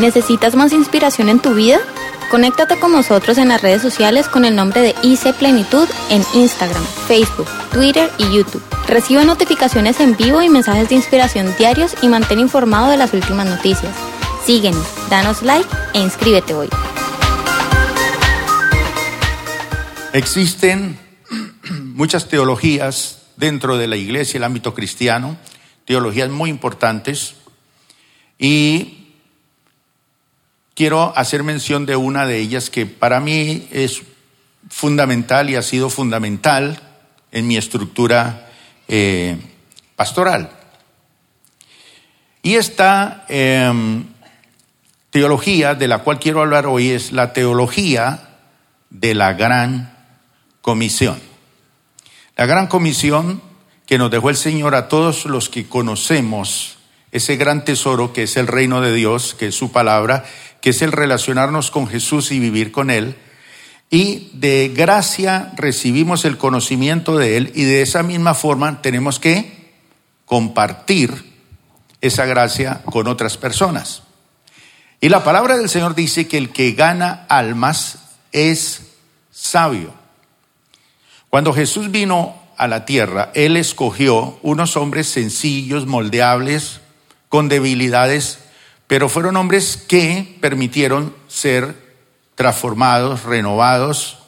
¿Necesitas 0.00 0.56
más 0.56 0.72
inspiración 0.72 1.28
en 1.28 1.40
tu 1.40 1.52
vida? 1.52 1.78
Conéctate 2.30 2.80
con 2.80 2.90
nosotros 2.90 3.36
en 3.36 3.48
las 3.48 3.60
redes 3.60 3.82
sociales 3.82 4.28
con 4.28 4.46
el 4.46 4.56
nombre 4.56 4.80
de 4.80 4.94
IC 5.02 5.34
Plenitud 5.34 5.86
en 6.08 6.22
Instagram, 6.32 6.82
Facebook, 7.06 7.46
Twitter 7.70 8.10
y 8.16 8.34
YouTube. 8.34 8.62
Recibe 8.88 9.26
notificaciones 9.26 10.00
en 10.00 10.16
vivo 10.16 10.40
y 10.40 10.48
mensajes 10.48 10.88
de 10.88 10.94
inspiración 10.94 11.54
diarios 11.58 11.94
y 12.00 12.08
mantén 12.08 12.38
informado 12.38 12.90
de 12.90 12.96
las 12.96 13.12
últimas 13.12 13.46
noticias. 13.46 13.94
Síguenos, 14.46 14.86
danos 15.10 15.42
like 15.42 15.68
e 15.92 16.00
inscríbete 16.00 16.54
hoy. 16.54 16.70
Existen 20.14 20.98
muchas 21.94 22.26
teologías 22.26 23.26
dentro 23.36 23.76
de 23.76 23.86
la 23.86 23.96
iglesia, 23.96 24.38
el 24.38 24.44
ámbito 24.44 24.72
cristiano, 24.72 25.36
teologías 25.84 26.30
muy 26.30 26.48
importantes, 26.48 27.34
y 28.38 28.99
quiero 30.74 31.12
hacer 31.16 31.42
mención 31.42 31.86
de 31.86 31.96
una 31.96 32.26
de 32.26 32.38
ellas 32.38 32.70
que 32.70 32.86
para 32.86 33.20
mí 33.20 33.68
es 33.70 34.02
fundamental 34.68 35.50
y 35.50 35.56
ha 35.56 35.62
sido 35.62 35.90
fundamental 35.90 36.80
en 37.32 37.46
mi 37.46 37.56
estructura 37.56 38.50
eh, 38.88 39.36
pastoral. 39.96 40.50
Y 42.42 42.54
esta 42.54 43.24
em, 43.28 44.06
teología 45.10 45.74
de 45.74 45.88
la 45.88 45.98
cual 45.98 46.18
quiero 46.18 46.40
hablar 46.40 46.66
hoy 46.66 46.90
es 46.90 47.12
la 47.12 47.32
teología 47.32 48.38
de 48.88 49.14
la 49.14 49.34
gran 49.34 49.94
comisión. 50.62 51.20
La 52.36 52.46
gran 52.46 52.66
comisión 52.66 53.42
que 53.86 53.98
nos 53.98 54.10
dejó 54.10 54.30
el 54.30 54.36
Señor 54.36 54.74
a 54.74 54.88
todos 54.88 55.26
los 55.26 55.48
que 55.48 55.66
conocemos 55.66 56.78
ese 57.12 57.36
gran 57.36 57.64
tesoro 57.64 58.12
que 58.12 58.24
es 58.24 58.36
el 58.36 58.46
reino 58.46 58.80
de 58.80 58.92
Dios, 58.92 59.34
que 59.34 59.48
es 59.48 59.54
su 59.54 59.72
palabra, 59.72 60.24
que 60.60 60.70
es 60.70 60.82
el 60.82 60.92
relacionarnos 60.92 61.70
con 61.70 61.86
Jesús 61.86 62.32
y 62.32 62.38
vivir 62.38 62.72
con 62.72 62.90
Él. 62.90 63.16
Y 63.90 64.30
de 64.34 64.72
gracia 64.74 65.52
recibimos 65.56 66.24
el 66.24 66.38
conocimiento 66.38 67.16
de 67.16 67.36
Él 67.36 67.52
y 67.54 67.64
de 67.64 67.82
esa 67.82 68.02
misma 68.02 68.34
forma 68.34 68.82
tenemos 68.82 69.18
que 69.18 69.72
compartir 70.24 71.30
esa 72.00 72.24
gracia 72.24 72.82
con 72.84 73.08
otras 73.08 73.36
personas. 73.36 74.04
Y 75.00 75.08
la 75.08 75.24
palabra 75.24 75.56
del 75.56 75.68
Señor 75.68 75.94
dice 75.94 76.28
que 76.28 76.38
el 76.38 76.50
que 76.50 76.72
gana 76.72 77.26
almas 77.28 77.98
es 78.32 78.82
sabio. 79.30 79.94
Cuando 81.30 81.52
Jesús 81.52 81.90
vino 81.90 82.36
a 82.56 82.68
la 82.68 82.84
tierra, 82.84 83.30
Él 83.34 83.56
escogió 83.56 84.38
unos 84.42 84.76
hombres 84.76 85.08
sencillos, 85.08 85.86
moldeables, 85.86 86.80
con 87.30 87.48
debilidades 87.48 88.40
pero 88.90 89.08
fueron 89.08 89.36
hombres 89.36 89.76
que 89.76 90.36
permitieron 90.40 91.14
ser 91.28 91.76
transformados, 92.34 93.22
renovados 93.22 94.18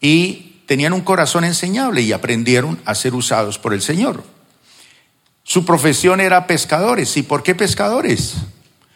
y 0.00 0.62
tenían 0.66 0.92
un 0.92 1.00
corazón 1.00 1.42
enseñable 1.42 2.00
y 2.02 2.12
aprendieron 2.12 2.80
a 2.84 2.94
ser 2.94 3.16
usados 3.16 3.58
por 3.58 3.74
el 3.74 3.82
Señor. 3.82 4.22
Su 5.42 5.64
profesión 5.64 6.20
era 6.20 6.46
pescadores. 6.46 7.16
¿Y 7.16 7.24
por 7.24 7.42
qué 7.42 7.56
pescadores? 7.56 8.34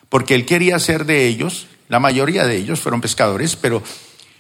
Porque 0.09 0.37
él 0.37 0.47
quería 0.47 0.79
ser 0.79 1.07
de 1.07 1.27
ellos, 1.27 1.67
la 1.89 1.99
mayoría 1.99 2.47
de 2.47 2.55
ellos 2.55 2.79
fueron 2.79 3.01
pescadores, 3.01 3.57
pero 3.57 3.83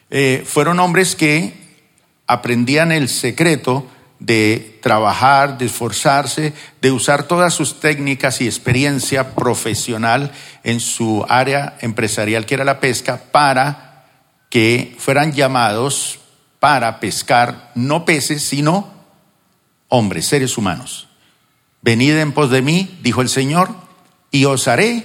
eh, 0.08 0.44
fueron 0.46 0.78
hombres 0.78 1.16
que 1.16 1.52
aprendían 2.28 2.92
el 2.92 3.08
secreto 3.08 3.88
de 4.18 4.78
trabajar, 4.82 5.58
de 5.58 5.66
esforzarse, 5.66 6.52
de 6.80 6.90
usar 6.90 7.24
todas 7.24 7.52
sus 7.52 7.80
técnicas 7.80 8.40
y 8.40 8.46
experiencia 8.46 9.34
profesional 9.34 10.32
en 10.62 10.80
su 10.80 11.24
área 11.28 11.76
empresarial, 11.80 12.46
que 12.46 12.54
era 12.54 12.64
la 12.64 12.80
pesca, 12.80 13.20
para 13.32 14.06
que 14.50 14.96
fueran 14.98 15.32
llamados 15.32 16.20
para 16.60 17.00
pescar 17.00 17.72
no 17.74 18.04
peces, 18.04 18.42
sino 18.42 18.92
hombres, 19.88 20.26
seres 20.26 20.56
humanos. 20.56 21.08
Venid 21.82 22.16
en 22.16 22.32
pos 22.32 22.50
de 22.50 22.62
mí, 22.62 22.98
dijo 23.02 23.20
el 23.20 23.28
Señor, 23.28 23.74
y 24.30 24.46
os 24.46 24.68
haré 24.68 25.04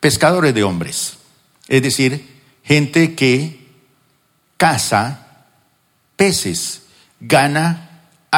pescadores 0.00 0.54
de 0.54 0.62
hombres. 0.62 1.16
Es 1.68 1.82
decir, 1.82 2.42
gente 2.62 3.14
que 3.14 3.66
caza 4.56 5.26
peces, 6.16 6.82
gana 7.20 7.85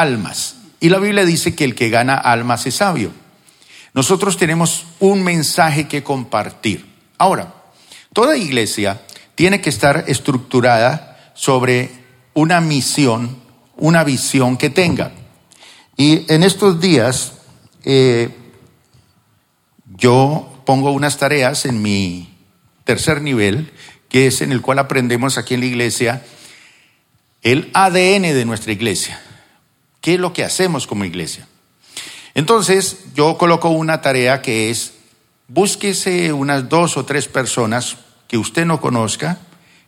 almas. 0.00 0.56
Y 0.80 0.88
la 0.88 0.98
Biblia 0.98 1.24
dice 1.24 1.54
que 1.54 1.64
el 1.64 1.74
que 1.74 1.90
gana 1.90 2.14
almas 2.14 2.66
es 2.66 2.76
sabio. 2.76 3.10
Nosotros 3.94 4.36
tenemos 4.36 4.86
un 5.00 5.24
mensaje 5.24 5.88
que 5.88 6.02
compartir. 6.02 6.86
Ahora, 7.18 7.54
toda 8.12 8.36
iglesia 8.36 9.00
tiene 9.34 9.60
que 9.60 9.70
estar 9.70 10.04
estructurada 10.06 11.32
sobre 11.34 11.90
una 12.34 12.60
misión, 12.60 13.38
una 13.76 14.04
visión 14.04 14.56
que 14.56 14.70
tenga. 14.70 15.12
Y 15.96 16.32
en 16.32 16.44
estos 16.44 16.80
días 16.80 17.32
eh, 17.84 18.30
yo 19.96 20.62
pongo 20.64 20.92
unas 20.92 21.18
tareas 21.18 21.64
en 21.64 21.82
mi 21.82 22.36
tercer 22.84 23.20
nivel, 23.20 23.72
que 24.08 24.28
es 24.28 24.40
en 24.42 24.52
el 24.52 24.62
cual 24.62 24.78
aprendemos 24.78 25.38
aquí 25.38 25.54
en 25.54 25.60
la 25.60 25.66
iglesia 25.66 26.22
el 27.42 27.70
ADN 27.74 28.22
de 28.22 28.44
nuestra 28.44 28.72
iglesia. 28.72 29.20
¿Qué 30.00 30.14
es 30.14 30.20
lo 30.20 30.32
que 30.32 30.44
hacemos 30.44 30.86
como 30.86 31.04
iglesia? 31.04 31.48
Entonces, 32.34 32.98
yo 33.14 33.36
coloco 33.36 33.70
una 33.70 34.00
tarea 34.00 34.42
que 34.42 34.70
es, 34.70 34.94
búsquese 35.48 36.32
unas 36.32 36.68
dos 36.68 36.96
o 36.96 37.04
tres 37.04 37.26
personas 37.26 37.96
que 38.28 38.38
usted 38.38 38.64
no 38.64 38.80
conozca, 38.80 39.38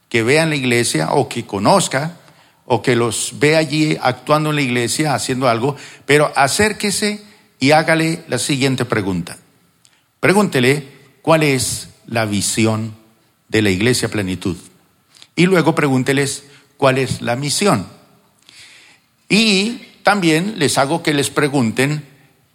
que 0.08 0.22
vean 0.22 0.50
la 0.50 0.56
iglesia 0.56 1.12
o 1.12 1.28
que 1.28 1.46
conozca, 1.46 2.16
o 2.64 2.82
que 2.82 2.96
los 2.96 3.34
ve 3.38 3.56
allí 3.56 3.96
actuando 4.00 4.50
en 4.50 4.56
la 4.56 4.62
iglesia, 4.62 5.14
haciendo 5.14 5.48
algo, 5.48 5.76
pero 6.06 6.32
acérquese 6.36 7.22
y 7.58 7.72
hágale 7.72 8.24
la 8.28 8.38
siguiente 8.38 8.84
pregunta. 8.84 9.38
Pregúntele 10.20 10.88
cuál 11.22 11.42
es 11.42 11.88
la 12.06 12.26
visión 12.26 12.94
de 13.48 13.62
la 13.62 13.70
iglesia 13.70 14.08
plenitud. 14.08 14.56
Y 15.36 15.46
luego 15.46 15.74
pregúnteles 15.74 16.44
cuál 16.76 16.98
es 16.98 17.22
la 17.22 17.36
misión. 17.36 17.86
Y 19.28 19.82
también 20.10 20.54
les 20.56 20.76
hago 20.76 21.04
que 21.04 21.14
les 21.14 21.30
pregunten 21.30 22.04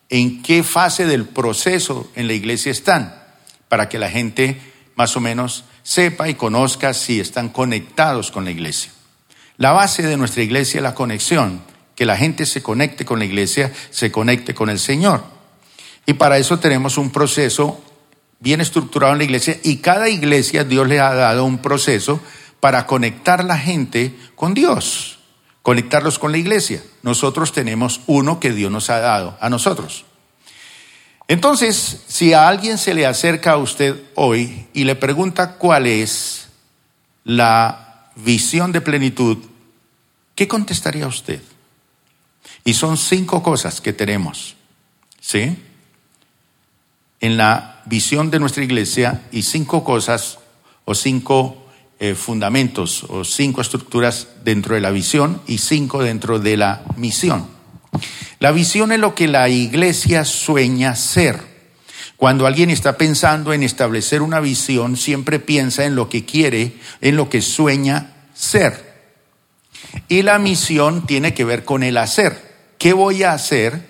en 0.10 0.44
qué 0.44 0.62
fase 0.62 1.06
del 1.06 1.24
proceso 1.24 2.12
en 2.14 2.28
la 2.28 2.34
iglesia 2.34 2.70
están, 2.70 3.16
para 3.70 3.88
que 3.88 3.98
la 3.98 4.10
gente 4.10 4.60
más 4.98 5.16
o 5.16 5.22
menos 5.22 5.64
sepa 5.82 6.28
y 6.28 6.34
conozca 6.34 6.94
si 6.94 7.22
están 7.22 7.48
conectados 7.48 8.30
con 8.30 8.44
la 8.44 8.52
iglesia. 8.52 8.92
La 9.56 9.72
base 9.72 10.04
de 10.04 10.18
nuestra 10.18 10.44
iglesia 10.44 10.80
es 10.80 10.84
la 10.84 10.96
conexión, 10.96 11.62
que 11.96 12.04
la 12.04 12.18
gente 12.18 12.46
se 12.46 12.62
conecte 12.62 13.06
con 13.06 13.20
la 13.20 13.26
iglesia, 13.26 13.72
se 13.90 14.12
conecte 14.12 14.54
con 14.54 14.70
el 14.70 14.78
Señor. 14.78 15.24
Y 16.06 16.16
para 16.16 16.38
eso 16.38 16.60
tenemos 16.60 16.98
un 16.98 17.10
proceso 17.10 17.82
bien 18.42 18.60
estructurado 18.60 19.14
en 19.14 19.20
la 19.20 19.24
iglesia 19.24 19.58
y 19.64 19.78
cada 19.78 20.10
iglesia 20.10 20.66
Dios 20.66 20.90
le 20.90 21.00
ha 21.00 21.14
dado 21.14 21.46
un 21.46 21.60
proceso 21.60 22.20
para 22.60 22.86
conectar 22.86 23.46
la 23.46 23.58
gente 23.58 24.14
con 24.36 24.54
Dios 24.54 25.15
conectarlos 25.66 26.20
con 26.20 26.32
la 26.32 26.38
iglesia. 26.38 26.84
Nosotros 27.02 27.52
tenemos 27.52 28.02
uno 28.06 28.40
que 28.40 28.52
Dios 28.52 28.72
nos 28.72 28.92
ha 28.92 29.00
dado 29.00 29.36
a 29.42 29.50
nosotros. 29.50 30.06
Entonces, 31.28 32.04
si 32.06 32.34
a 32.34 32.48
alguien 32.48 32.78
se 32.78 32.94
le 32.94 33.08
acerca 33.08 33.54
a 33.54 33.58
usted 33.58 34.00
hoy 34.14 34.68
y 34.74 34.84
le 34.84 34.96
pregunta 34.96 35.54
cuál 35.54 35.88
es 35.88 36.50
la 37.24 38.12
visión 38.16 38.72
de 38.74 38.82
plenitud, 38.82 39.40
¿qué 40.36 40.48
contestaría 40.48 41.08
usted? 41.08 41.42
Y 42.64 42.76
son 42.76 42.96
cinco 42.96 43.42
cosas 43.42 43.82
que 43.82 43.92
tenemos, 43.92 44.56
¿sí? 45.20 45.58
En 47.22 47.38
la 47.38 47.82
visión 47.86 48.30
de 48.30 48.40
nuestra 48.40 48.64
iglesia 48.64 49.24
y 49.32 49.42
cinco 49.42 49.84
cosas 49.84 50.38
o 50.86 50.94
cinco 50.94 51.65
eh, 52.06 52.16
fundamentos 52.16 53.04
o 53.10 53.24
cinco 53.24 53.62
estructuras 53.62 54.28
dentro 54.44 54.76
de 54.76 54.82
la 54.82 54.92
visión 54.92 55.42
y 55.48 55.58
cinco 55.58 56.04
dentro 56.04 56.40
de 56.40 56.58
la 56.58 56.84
misión. 56.98 57.48
La 58.40 58.52
visión 58.52 58.92
es 58.92 59.00
lo 59.00 59.16
que 59.16 59.28
la 59.28 59.50
iglesia 59.50 60.24
sueña 60.24 60.96
ser. 60.96 61.40
Cuando 62.18 62.46
alguien 62.46 62.70
está 62.70 62.98
pensando 62.98 63.54
en 63.54 63.64
establecer 63.64 64.22
una 64.22 64.40
visión, 64.40 64.98
siempre 64.98 65.40
piensa 65.40 65.86
en 65.86 65.96
lo 65.96 66.10
que 66.10 66.26
quiere, 66.26 66.74
en 67.02 67.16
lo 67.16 67.30
que 67.30 67.42
sueña 67.42 68.14
ser. 68.34 68.94
Y 70.08 70.22
la 70.22 70.40
misión 70.40 71.06
tiene 71.06 71.34
que 71.34 71.44
ver 71.44 71.66
con 71.66 71.84
el 71.84 71.98
hacer. 71.98 72.40
¿Qué 72.78 72.94
voy 72.94 73.24
a 73.24 73.34
hacer 73.34 73.90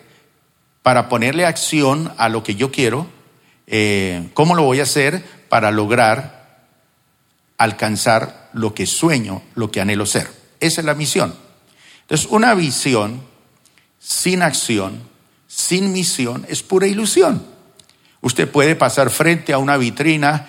para 0.83 1.09
ponerle 1.09 1.45
acción 1.45 2.13
a 2.17 2.29
lo 2.29 2.43
que 2.43 2.55
yo 2.55 2.71
quiero? 2.71 3.07
Eh, 3.67 4.29
¿Cómo 4.33 4.55
lo 4.55 4.63
voy 4.63 4.79
a 4.79 4.83
hacer 4.83 5.23
para 5.49 5.71
lograr 5.71 6.34
alcanzar 7.57 8.49
lo 8.53 8.73
que 8.73 8.85
sueño, 8.85 9.41
lo 9.55 9.71
que 9.71 9.81
anhelo 9.81 10.05
ser. 10.05 10.29
Esa 10.59 10.81
es 10.81 10.85
la 10.85 10.95
misión. 10.95 11.35
Entonces, 12.01 12.27
una 12.29 12.53
visión 12.53 13.21
sin 13.99 14.41
acción, 14.41 15.01
sin 15.47 15.91
misión, 15.91 16.45
es 16.49 16.61
pura 16.63 16.87
ilusión. 16.87 17.45
Usted 18.21 18.49
puede 18.49 18.75
pasar 18.75 19.09
frente 19.09 19.53
a 19.53 19.57
una 19.57 19.77
vitrina 19.77 20.47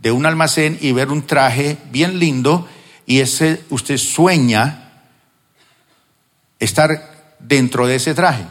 de 0.00 0.12
un 0.12 0.26
almacén 0.26 0.78
y 0.80 0.92
ver 0.92 1.08
un 1.08 1.26
traje 1.26 1.76
bien 1.90 2.18
lindo 2.18 2.68
y 3.06 3.20
ese 3.20 3.64
usted 3.70 3.96
sueña 3.96 5.02
estar 6.58 7.36
dentro 7.38 7.86
de 7.86 7.96
ese 7.96 8.14
traje 8.14 8.44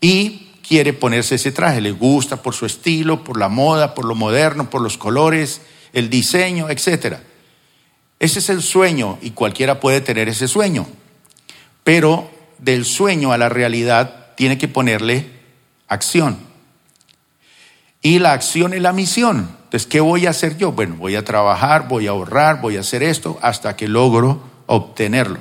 y 0.00 0.48
quiere 0.66 0.92
ponerse 0.92 1.36
ese 1.36 1.52
traje, 1.52 1.80
le 1.80 1.92
gusta 1.92 2.42
por 2.42 2.54
su 2.54 2.66
estilo, 2.66 3.24
por 3.24 3.38
la 3.38 3.48
moda, 3.48 3.94
por 3.94 4.04
lo 4.04 4.14
moderno, 4.14 4.70
por 4.70 4.82
los 4.82 4.98
colores, 4.98 5.60
el 5.92 6.10
diseño, 6.10 6.70
etcétera. 6.70 7.20
Ese 8.18 8.40
es 8.40 8.48
el 8.48 8.62
sueño 8.62 9.18
y 9.22 9.30
cualquiera 9.30 9.80
puede 9.80 10.00
tener 10.00 10.28
ese 10.28 10.48
sueño. 10.48 10.86
Pero 11.84 12.30
del 12.58 12.84
sueño 12.84 13.32
a 13.32 13.38
la 13.38 13.48
realidad 13.48 14.34
tiene 14.36 14.58
que 14.58 14.68
ponerle 14.68 15.26
acción. 15.86 16.38
Y 18.02 18.18
la 18.18 18.32
acción 18.32 18.74
es 18.74 18.82
la 18.82 18.92
misión. 18.92 19.56
Entonces, 19.64 19.86
¿qué 19.86 20.00
voy 20.00 20.26
a 20.26 20.30
hacer 20.30 20.56
yo? 20.56 20.72
Bueno, 20.72 20.96
voy 20.96 21.16
a 21.16 21.24
trabajar, 21.24 21.88
voy 21.88 22.06
a 22.06 22.10
ahorrar, 22.10 22.60
voy 22.60 22.76
a 22.76 22.80
hacer 22.80 23.02
esto 23.02 23.38
hasta 23.42 23.76
que 23.76 23.88
logro 23.88 24.42
obtenerlo. 24.66 25.40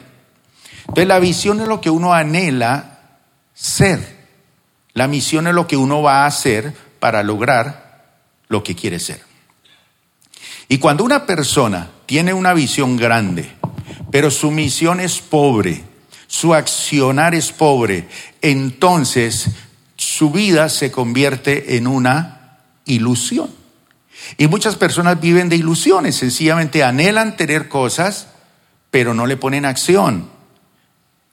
Entonces, 0.82 1.08
la 1.08 1.20
visión 1.20 1.62
es 1.62 1.68
lo 1.68 1.82
que 1.82 1.90
uno 1.90 2.14
anhela 2.14 3.20
ser. 3.54 4.18
La 4.94 5.08
misión 5.08 5.48
es 5.48 5.54
lo 5.54 5.68
que 5.68 5.78
uno 5.78 6.02
va 6.02 6.24
a 6.24 6.26
hacer 6.26 6.74
para 7.00 7.24
lograr 7.24 8.06
lo 8.48 8.64
que 8.64 8.76
quiere 8.76 9.00
ser. 9.00 9.27
Y 10.70 10.80
cuando 10.80 11.04
una 11.04 11.26
persona 11.26 11.90
tiene 12.06 12.34
una 12.34 12.54
visión 12.54 12.98
grande, 12.98 13.50
pero 14.12 14.32
su 14.32 14.52
misión 14.52 15.00
es 15.00 15.20
pobre, 15.20 15.84
su 16.28 16.54
accionar 16.54 17.36
es 17.36 17.52
pobre, 17.52 18.08
entonces 18.42 19.50
su 19.96 20.32
vida 20.32 20.70
se 20.70 20.92
convierte 20.92 21.78
en 21.78 21.88
una 21.88 22.60
ilusión. 22.86 23.50
Y 24.38 24.48
muchas 24.48 24.76
personas 24.76 25.22
viven 25.22 25.48
de 25.48 25.56
ilusiones, 25.56 26.16
sencillamente 26.16 26.84
anhelan 26.84 27.38
tener 27.38 27.70
cosas, 27.70 28.28
pero 28.92 29.14
no 29.14 29.26
le 29.26 29.38
ponen 29.38 29.66
acción. 29.66 30.30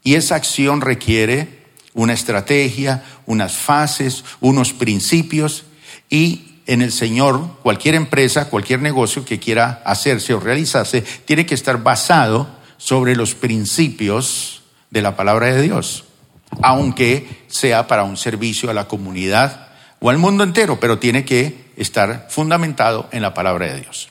Y 0.03 0.15
esa 0.15 0.37
acción 0.37 0.81
requiere 0.81 1.65
una 1.95 2.13
estrategia, 2.13 3.05
unas 3.27 3.57
fases, 3.57 4.25
unos 4.41 4.73
principios 4.73 5.65
y 6.11 6.54
en 6.67 6.83
el 6.83 6.93
Señor, 6.93 7.59
cualquier 7.63 7.95
empresa, 7.95 8.49
cualquier 8.49 8.81
negocio 8.81 9.25
que 9.25 9.39
quiera 9.39 9.83
hacerse 9.85 10.35
o 10.35 10.41
realizarse, 10.41 11.03
tiene 11.03 11.47
que 11.47 11.55
estar 11.55 11.83
basado 11.83 12.49
sobre 12.77 13.17
los 13.17 13.35
principios 13.35 14.63
de 14.91 15.03
la 15.03 15.17
palabra 15.17 15.47
de 15.47 15.63
Dios, 15.63 16.05
aunque 16.63 17.45
sea 17.49 17.87
para 17.87 18.05
un 18.05 18.17
servicio 18.17 18.71
a 18.71 18.75
la 18.75 18.89
comunidad 18.89 19.69
o 20.01 20.11
al 20.11 20.19
mundo 20.19 20.45
entero, 20.45 20.79
pero 20.81 20.99
tiene 20.99 21.25
que 21.25 21.73
estar 21.77 22.29
fundamentado 22.31 23.09
en 23.13 23.23
la 23.23 23.35
palabra 23.35 23.67
de 23.67 23.81
Dios. 23.81 24.09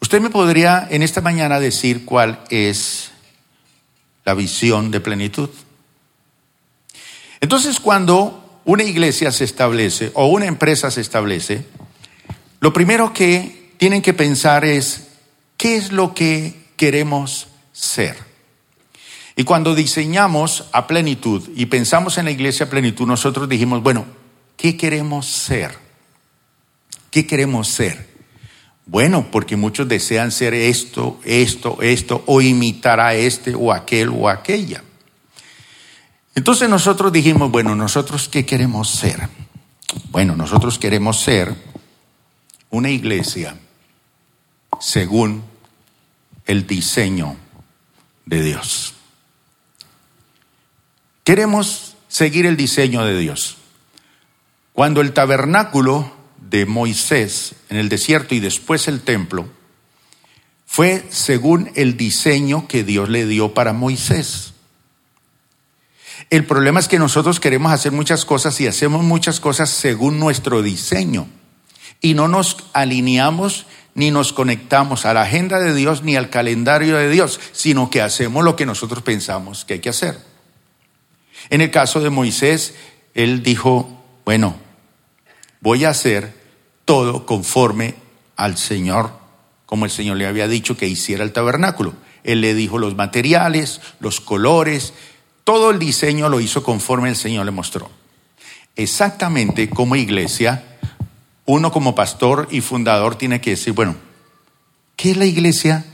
Usted 0.00 0.20
me 0.20 0.30
podría 0.30 0.86
en 0.90 1.02
esta 1.02 1.20
mañana 1.20 1.60
decir 1.60 2.04
cuál 2.04 2.40
es 2.50 3.10
la 4.24 4.34
visión 4.34 4.90
de 4.90 5.00
plenitud. 5.00 5.50
Entonces, 7.40 7.80
cuando 7.80 8.39
una 8.70 8.84
iglesia 8.84 9.32
se 9.32 9.42
establece 9.42 10.12
o 10.14 10.28
una 10.28 10.46
empresa 10.46 10.92
se 10.92 11.00
establece, 11.00 11.64
lo 12.60 12.72
primero 12.72 13.12
que 13.12 13.72
tienen 13.78 14.00
que 14.00 14.14
pensar 14.14 14.64
es, 14.64 15.08
¿qué 15.56 15.74
es 15.74 15.90
lo 15.90 16.14
que 16.14 16.54
queremos 16.76 17.48
ser? 17.72 18.16
Y 19.34 19.42
cuando 19.42 19.74
diseñamos 19.74 20.66
a 20.70 20.86
plenitud 20.86 21.50
y 21.56 21.66
pensamos 21.66 22.16
en 22.16 22.26
la 22.26 22.30
iglesia 22.30 22.66
a 22.66 22.70
plenitud, 22.70 23.08
nosotros 23.08 23.48
dijimos, 23.48 23.82
bueno, 23.82 24.06
¿qué 24.56 24.76
queremos 24.76 25.26
ser? 25.26 25.76
¿Qué 27.10 27.26
queremos 27.26 27.66
ser? 27.66 28.08
Bueno, 28.86 29.26
porque 29.32 29.56
muchos 29.56 29.88
desean 29.88 30.30
ser 30.30 30.54
esto, 30.54 31.18
esto, 31.24 31.82
esto, 31.82 32.22
o 32.24 32.40
imitar 32.40 33.00
a 33.00 33.16
este 33.16 33.52
o 33.52 33.72
aquel 33.72 34.10
o 34.10 34.28
aquella. 34.28 34.84
Entonces 36.34 36.68
nosotros 36.68 37.12
dijimos, 37.12 37.50
bueno, 37.50 37.74
nosotros 37.74 38.28
qué 38.28 38.46
queremos 38.46 38.90
ser? 38.90 39.28
Bueno, 40.10 40.36
nosotros 40.36 40.78
queremos 40.78 41.20
ser 41.20 41.54
una 42.70 42.90
iglesia 42.90 43.56
según 44.80 45.42
el 46.46 46.66
diseño 46.66 47.36
de 48.26 48.42
Dios. 48.42 48.94
Queremos 51.24 51.96
seguir 52.08 52.46
el 52.46 52.56
diseño 52.56 53.04
de 53.04 53.18
Dios. 53.18 53.56
Cuando 54.72 55.00
el 55.00 55.12
tabernáculo 55.12 56.12
de 56.40 56.66
Moisés 56.66 57.54
en 57.68 57.76
el 57.76 57.88
desierto 57.88 58.34
y 58.34 58.40
después 58.40 58.88
el 58.88 59.00
templo 59.02 59.48
fue 60.66 61.04
según 61.10 61.70
el 61.74 61.96
diseño 61.96 62.66
que 62.68 62.84
Dios 62.84 63.08
le 63.08 63.26
dio 63.26 63.54
para 63.54 63.72
Moisés. 63.72 64.54
El 66.30 66.46
problema 66.46 66.78
es 66.78 66.86
que 66.86 67.00
nosotros 67.00 67.40
queremos 67.40 67.72
hacer 67.72 67.90
muchas 67.90 68.24
cosas 68.24 68.60
y 68.60 68.68
hacemos 68.68 69.02
muchas 69.02 69.40
cosas 69.40 69.68
según 69.68 70.20
nuestro 70.20 70.62
diseño 70.62 71.26
y 72.00 72.14
no 72.14 72.28
nos 72.28 72.56
alineamos 72.72 73.66
ni 73.94 74.12
nos 74.12 74.32
conectamos 74.32 75.04
a 75.04 75.12
la 75.12 75.22
agenda 75.22 75.58
de 75.58 75.74
Dios 75.74 76.04
ni 76.04 76.14
al 76.14 76.30
calendario 76.30 76.96
de 76.96 77.10
Dios, 77.10 77.40
sino 77.50 77.90
que 77.90 78.00
hacemos 78.00 78.44
lo 78.44 78.54
que 78.54 78.64
nosotros 78.64 79.02
pensamos 79.02 79.64
que 79.64 79.74
hay 79.74 79.80
que 79.80 79.88
hacer. 79.88 80.18
En 81.50 81.60
el 81.60 81.72
caso 81.72 82.00
de 82.00 82.10
Moisés, 82.10 82.74
él 83.14 83.42
dijo, 83.42 84.00
bueno, 84.24 84.54
voy 85.60 85.84
a 85.84 85.90
hacer 85.90 86.32
todo 86.84 87.26
conforme 87.26 87.96
al 88.36 88.56
Señor, 88.56 89.10
como 89.66 89.84
el 89.84 89.90
Señor 89.90 90.16
le 90.16 90.26
había 90.26 90.46
dicho 90.46 90.76
que 90.76 90.86
hiciera 90.86 91.24
el 91.24 91.32
tabernáculo. 91.32 91.94
Él 92.22 92.40
le 92.40 92.54
dijo 92.54 92.78
los 92.78 92.94
materiales, 92.94 93.80
los 93.98 94.20
colores, 94.20 94.92
todo 95.44 95.70
el 95.70 95.78
diseño 95.78 96.28
lo 96.28 96.40
hizo 96.40 96.62
conforme 96.62 97.08
el 97.08 97.16
Señor 97.16 97.44
le 97.44 97.50
mostró. 97.50 97.90
Exactamente 98.76 99.68
como 99.68 99.96
iglesia, 99.96 100.78
uno 101.44 101.72
como 101.72 101.94
pastor 101.94 102.48
y 102.50 102.60
fundador 102.60 103.16
tiene 103.16 103.40
que 103.40 103.50
decir, 103.50 103.72
bueno, 103.72 103.96
¿qué 104.96 105.10
es 105.10 105.16
la 105.16 105.26
iglesia 105.26 105.84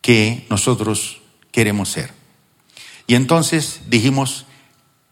que 0.00 0.46
nosotros 0.50 1.20
queremos 1.52 1.90
ser? 1.90 2.12
Y 3.06 3.14
entonces 3.14 3.82
dijimos, 3.88 4.46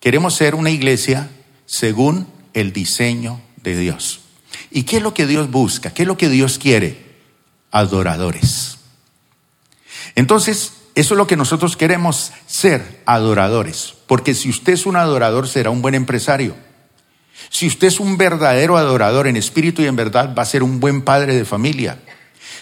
queremos 0.01 0.35
ser 0.35 0.55
una 0.55 0.71
iglesia 0.71 1.31
según 1.67 2.27
el 2.55 2.73
diseño 2.73 3.41
de 3.63 3.77
Dios. 3.79 4.21
¿Y 4.71 4.85
qué 4.85 4.97
es 4.97 5.03
lo 5.03 5.15
que 5.15 5.27
Dios 5.27 5.51
busca? 5.51 5.93
¿Qué 5.93 6.03
es 6.03 6.09
lo 6.09 6.17
que 6.17 6.29
Dios 6.29 6.59
quiere? 6.59 7.13
Adoradores. 7.71 8.79
Entonces, 10.15 10.73
eso 10.95 11.15
es 11.15 11.19
lo 11.19 11.27
que 11.27 11.37
nosotros 11.37 11.77
queremos 11.77 12.33
ser, 12.47 13.03
adoradores. 13.07 13.95
Porque 14.07 14.35
si 14.35 14.51
usted 14.51 14.75
es 14.75 14.87
un 14.87 14.97
adorador, 14.97 15.49
será 15.49 15.71
un 15.71 15.81
buen 15.81 15.95
empresario. 15.95 16.55
Si 17.49 17.67
usted 17.67 17.89
es 17.89 18.01
un 18.01 18.19
verdadero 18.19 18.77
adorador 18.77 19.27
en 19.27 19.37
espíritu 19.37 19.83
y 19.83 19.87
en 19.87 19.97
verdad, 19.97 20.35
va 20.37 20.43
a 20.43 20.47
ser 20.47 20.63
un 20.63 20.81
buen 20.81 21.03
padre 21.03 21.35
de 21.35 21.45
familia. 21.45 21.99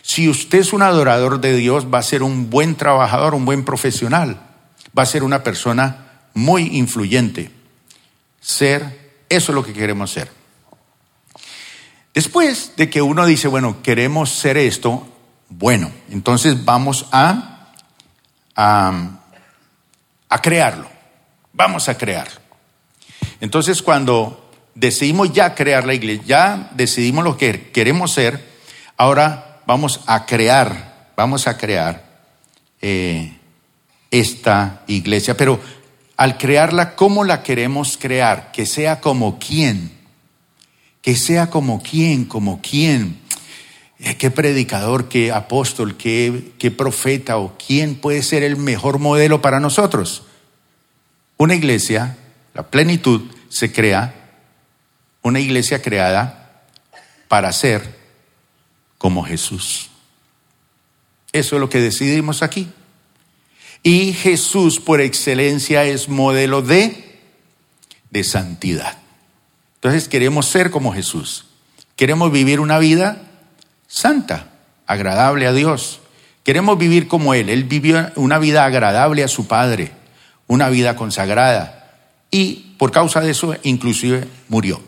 Si 0.03 0.29
usted 0.29 0.61
es 0.61 0.73
un 0.73 0.83
adorador 0.83 1.41
de 1.41 1.57
Dios, 1.57 1.93
va 1.93 1.99
a 1.99 2.03
ser 2.03 2.23
un 2.23 2.51
buen 2.51 2.77
trabajador, 2.77 3.35
un 3.35 3.45
buen 3.45 3.65
profesional. 3.65 4.41
Va 4.97 5.03
a 5.03 5.07
ser 5.07 5.23
una 5.23 5.43
persona 5.43 6.23
muy 6.35 6.77
influyente. 6.77 7.51
Ser, 8.41 9.23
eso 9.29 9.53
es 9.53 9.55
lo 9.55 9.65
que 9.65 9.73
queremos 9.73 10.11
ser. 10.11 10.31
Después 12.15 12.73
de 12.77 12.91
que 12.91 13.03
uno 13.03 13.27
dice, 13.27 13.49
bueno, 13.49 13.83
queremos 13.83 14.31
ser 14.31 14.57
esto, 14.57 15.07
bueno, 15.49 15.91
entonces 16.11 16.65
vamos 16.65 17.07
a 17.13 17.50
a, 18.57 19.21
crearlo. 20.43 20.89
Vamos 21.53 21.89
a 21.89 21.97
crearlo. 21.97 22.41
Entonces 23.41 23.83
cuando 23.83 24.51
decidimos 24.75 25.33
ya 25.33 25.55
crear 25.55 25.87
la 25.87 25.95
iglesia, 25.95 26.25
ya 26.27 26.71
decidimos 26.75 27.25
lo 27.25 27.37
que 27.37 27.71
queremos 27.71 28.13
ser, 28.13 28.45
ahora 28.97 29.61
vamos 29.67 30.01
a 30.07 30.27
crear, 30.27 31.13
vamos 31.17 31.47
a 31.47 31.57
crear 31.57 32.05
eh, 32.81 33.37
esta 34.11 34.83
iglesia. 34.87 35.37
Pero 35.37 35.61
al 36.17 36.37
crearla, 36.37 36.97
¿cómo 36.97 37.25
la 37.25 37.43
queremos 37.43 37.97
crear? 37.97 38.53
Que 38.53 38.67
sea 38.67 39.01
como 39.01 39.39
quién. 39.39 39.91
Que 41.01 41.17
sea 41.17 41.49
como 41.49 41.83
quién, 41.83 42.27
como 42.27 42.61
quién. 42.61 43.20
Eh, 44.03 44.17
qué 44.17 44.31
predicador, 44.31 45.09
qué 45.09 45.31
apóstol, 45.31 45.97
qué, 45.97 46.53
qué 46.59 46.71
profeta 46.71 47.37
o 47.37 47.59
quién 47.59 47.97
puede 47.97 48.23
ser 48.23 48.43
el 48.43 48.57
mejor 48.57 48.99
modelo 48.99 49.43
para 49.43 49.61
nosotros. 49.61 50.23
Una 51.37 51.55
iglesia, 51.55 52.17
la 52.55 52.71
plenitud, 52.71 53.21
se 53.51 53.73
crea, 53.73 54.15
una 55.23 55.39
iglesia 55.39 55.83
creada 55.83 56.65
para 57.29 57.53
ser 57.53 57.99
como 58.97 59.23
Jesús. 59.23 59.91
Eso 61.33 61.57
es 61.57 61.61
lo 61.61 61.69
que 61.69 61.81
decidimos 61.81 62.43
aquí. 62.43 62.71
Y 63.83 64.15
Jesús 64.15 64.81
por 64.81 65.03
excelencia 65.03 65.85
es 65.85 66.09
modelo 66.09 66.63
de, 66.63 67.21
de 68.11 68.25
santidad. 68.25 68.97
Entonces 69.75 70.09
queremos 70.09 70.47
ser 70.47 70.71
como 70.71 70.95
Jesús. 70.95 71.47
Queremos 71.97 72.33
vivir 72.33 72.61
una 72.61 72.79
vida 72.79 73.30
santa, 73.91 74.47
agradable 74.87 75.47
a 75.47 75.53
Dios. 75.53 76.01
Queremos 76.45 76.79
vivir 76.79 77.09
como 77.09 77.35
Él. 77.35 77.51
Él 77.51 77.65
vivió 77.65 78.11
una 78.15 78.39
vida 78.39 78.65
agradable 78.65 79.25
a 79.25 79.29
su 79.29 79.47
Padre, 79.47 79.91
una 80.47 80.71
vida 80.71 80.97
consagrada. 80.97 81.99
Y 82.31 82.75
por 82.79 82.93
causa 82.93 83.21
de 83.21 83.33
eso, 83.33 83.55
inclusive 83.65 84.27
murió. 84.49 84.81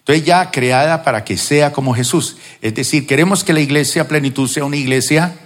Entonces 0.00 0.24
ya 0.24 0.50
creada 0.50 1.02
para 1.04 1.24
que 1.24 1.38
sea 1.38 1.72
como 1.72 1.94
Jesús. 1.94 2.36
Es 2.60 2.74
decir, 2.74 3.06
queremos 3.06 3.44
que 3.44 3.52
la 3.52 3.60
iglesia 3.60 4.08
plenitud 4.08 4.48
sea 4.48 4.64
una 4.64 4.76
iglesia 4.76 5.36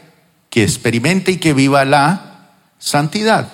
que 0.49 0.63
experimente 0.65 1.33
y 1.33 1.37
que 1.37 1.53
viva 1.53 1.85
la 1.85 2.49
santidad. 2.79 3.53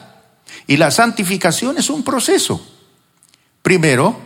Y 0.67 0.79
la 0.79 0.91
santificación 0.91 1.77
es 1.79 1.91
un 1.91 2.03
proceso. 2.03 2.65
Primero, 3.63 4.19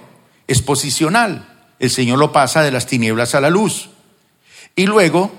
es 0.46 0.62
posicional. 0.62 1.48
El 1.78 1.90
Señor 1.90 2.18
lo 2.18 2.32
pasa 2.32 2.62
de 2.62 2.70
las 2.70 2.86
tinieblas 2.86 3.34
a 3.34 3.40
la 3.40 3.50
luz. 3.50 3.90
Y 4.76 4.86
luego 4.86 5.32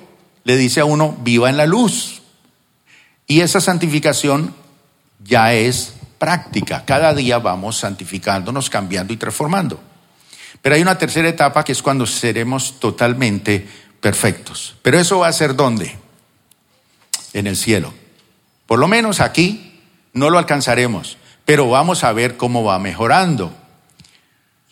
le 0.43 0.57
dice 0.57 0.79
a 0.79 0.85
uno, 0.85 1.17
viva 1.21 1.49
en 1.49 1.57
la 1.57 1.65
luz. 1.65 2.21
Y 3.27 3.41
esa 3.41 3.61
santificación 3.61 4.53
ya 5.23 5.53
es 5.53 5.93
práctica. 6.17 6.83
Cada 6.85 7.13
día 7.13 7.39
vamos 7.39 7.77
santificándonos, 7.77 8.69
cambiando 8.69 9.13
y 9.13 9.17
transformando. 9.17 9.79
Pero 10.61 10.75
hay 10.75 10.81
una 10.81 10.97
tercera 10.97 11.27
etapa 11.27 11.63
que 11.63 11.71
es 11.71 11.81
cuando 11.81 12.05
seremos 12.05 12.79
totalmente 12.79 13.67
perfectos. 13.99 14.75
Pero 14.81 14.99
eso 14.99 15.19
va 15.19 15.27
a 15.27 15.33
ser 15.33 15.55
dónde? 15.55 15.97
En 17.33 17.47
el 17.47 17.55
cielo. 17.55 17.93
Por 18.67 18.79
lo 18.79 18.87
menos 18.87 19.19
aquí 19.19 19.81
no 20.13 20.29
lo 20.29 20.37
alcanzaremos, 20.37 21.17
pero 21.45 21.69
vamos 21.69 22.03
a 22.03 22.13
ver 22.13 22.37
cómo 22.37 22.63
va 22.63 22.79
mejorando. 22.79 23.53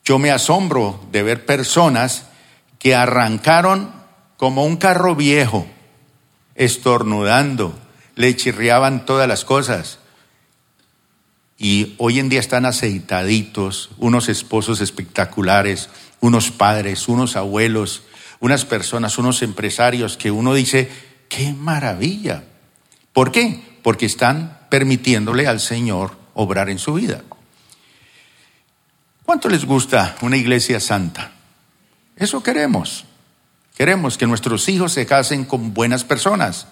Yo 0.04 0.20
me 0.20 0.32
asombro 0.32 1.06
de 1.12 1.24
ver 1.24 1.46
personas 1.46 2.26
que 2.78 2.96
arrancaron 2.96 3.92
como 4.40 4.64
un 4.64 4.78
carro 4.78 5.18
viejo, 5.18 5.68
estornudando, 6.56 7.78
le 8.16 8.34
chirriaban 8.38 9.06
todas 9.06 9.28
las 9.28 9.44
cosas. 9.44 10.00
Y 11.58 11.96
hoy 11.98 12.20
en 12.20 12.30
día 12.30 12.40
están 12.40 12.66
aceitaditos, 12.66 13.90
unos 13.98 14.30
esposos 14.30 14.80
espectaculares, 14.80 15.90
unos 16.22 16.52
padres, 16.52 17.10
unos 17.10 17.36
abuelos, 17.36 18.04
unas 18.40 18.64
personas, 18.64 19.18
unos 19.18 19.42
empresarios 19.42 20.16
que 20.16 20.32
uno 20.32 20.54
dice, 20.54 20.90
qué 21.28 21.52
maravilla. 21.52 22.46
¿Por 23.12 23.34
qué? 23.34 23.62
Porque 23.84 24.06
están 24.06 24.58
permitiéndole 24.70 25.48
al 25.48 25.60
Señor 25.60 26.16
obrar 26.34 26.70
en 26.70 26.80
su 26.80 26.94
vida. 26.94 27.24
¿Cuánto 29.26 29.50
les 29.50 29.66
gusta 29.66 30.16
una 30.22 30.38
iglesia 30.38 30.80
santa? 30.80 31.34
Eso 32.16 32.42
queremos. 32.42 33.04
Queremos 33.80 34.18
que 34.18 34.28
nuestros 34.28 34.68
hijos 34.68 34.92
se 34.92 35.06
casen 35.06 35.46
con 35.46 35.74
buenas 35.74 36.04
personas. 36.04 36.68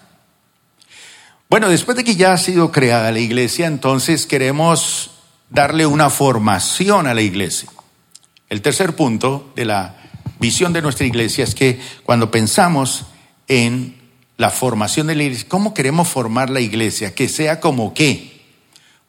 Bueno, 1.48 1.70
después 1.70 1.96
de 1.96 2.04
que 2.04 2.16
ya 2.16 2.34
ha 2.34 2.36
sido 2.36 2.70
creada 2.70 3.10
la 3.10 3.18
iglesia, 3.18 3.66
entonces 3.66 4.26
queremos 4.26 5.12
darle 5.48 5.86
una 5.86 6.10
formación 6.10 7.06
a 7.06 7.14
la 7.14 7.22
iglesia. 7.22 7.70
El 8.50 8.60
tercer 8.60 8.94
punto 8.94 9.50
de 9.56 9.64
la 9.64 9.96
visión 10.38 10.74
de 10.74 10.82
nuestra 10.82 11.06
iglesia 11.06 11.44
es 11.44 11.54
que 11.54 11.80
cuando 12.04 12.30
pensamos 12.30 13.06
en 13.46 13.96
la 14.36 14.50
formación 14.50 15.06
de 15.06 15.14
la 15.14 15.22
iglesia, 15.22 15.48
¿cómo 15.48 15.72
queremos 15.72 16.08
formar 16.08 16.50
la 16.50 16.60
iglesia? 16.60 17.14
Que 17.14 17.30
sea 17.30 17.58
como 17.58 17.94
qué? 17.94 18.44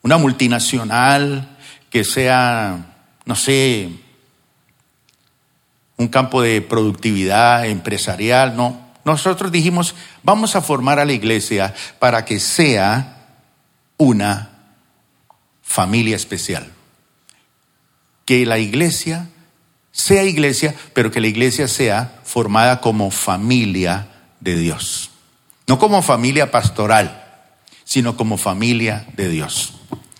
Una 0.03 0.15
multinacional, 0.17 1.57
que 1.89 2.05
sea, 2.05 2.95
no 3.25 3.35
sé, 3.35 3.89
un 5.99 6.07
campo 6.07 6.41
de 6.41 6.61
productividad 6.61 7.67
empresarial, 7.67 8.55
no. 8.55 8.89
Nosotros 9.03 9.51
dijimos, 9.51 9.95
vamos 10.23 10.55
a 10.55 10.61
formar 10.61 10.97
a 10.97 11.05
la 11.05 11.11
iglesia 11.13 11.75
para 11.99 12.23
que 12.23 12.39
sea 12.39 13.27
una 13.97 14.49
familia 15.61 16.15
especial. 16.15 16.71
Que 18.25 18.45
la 18.45 18.59
iglesia 18.59 19.27
sea 19.91 20.23
iglesia, 20.23 20.73
pero 20.93 21.11
que 21.11 21.19
la 21.19 21.27
iglesia 21.27 21.67
sea 21.67 22.21
formada 22.23 22.79
como 22.79 23.11
familia 23.11 24.07
de 24.39 24.55
Dios. 24.55 25.11
No 25.67 25.79
como 25.79 26.01
familia 26.01 26.49
pastoral, 26.49 27.25
sino 27.83 28.15
como 28.15 28.37
familia 28.37 29.05
de 29.17 29.27
Dios. 29.27 29.73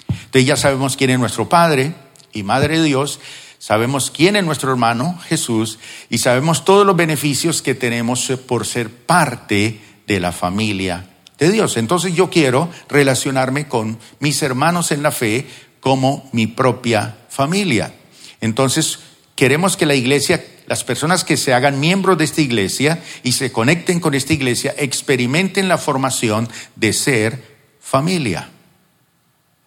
Entonces 0.10 0.46
ya 0.46 0.58
sabemos 0.58 0.98
quién 0.98 1.12
es 1.12 1.20
nuestro 1.20 1.48
Padre 1.48 1.94
y 2.34 2.44
Madre 2.44 2.80
de 2.80 2.84
Dios 2.84 3.22
sabemos 3.60 4.10
quién 4.10 4.38
es 4.38 4.44
nuestro 4.44 4.72
hermano 4.72 5.20
Jesús 5.28 5.78
y 6.10 6.18
sabemos 6.18 6.66
todos 6.66 6.88
los 6.88 6.96
beneficios 6.96 7.62
que 7.62 7.76
tenemos 7.76 8.32
por 8.48 8.66
ser 8.66 8.90
parte 8.90 9.80
de 10.08 10.20
la 10.20 10.32
familia 10.32 11.06
de 11.38 11.52
Dios. 11.52 11.78
Entonces 11.78 12.16
yo 12.16 12.30
quiero 12.30 12.70
relacionarme 12.88 13.68
con 13.68 14.00
mis 14.20 14.42
hermanos 14.42 14.92
en 14.92 15.04
la 15.04 15.12
fe 15.12 15.48
como 15.82 16.28
mi 16.32 16.48
propia 16.48 17.18
familia. 17.30 17.94
Entonces 18.42 19.00
queremos 19.36 19.78
que 19.78 19.86
la 19.86 19.96
iglesia, 19.96 20.44
las 20.66 20.84
personas 20.84 21.24
que 21.24 21.38
se 21.38 21.54
hagan 21.54 21.80
miembros 21.80 22.18
de 22.18 22.24
esta 22.24 22.42
iglesia 22.42 23.04
y 23.24 23.34
se 23.34 23.52
conecten 23.52 24.00
con 24.00 24.16
esta 24.16 24.34
iglesia, 24.34 24.74
experimenten 24.78 25.68
la 25.68 25.78
formación 25.78 26.50
de 26.76 26.94
ser 26.94 27.44
familia. 27.82 28.50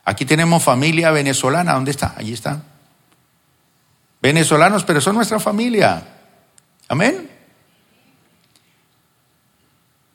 Aquí 0.05 0.25
tenemos 0.25 0.63
familia 0.63 1.11
venezolana, 1.11 1.75
¿dónde 1.75 1.91
está? 1.91 2.15
Allí 2.17 2.33
está 2.33 2.72
venezolanos, 4.23 4.85
pero 4.85 5.01
son 5.01 5.17
nuestra 5.17 5.41
familia. 5.41 6.05
Amén. 6.89 7.29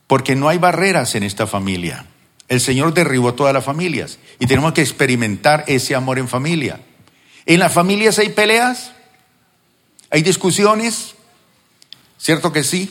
Porque 0.07 0.35
no 0.35 0.47
hay 0.47 0.57
barreras 0.57 1.13
en 1.15 1.23
esta 1.23 1.45
familia. 1.45 2.05
El 2.47 2.61
Señor 2.61 2.93
derribó 2.93 3.33
todas 3.33 3.53
las 3.53 3.65
familias 3.65 4.19
y 4.39 4.47
tenemos 4.47 4.71
que 4.71 4.81
experimentar 4.81 5.65
ese 5.67 5.93
amor 5.93 6.17
en 6.17 6.29
familia. 6.29 6.79
En 7.45 7.59
las 7.59 7.73
familias 7.73 8.17
hay 8.19 8.29
peleas, 8.29 8.93
hay 10.09 10.21
discusiones, 10.21 11.15
¿cierto 12.17 12.53
que 12.53 12.63
sí? 12.63 12.89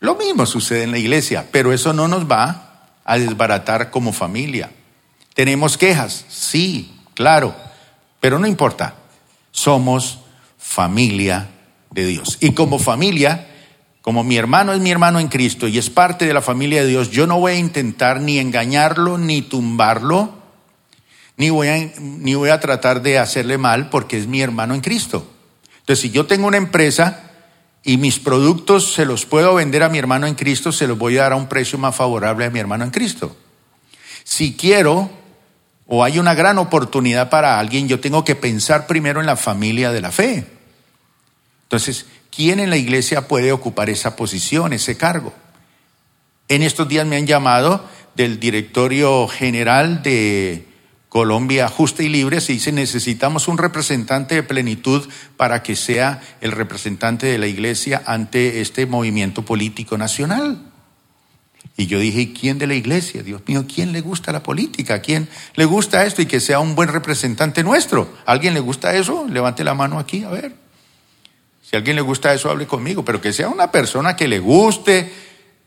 Lo 0.00 0.14
mismo 0.14 0.46
sucede 0.46 0.84
en 0.84 0.92
la 0.92 0.98
iglesia, 0.98 1.46
pero 1.52 1.74
eso 1.74 1.92
no 1.92 2.08
nos 2.08 2.30
va 2.30 2.88
a 3.04 3.18
desbaratar 3.18 3.90
como 3.90 4.14
familia. 4.14 4.70
Tenemos 5.34 5.76
quejas, 5.76 6.24
sí, 6.28 6.98
claro, 7.14 7.54
pero 8.20 8.38
no 8.38 8.46
importa 8.46 8.94
somos 9.50 10.20
familia 10.58 11.48
de 11.90 12.06
Dios. 12.06 12.38
Y 12.40 12.52
como 12.52 12.78
familia, 12.78 13.46
como 14.02 14.24
mi 14.24 14.36
hermano 14.36 14.72
es 14.72 14.80
mi 14.80 14.90
hermano 14.90 15.20
en 15.20 15.28
Cristo 15.28 15.68
y 15.68 15.78
es 15.78 15.90
parte 15.90 16.26
de 16.26 16.34
la 16.34 16.42
familia 16.42 16.82
de 16.82 16.88
Dios, 16.88 17.10
yo 17.10 17.26
no 17.26 17.40
voy 17.40 17.52
a 17.52 17.58
intentar 17.58 18.20
ni 18.20 18.38
engañarlo, 18.38 19.18
ni 19.18 19.42
tumbarlo, 19.42 20.34
ni 21.36 21.50
voy 21.50 21.68
a, 21.68 21.92
ni 22.00 22.34
voy 22.34 22.50
a 22.50 22.60
tratar 22.60 23.02
de 23.02 23.18
hacerle 23.18 23.58
mal 23.58 23.90
porque 23.90 24.18
es 24.18 24.26
mi 24.26 24.40
hermano 24.40 24.74
en 24.74 24.80
Cristo. 24.80 25.26
Entonces, 25.80 26.02
si 26.02 26.10
yo 26.10 26.26
tengo 26.26 26.46
una 26.46 26.56
empresa 26.56 27.22
y 27.84 27.96
mis 27.96 28.18
productos 28.18 28.92
se 28.92 29.06
los 29.06 29.24
puedo 29.24 29.54
vender 29.54 29.82
a 29.82 29.88
mi 29.88 29.98
hermano 29.98 30.26
en 30.26 30.34
Cristo, 30.34 30.72
se 30.72 30.86
los 30.86 30.98
voy 30.98 31.16
a 31.16 31.22
dar 31.22 31.32
a 31.32 31.36
un 31.36 31.48
precio 31.48 31.78
más 31.78 31.94
favorable 31.94 32.44
a 32.44 32.50
mi 32.50 32.58
hermano 32.58 32.84
en 32.84 32.90
Cristo. 32.90 33.36
Si 34.24 34.54
quiero 34.54 35.10
o 35.90 36.04
hay 36.04 36.18
una 36.18 36.34
gran 36.34 36.58
oportunidad 36.58 37.30
para 37.30 37.58
alguien, 37.58 37.88
yo 37.88 37.98
tengo 37.98 38.22
que 38.22 38.36
pensar 38.36 38.86
primero 38.86 39.20
en 39.20 39.26
la 39.26 39.36
familia 39.36 39.90
de 39.90 40.02
la 40.02 40.12
fe. 40.12 40.46
Entonces, 41.62 42.04
¿quién 42.30 42.60
en 42.60 42.68
la 42.68 42.76
iglesia 42.76 43.26
puede 43.26 43.52
ocupar 43.52 43.88
esa 43.88 44.14
posición, 44.14 44.74
ese 44.74 44.98
cargo? 44.98 45.32
En 46.48 46.62
estos 46.62 46.88
días 46.88 47.06
me 47.06 47.16
han 47.16 47.26
llamado 47.26 47.84
del 48.14 48.38
directorio 48.38 49.26
general 49.28 50.02
de 50.02 50.66
Colombia 51.08 51.68
Justa 51.68 52.02
y 52.02 52.10
Libre, 52.10 52.42
se 52.42 52.52
dice 52.52 52.70
necesitamos 52.70 53.48
un 53.48 53.56
representante 53.56 54.34
de 54.34 54.42
plenitud 54.42 55.08
para 55.38 55.62
que 55.62 55.74
sea 55.74 56.20
el 56.42 56.52
representante 56.52 57.26
de 57.26 57.38
la 57.38 57.46
iglesia 57.46 58.02
ante 58.04 58.60
este 58.60 58.84
movimiento 58.84 59.42
político 59.42 59.96
nacional. 59.96 60.67
Y 61.78 61.86
yo 61.86 62.00
dije, 62.00 62.32
¿quién 62.32 62.58
de 62.58 62.66
la 62.66 62.74
iglesia? 62.74 63.22
Dios 63.22 63.40
mío, 63.46 63.64
¿quién 63.72 63.92
le 63.92 64.00
gusta 64.00 64.32
la 64.32 64.42
política? 64.42 65.00
¿Quién 65.00 65.28
le 65.54 65.64
gusta 65.64 66.04
esto 66.04 66.20
y 66.20 66.26
que 66.26 66.40
sea 66.40 66.58
un 66.58 66.74
buen 66.74 66.88
representante 66.88 67.62
nuestro? 67.62 68.12
¿Alguien 68.26 68.52
le 68.52 68.58
gusta 68.58 68.96
eso? 68.96 69.28
Levante 69.30 69.62
la 69.62 69.74
mano 69.74 70.00
aquí, 70.00 70.24
a 70.24 70.28
ver. 70.28 70.56
Si 71.62 71.76
alguien 71.76 71.94
le 71.94 72.02
gusta 72.02 72.34
eso, 72.34 72.50
hable 72.50 72.66
conmigo, 72.66 73.04
pero 73.04 73.20
que 73.20 73.32
sea 73.32 73.48
una 73.48 73.70
persona 73.70 74.16
que 74.16 74.26
le 74.26 74.40
guste. 74.40 75.12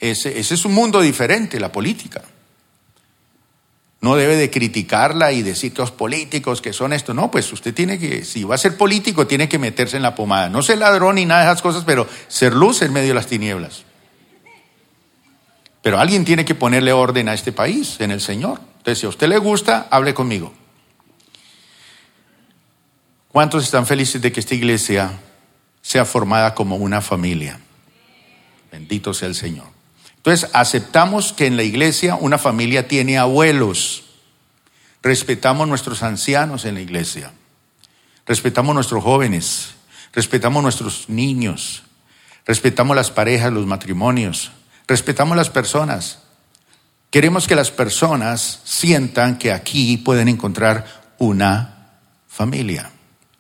Ese, 0.01 0.38
ese 0.38 0.56
es 0.56 0.65
un 0.65 0.74
mundo 0.74 1.00
diferente, 1.00 1.62
la 1.62 1.72
política. 1.72 2.22
No 4.01 4.18
debe 4.18 4.36
de 4.36 4.50
criticarla 4.50 5.32
y 5.32 5.44
decir 5.44 5.72
que 5.72 5.82
los 5.82 5.91
políticos 5.91 6.62
que 6.62 6.74
son 6.74 6.91
esto. 6.91 7.13
No, 7.13 7.32
pues 7.32 7.53
usted 7.53 7.74
tiene 7.74 7.98
que, 7.98 8.25
si 8.25 8.44
va 8.44 8.56
a 8.56 8.58
ser 8.58 8.75
político, 8.75 9.27
tiene 9.27 9.48
que 9.48 9.60
meterse 9.60 9.96
en 9.96 10.03
la 10.03 10.13
pomada. 10.13 10.50
No 10.50 10.62
ser 10.62 10.80
ladrón 10.80 11.15
ni 11.15 11.25
nada 11.25 11.46
de 11.46 11.51
esas 11.51 11.62
cosas, 11.62 11.86
pero 11.86 12.06
ser 12.27 12.51
luz 12.53 12.82
en 12.82 12.91
medio 12.91 13.08
de 13.08 13.15
las 13.15 13.27
tinieblas. 13.27 13.86
Pero 15.81 16.00
alguien 16.00 16.25
tiene 16.25 16.45
que 16.45 16.55
ponerle 16.55 16.93
orden 16.93 17.27
a 17.27 17.33
este 17.33 17.51
país, 17.51 18.00
en 18.00 18.11
el 18.11 18.21
Señor. 18.21 18.59
Entonces, 18.77 19.00
si 19.00 19.05
a 19.05 19.09
usted 19.09 19.27
le 19.27 19.38
gusta, 19.38 19.88
hable 19.89 20.13
conmigo. 20.13 20.53
¿Cuántos 23.29 23.63
están 23.63 23.88
felices 23.88 24.21
de 24.21 24.31
que 24.31 24.39
esta 24.39 24.55
iglesia 24.55 25.19
sea 25.81 26.05
formada 26.05 26.53
como 26.53 26.75
una 26.75 27.01
familia? 27.01 27.59
Bendito 28.71 29.13
sea 29.13 29.27
el 29.27 29.35
Señor. 29.35 29.67
Entonces, 30.17 30.50
aceptamos 30.53 31.33
que 31.33 31.47
en 31.47 31.57
la 31.57 31.63
iglesia 31.63 32.15
una 32.15 32.38
familia 32.38 32.88
tiene 32.88 33.17
abuelos. 33.17 34.03
Respetamos 35.01 35.67
nuestros 35.67 36.03
ancianos 36.03 36.65
en 36.65 36.75
la 36.75 36.81
iglesia. 36.81 37.31
Respetamos 38.27 38.75
nuestros 38.75 39.03
jóvenes. 39.03 39.71
Respetamos 40.13 40.61
nuestros 40.61 41.09
niños. 41.09 41.83
Respetamos 42.45 42.95
las 42.95 43.09
parejas, 43.09 43.51
los 43.51 43.65
matrimonios. 43.65 44.51
Respetamos 44.88 45.38
las 45.38 45.50
personas. 45.50 46.19
Queremos 47.09 47.47
que 47.47 47.55
las 47.55 47.71
personas 47.71 48.61
sientan 48.63 49.38
que 49.38 49.51
aquí 49.51 49.97
pueden 49.97 50.27
encontrar 50.27 50.85
una 51.17 52.00
familia. 52.27 52.91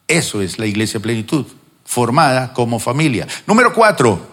Eso 0.07 0.41
es 0.41 0.59
la 0.59 0.65
iglesia 0.65 0.99
plenitud, 0.99 1.45
formada 1.85 2.51
como 2.53 2.79
familia. 2.79 3.27
Número 3.47 3.73
cuatro, 3.73 4.29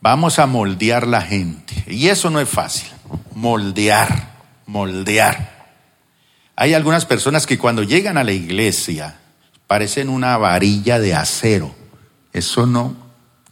vamos 0.00 0.38
a 0.38 0.46
moldear 0.46 1.06
la 1.06 1.20
gente. 1.20 1.84
Y 1.86 2.08
eso 2.08 2.30
no 2.30 2.40
es 2.40 2.48
fácil, 2.48 2.88
moldear, 3.34 4.38
moldear. 4.66 5.70
Hay 6.56 6.74
algunas 6.74 7.06
personas 7.06 7.46
que 7.46 7.58
cuando 7.58 7.82
llegan 7.82 8.18
a 8.18 8.24
la 8.24 8.32
iglesia 8.32 9.18
parecen 9.66 10.08
una 10.08 10.36
varilla 10.36 10.98
de 10.98 11.14
acero. 11.14 11.74
Eso 12.32 12.66
no, 12.66 12.96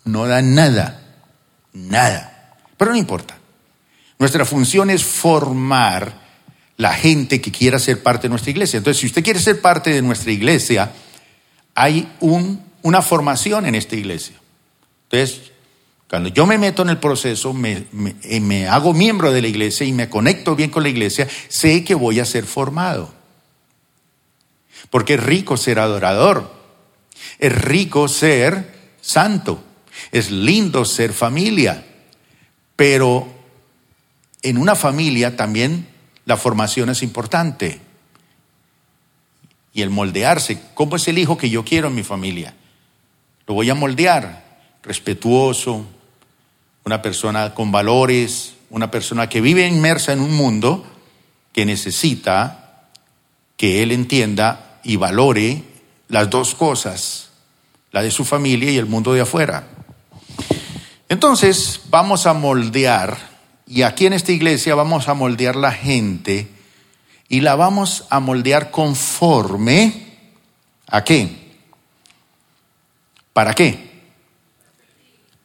no 0.04 0.26
da 0.26 0.42
nada. 0.42 1.02
Nada. 1.72 2.56
Pero 2.76 2.92
no 2.92 2.96
importa. 2.96 3.36
Nuestra 4.18 4.44
función 4.44 4.90
es 4.90 5.04
formar 5.04 6.20
la 6.76 6.92
gente 6.94 7.40
que 7.40 7.52
quiera 7.52 7.78
ser 7.78 8.02
parte 8.02 8.22
de 8.22 8.30
nuestra 8.30 8.50
iglesia. 8.50 8.78
Entonces, 8.78 9.00
si 9.00 9.06
usted 9.06 9.22
quiere 9.22 9.38
ser 9.38 9.60
parte 9.60 9.90
de 9.90 10.02
nuestra 10.02 10.32
iglesia, 10.32 10.92
hay 11.74 12.10
un, 12.20 12.62
una 12.82 13.02
formación 13.02 13.66
en 13.66 13.74
esta 13.74 13.96
iglesia. 13.96 14.36
Entonces, 15.04 15.52
cuando 16.08 16.28
yo 16.28 16.46
me 16.46 16.58
meto 16.58 16.82
en 16.82 16.88
el 16.90 16.98
proceso, 16.98 17.52
me, 17.52 17.84
me, 17.92 18.16
eh, 18.22 18.40
me, 18.40 18.66
hago 18.66 18.92
miembro 18.92 19.30
de 19.30 19.42
la 19.42 19.48
iglesia 19.48 19.86
y 19.86 19.92
me 19.92 20.08
conecto 20.08 20.56
bien 20.56 20.70
con 20.70 20.82
la 20.82 20.88
iglesia, 20.88 21.28
sé 21.48 21.84
que 21.84 21.94
voy 21.94 22.18
a 22.18 22.24
ser 22.24 22.44
formado. 22.44 23.12
Porque 24.90 25.14
es 25.14 25.22
rico 25.22 25.56
ser 25.56 25.78
adorador, 25.78 26.52
es 27.38 27.52
rico 27.62 28.08
ser 28.08 28.74
santo, 29.00 29.62
es 30.12 30.30
lindo 30.30 30.84
ser 30.84 31.12
familia, 31.12 31.84
pero 32.76 33.28
en 34.42 34.58
una 34.58 34.74
familia 34.74 35.36
también 35.36 35.86
la 36.24 36.36
formación 36.36 36.90
es 36.90 37.02
importante. 37.02 37.80
Y 39.72 39.82
el 39.82 39.90
moldearse, 39.90 40.60
¿cómo 40.74 40.96
es 40.96 41.06
el 41.08 41.18
hijo 41.18 41.36
que 41.36 41.50
yo 41.50 41.64
quiero 41.64 41.88
en 41.88 41.94
mi 41.94 42.02
familia? 42.02 42.54
Lo 43.46 43.54
voy 43.54 43.70
a 43.70 43.74
moldear, 43.74 44.44
respetuoso, 44.82 45.86
una 46.84 47.02
persona 47.02 47.54
con 47.54 47.70
valores, 47.70 48.54
una 48.70 48.90
persona 48.90 49.28
que 49.28 49.40
vive 49.40 49.66
inmersa 49.66 50.12
en 50.12 50.20
un 50.20 50.34
mundo 50.34 50.84
que 51.52 51.66
necesita 51.66 52.88
que 53.56 53.82
él 53.82 53.92
entienda 53.92 54.80
y 54.82 54.96
valore 54.96 55.64
las 56.08 56.30
dos 56.30 56.54
cosas, 56.54 57.29
la 57.92 58.02
de 58.02 58.10
su 58.10 58.24
familia 58.24 58.70
y 58.70 58.78
el 58.78 58.86
mundo 58.86 59.12
de 59.12 59.22
afuera. 59.22 59.66
Entonces 61.08 61.80
vamos 61.90 62.26
a 62.26 62.32
moldear, 62.32 63.18
y 63.66 63.82
aquí 63.82 64.06
en 64.06 64.12
esta 64.12 64.32
iglesia 64.32 64.74
vamos 64.74 65.08
a 65.08 65.14
moldear 65.14 65.56
la 65.56 65.72
gente 65.72 66.48
y 67.28 67.40
la 67.40 67.54
vamos 67.54 68.06
a 68.10 68.20
moldear 68.20 68.70
conforme 68.70 70.10
a 70.88 71.04
qué? 71.04 71.52
¿Para 73.32 73.54
qué? 73.54 73.90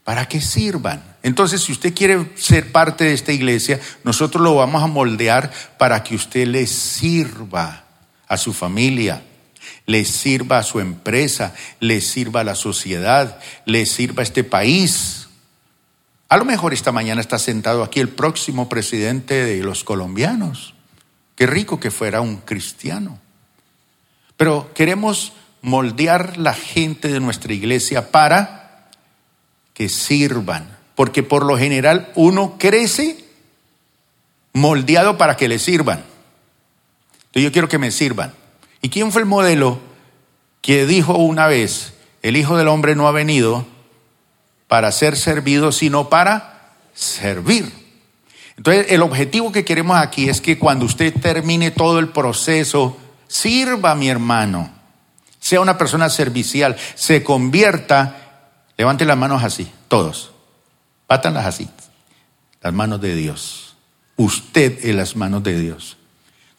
Para 0.03 0.27
que 0.27 0.41
sirvan. 0.41 1.03
Entonces, 1.21 1.61
si 1.61 1.71
usted 1.71 1.93
quiere 1.93 2.31
ser 2.35 2.71
parte 2.71 3.03
de 3.03 3.13
esta 3.13 3.31
iglesia, 3.31 3.79
nosotros 4.03 4.43
lo 4.43 4.55
vamos 4.55 4.83
a 4.83 4.87
moldear 4.87 5.51
para 5.77 6.03
que 6.03 6.15
usted 6.15 6.47
le 6.47 6.67
sirva 6.67 7.85
a 8.27 8.37
su 8.37 8.53
familia, 8.53 9.23
le 9.85 10.05
sirva 10.05 10.59
a 10.59 10.63
su 10.63 10.79
empresa, 10.79 11.53
le 11.79 12.01
sirva 12.01 12.41
a 12.41 12.45
la 12.45 12.55
sociedad, 12.55 13.39
le 13.65 13.85
sirva 13.85 14.21
a 14.21 14.23
este 14.23 14.43
país 14.43 15.25
a 16.27 16.37
lo 16.37 16.45
mejor 16.45 16.73
esta 16.73 16.91
mañana 16.91 17.21
está 17.21 17.37
sentado 17.37 17.83
aquí 17.83 17.99
el 17.99 18.09
próximo 18.09 18.67
presidente 18.67 19.45
de 19.45 19.63
los 19.63 19.83
colombianos. 19.83 20.73
Qué 21.35 21.45
rico 21.45 21.79
que 21.79 21.91
fuera 21.91 22.21
un 22.21 22.37
cristiano. 22.37 23.19
Pero 24.35 24.73
queremos 24.73 25.33
moldear 25.61 26.37
la 26.37 26.53
gente 26.53 27.09
de 27.09 27.19
nuestra 27.19 27.53
iglesia 27.53 28.11
para 28.11 28.89
que 29.73 29.87
sirvan. 29.87 30.75
Porque 30.95 31.23
por 31.23 31.45
lo 31.45 31.57
general 31.57 32.11
uno 32.15 32.57
crece 32.57 33.23
moldeado 34.53 35.17
para 35.17 35.37
que 35.37 35.47
le 35.47 35.59
sirvan. 35.59 36.03
Entonces 37.27 37.43
yo 37.43 37.51
quiero 37.51 37.69
que 37.69 37.77
me 37.77 37.91
sirvan. 37.91 38.33
¿Y 38.85 38.89
quién 38.89 39.11
fue 39.11 39.23
el 39.23 39.27
modelo 39.27 39.79
que 40.61 40.85
dijo 40.85 41.17
una 41.17 41.47
vez, 41.47 41.95
el 42.21 42.37
Hijo 42.37 42.55
del 42.55 42.67
Hombre 42.67 42.95
no 42.95 43.07
ha 43.07 43.11
venido 43.11 43.65
para 44.67 44.91
ser 44.91 45.17
servido, 45.17 45.71
sino 45.71 46.07
para 46.07 46.75
servir. 46.93 47.73
Entonces, 48.57 48.85
el 48.91 49.01
objetivo 49.01 49.51
que 49.51 49.65
queremos 49.65 49.97
aquí 49.97 50.29
es 50.29 50.39
que 50.39 50.59
cuando 50.59 50.85
usted 50.85 51.19
termine 51.19 51.71
todo 51.71 51.97
el 51.97 52.09
proceso, 52.09 52.95
sirva 53.27 53.95
mi 53.95 54.07
hermano, 54.07 54.69
sea 55.39 55.61
una 55.61 55.79
persona 55.79 56.07
servicial, 56.11 56.77
se 56.93 57.23
convierta, 57.23 58.51
levante 58.77 59.03
las 59.03 59.17
manos 59.17 59.43
así, 59.43 59.67
todos, 59.87 60.31
pátanlas 61.07 61.47
así, 61.47 61.67
las 62.61 62.71
manos 62.71 63.01
de 63.01 63.15
Dios, 63.15 63.77
usted 64.15 64.85
en 64.85 64.97
las 64.97 65.15
manos 65.15 65.41
de 65.41 65.59
Dios. 65.59 65.97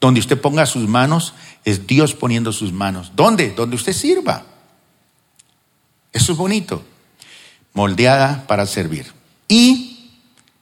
Donde 0.00 0.20
usted 0.20 0.40
ponga 0.40 0.66
sus 0.66 0.88
manos, 0.88 1.34
es 1.64 1.86
Dios 1.86 2.14
poniendo 2.14 2.52
sus 2.52 2.72
manos. 2.72 3.12
¿Dónde? 3.16 3.50
Donde 3.50 3.76
usted 3.76 3.92
sirva. 3.92 4.44
Eso 6.12 6.32
es 6.32 6.38
bonito 6.38 6.82
moldeada 7.76 8.46
para 8.46 8.64
servir. 8.64 9.12
Y 9.48 10.10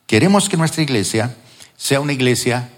queremos 0.07 0.49
que 0.49 0.57
nuestra 0.57 0.83
iglesia 0.83 1.37
sea 1.77 2.01
una 2.01 2.13
iglesia 2.13 2.71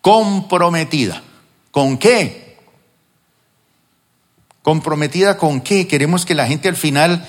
comprometida. 0.00 1.22
¿Con 1.70 1.96
qué? 1.96 2.58
¿Comprometida 4.62 5.38
con 5.38 5.60
qué? 5.60 5.86
Queremos 5.86 6.26
que 6.26 6.34
la 6.34 6.48
gente 6.48 6.68
al 6.68 6.74
final 6.74 7.24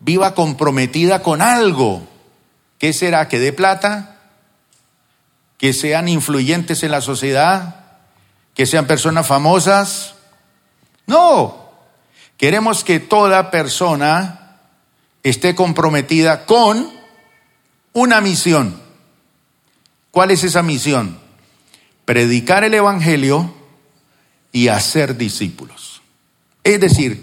viva 0.00 0.34
comprometida 0.34 1.22
con 1.22 1.40
algo. 1.40 2.02
¿Qué 2.78 2.92
será? 2.92 3.28
¿Que 3.28 3.38
dé 3.38 3.52
plata? 3.52 4.13
¿Que 5.58 5.72
sean 5.72 6.08
influyentes 6.08 6.82
en 6.82 6.90
la 6.90 7.00
sociedad? 7.00 7.84
¿Que 8.54 8.66
sean 8.66 8.86
personas 8.86 9.26
famosas? 9.26 10.14
No. 11.06 11.70
Queremos 12.36 12.84
que 12.84 13.00
toda 13.00 13.50
persona 13.50 14.58
esté 15.22 15.54
comprometida 15.54 16.44
con 16.46 16.90
una 17.92 18.20
misión. 18.20 18.80
¿Cuál 20.10 20.30
es 20.30 20.44
esa 20.44 20.62
misión? 20.62 21.18
Predicar 22.04 22.64
el 22.64 22.74
Evangelio 22.74 23.54
y 24.52 24.68
hacer 24.68 25.16
discípulos. 25.16 26.02
Es 26.62 26.80
decir, 26.80 27.22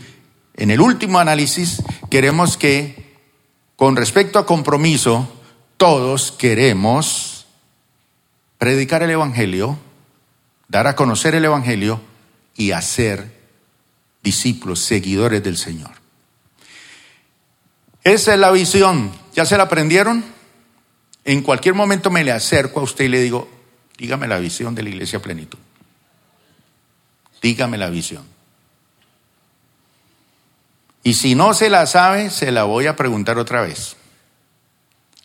en 0.55 0.71
el 0.71 0.81
último 0.81 1.19
análisis 1.19 1.81
queremos 2.09 2.57
que, 2.57 3.17
con 3.75 3.95
respecto 3.95 4.39
a 4.39 4.45
compromiso, 4.45 5.31
todos 5.77 6.31
queremos 6.31 7.40
predicar 8.61 9.01
el 9.01 9.09
Evangelio, 9.09 9.75
dar 10.67 10.85
a 10.85 10.95
conocer 10.95 11.33
el 11.33 11.43
Evangelio 11.43 11.99
y 12.55 12.73
hacer 12.73 13.35
discípulos, 14.21 14.81
seguidores 14.81 15.41
del 15.43 15.57
Señor. 15.57 15.89
Esa 18.03 18.35
es 18.35 18.39
la 18.39 18.51
visión. 18.51 19.11
¿Ya 19.33 19.45
se 19.45 19.57
la 19.57 19.63
aprendieron? 19.63 20.23
En 21.25 21.41
cualquier 21.41 21.73
momento 21.73 22.11
me 22.11 22.23
le 22.23 22.31
acerco 22.31 22.81
a 22.81 22.83
usted 22.83 23.05
y 23.05 23.07
le 23.07 23.21
digo, 23.21 23.49
dígame 23.97 24.27
la 24.27 24.37
visión 24.37 24.75
de 24.75 24.83
la 24.83 24.89
iglesia 24.89 25.19
plenitud. 25.19 25.57
Dígame 27.41 27.79
la 27.79 27.89
visión. 27.89 28.23
Y 31.01 31.15
si 31.15 31.33
no 31.33 31.55
se 31.55 31.71
la 31.71 31.87
sabe, 31.87 32.29
se 32.29 32.51
la 32.51 32.65
voy 32.65 32.85
a 32.85 32.95
preguntar 32.95 33.39
otra 33.39 33.61
vez. 33.61 33.95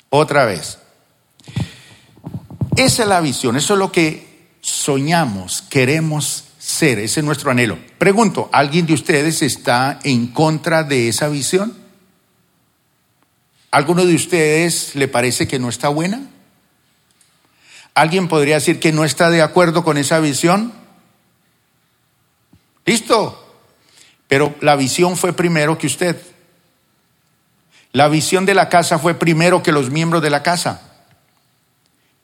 Otra 0.08 0.46
vez. 0.46 0.78
Esa 2.76 3.02
es 3.04 3.08
la 3.08 3.20
visión, 3.20 3.56
eso 3.56 3.72
es 3.72 3.78
lo 3.78 3.90
que 3.90 4.26
soñamos, 4.60 5.62
queremos 5.62 6.44
ser, 6.58 6.98
ese 6.98 7.20
es 7.20 7.26
nuestro 7.26 7.50
anhelo. 7.50 7.78
Pregunto, 7.98 8.50
¿alguien 8.52 8.84
de 8.86 8.92
ustedes 8.92 9.40
está 9.40 9.98
en 10.04 10.26
contra 10.26 10.82
de 10.82 11.08
esa 11.08 11.28
visión? 11.28 11.74
¿Alguno 13.70 14.04
de 14.04 14.14
ustedes 14.14 14.94
le 14.94 15.08
parece 15.08 15.48
que 15.48 15.58
no 15.58 15.68
está 15.70 15.88
buena? 15.88 16.20
¿Alguien 17.94 18.28
podría 18.28 18.56
decir 18.56 18.78
que 18.78 18.92
no 18.92 19.04
está 19.04 19.30
de 19.30 19.40
acuerdo 19.40 19.82
con 19.82 19.96
esa 19.96 20.20
visión? 20.20 20.72
Listo. 22.84 23.42
Pero 24.28 24.54
la 24.60 24.76
visión 24.76 25.16
fue 25.16 25.32
primero 25.32 25.78
que 25.78 25.86
usted. 25.86 26.20
La 27.92 28.08
visión 28.08 28.44
de 28.44 28.54
la 28.54 28.68
casa 28.68 28.98
fue 28.98 29.14
primero 29.14 29.62
que 29.62 29.72
los 29.72 29.88
miembros 29.88 30.20
de 30.20 30.30
la 30.30 30.42
casa. 30.42 30.85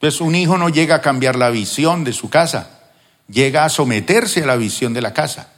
Entonces 0.03 0.21
un 0.21 0.35
hijo 0.35 0.59
no 0.59 0.69
llega 0.69 0.97
a 0.97 1.01
cambiar 1.01 1.37
la 1.37 1.51
visión 1.51 2.03
de 2.03 2.13
su 2.13 2.29
casa, 2.29 2.71
llega 3.29 3.65
a 3.65 3.69
someterse 3.69 4.43
a 4.43 4.47
la 4.47 4.57
visión 4.57 4.95
de 4.95 5.01
la 5.01 5.15
casa. 5.15 5.53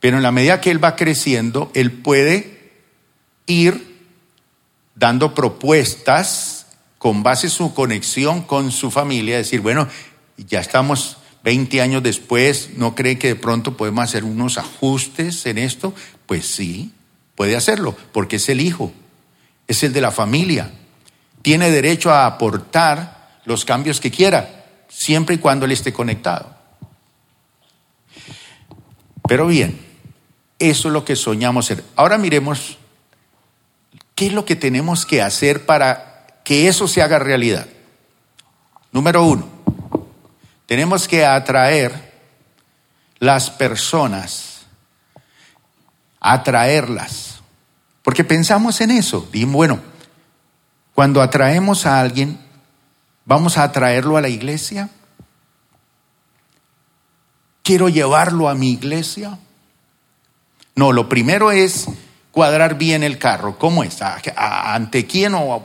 Pero 0.00 0.16
en 0.16 0.22
la 0.22 0.32
medida 0.32 0.62
que 0.62 0.70
él 0.70 0.82
va 0.82 0.96
creciendo, 0.96 1.70
él 1.74 1.92
puede 1.92 2.72
ir 3.44 4.00
dando 4.94 5.34
propuestas 5.34 6.68
con 6.96 7.22
base 7.22 7.48
en 7.48 7.50
su 7.50 7.74
conexión 7.74 8.40
con 8.40 8.72
su 8.72 8.90
familia, 8.90 9.36
decir, 9.36 9.60
bueno, 9.60 9.88
ya 10.38 10.60
estamos 10.60 11.18
20 11.42 11.82
años 11.82 12.02
después, 12.02 12.70
¿no 12.78 12.94
cree 12.94 13.18
que 13.18 13.28
de 13.28 13.36
pronto 13.36 13.76
podemos 13.76 14.04
hacer 14.04 14.24
unos 14.24 14.56
ajustes 14.56 15.44
en 15.44 15.58
esto? 15.58 15.92
Pues 16.24 16.46
sí, 16.46 16.92
puede 17.34 17.56
hacerlo, 17.56 17.94
porque 18.10 18.36
es 18.36 18.48
el 18.48 18.62
hijo, 18.62 18.90
es 19.68 19.82
el 19.82 19.92
de 19.92 20.00
la 20.00 20.12
familia. 20.12 20.70
Tiene 21.42 21.70
derecho 21.70 22.10
a 22.10 22.24
aportar 22.24 23.13
los 23.44 23.64
cambios 23.64 24.00
que 24.00 24.10
quiera, 24.10 24.64
siempre 24.88 25.36
y 25.36 25.38
cuando 25.38 25.66
él 25.66 25.72
esté 25.72 25.92
conectado. 25.92 26.54
Pero 29.26 29.46
bien, 29.46 29.80
eso 30.58 30.88
es 30.88 30.92
lo 30.92 31.04
que 31.04 31.16
soñamos 31.16 31.66
ser. 31.66 31.84
Ahora 31.96 32.18
miremos 32.18 32.78
qué 34.14 34.26
es 34.26 34.32
lo 34.32 34.44
que 34.44 34.56
tenemos 34.56 35.06
que 35.06 35.22
hacer 35.22 35.66
para 35.66 36.40
que 36.44 36.68
eso 36.68 36.86
se 36.86 37.02
haga 37.02 37.18
realidad. 37.18 37.66
Número 38.92 39.24
uno, 39.24 39.48
tenemos 40.66 41.08
que 41.08 41.24
atraer 41.24 42.12
las 43.18 43.50
personas, 43.50 44.66
atraerlas, 46.20 47.40
porque 48.02 48.22
pensamos 48.22 48.80
en 48.80 48.90
eso. 48.90 49.28
Dijimos, 49.32 49.54
bueno, 49.54 49.80
cuando 50.94 51.22
atraemos 51.22 51.86
a 51.86 52.00
alguien, 52.00 52.38
¿vamos 53.24 53.58
a 53.58 53.64
atraerlo 53.64 54.16
a 54.16 54.20
la 54.20 54.28
iglesia? 54.28 54.90
¿Quiero 57.62 57.88
llevarlo 57.88 58.48
a 58.48 58.54
mi 58.54 58.72
iglesia? 58.72 59.38
No, 60.74 60.92
lo 60.92 61.08
primero 61.08 61.50
es 61.50 61.86
cuadrar 62.30 62.76
bien 62.76 63.02
el 63.02 63.18
carro. 63.18 63.58
¿Cómo 63.58 63.84
es? 63.84 63.98
¿Ante 64.36 65.06
quién 65.06 65.34
o 65.34 65.64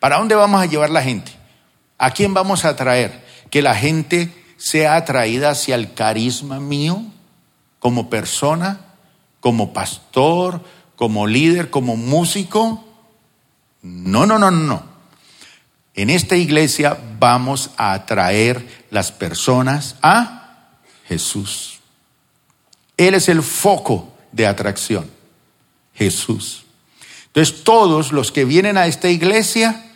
para 0.00 0.18
dónde 0.18 0.34
vamos 0.34 0.60
a 0.60 0.66
llevar 0.66 0.90
la 0.90 1.02
gente? 1.02 1.32
¿A 1.98 2.10
quién 2.10 2.34
vamos 2.34 2.64
a 2.64 2.70
atraer? 2.70 3.28
que 3.50 3.62
la 3.62 3.74
gente 3.74 4.32
sea 4.56 4.96
atraída 4.96 5.50
hacia 5.50 5.74
el 5.74 5.94
carisma 5.94 6.60
mío 6.60 7.02
como 7.78 8.10
persona, 8.10 8.80
como 9.40 9.72
pastor, 9.72 10.62
como 10.96 11.26
líder, 11.26 11.70
como 11.70 11.96
músico. 11.96 12.84
No, 13.82 14.26
no, 14.26 14.38
no, 14.38 14.50
no. 14.50 14.82
En 15.98 16.10
esta 16.10 16.36
iglesia 16.36 16.96
vamos 17.18 17.70
a 17.76 17.92
atraer 17.92 18.84
las 18.88 19.10
personas 19.10 19.96
a 20.00 20.68
Jesús. 21.08 21.80
Él 22.96 23.14
es 23.14 23.28
el 23.28 23.42
foco 23.42 24.14
de 24.30 24.46
atracción. 24.46 25.10
Jesús. 25.94 26.64
Entonces 27.26 27.64
todos 27.64 28.12
los 28.12 28.30
que 28.30 28.44
vienen 28.44 28.76
a 28.76 28.86
esta 28.86 29.08
iglesia 29.08 29.86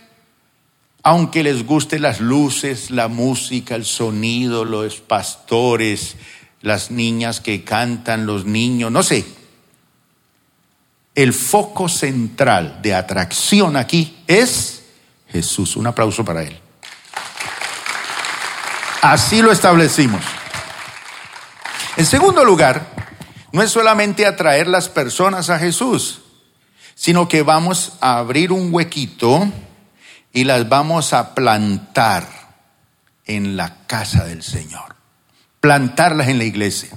aunque 1.04 1.44
les 1.44 1.64
guste 1.64 2.00
las 2.00 2.20
luces, 2.20 2.90
la 2.90 3.06
música, 3.06 3.76
el 3.76 3.84
sonido, 3.84 4.64
los 4.64 5.00
pastores, 5.00 6.16
las 6.62 6.90
niñas 6.90 7.40
que 7.40 7.62
cantan, 7.62 8.26
los 8.26 8.44
niños, 8.44 8.90
no 8.90 9.04
sé. 9.04 9.24
El 11.14 11.32
foco 11.32 11.88
central 11.88 12.80
de 12.82 12.92
atracción 12.92 13.76
aquí 13.76 14.16
es 14.26 14.71
Jesús. 15.32 15.76
Un 15.76 15.86
aplauso 15.86 16.24
para 16.24 16.42
Él. 16.42 16.58
Así 19.00 19.42
lo 19.42 19.50
establecimos. 19.50 20.22
En 21.96 22.06
segundo 22.06 22.44
lugar, 22.44 22.86
no 23.52 23.62
es 23.62 23.70
solamente 23.70 24.26
atraer 24.26 24.66
las 24.68 24.88
personas 24.88 25.50
a 25.50 25.58
Jesús, 25.58 26.22
sino 26.94 27.28
que 27.28 27.42
vamos 27.42 27.94
a 28.00 28.18
abrir 28.18 28.52
un 28.52 28.72
huequito 28.72 29.50
y 30.32 30.44
las 30.44 30.68
vamos 30.68 31.12
a 31.12 31.34
plantar 31.34 32.26
en 33.26 33.56
la 33.56 33.86
casa 33.86 34.24
del 34.24 34.42
Señor. 34.42 34.96
Plantarlas 35.60 36.28
en 36.28 36.38
la 36.38 36.44
iglesia. 36.44 36.90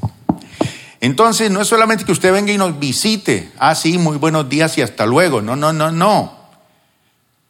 Entonces, 1.02 1.52
no 1.52 1.62
es 1.62 1.68
solamente 1.68 2.06
que 2.06 2.12
usted 2.12 2.32
venga 2.32 2.52
y 2.52 2.58
nos 2.58 2.80
visite, 2.80 3.52
ah, 3.60 3.76
sí, 3.76 3.98
muy 3.98 4.18
buenos 4.18 4.48
días 4.48 4.78
y 4.78 4.82
hasta 4.82 5.06
luego. 5.06 5.42
No, 5.42 5.56
no, 5.56 5.74
no, 5.74 5.92
no. 5.92 6.45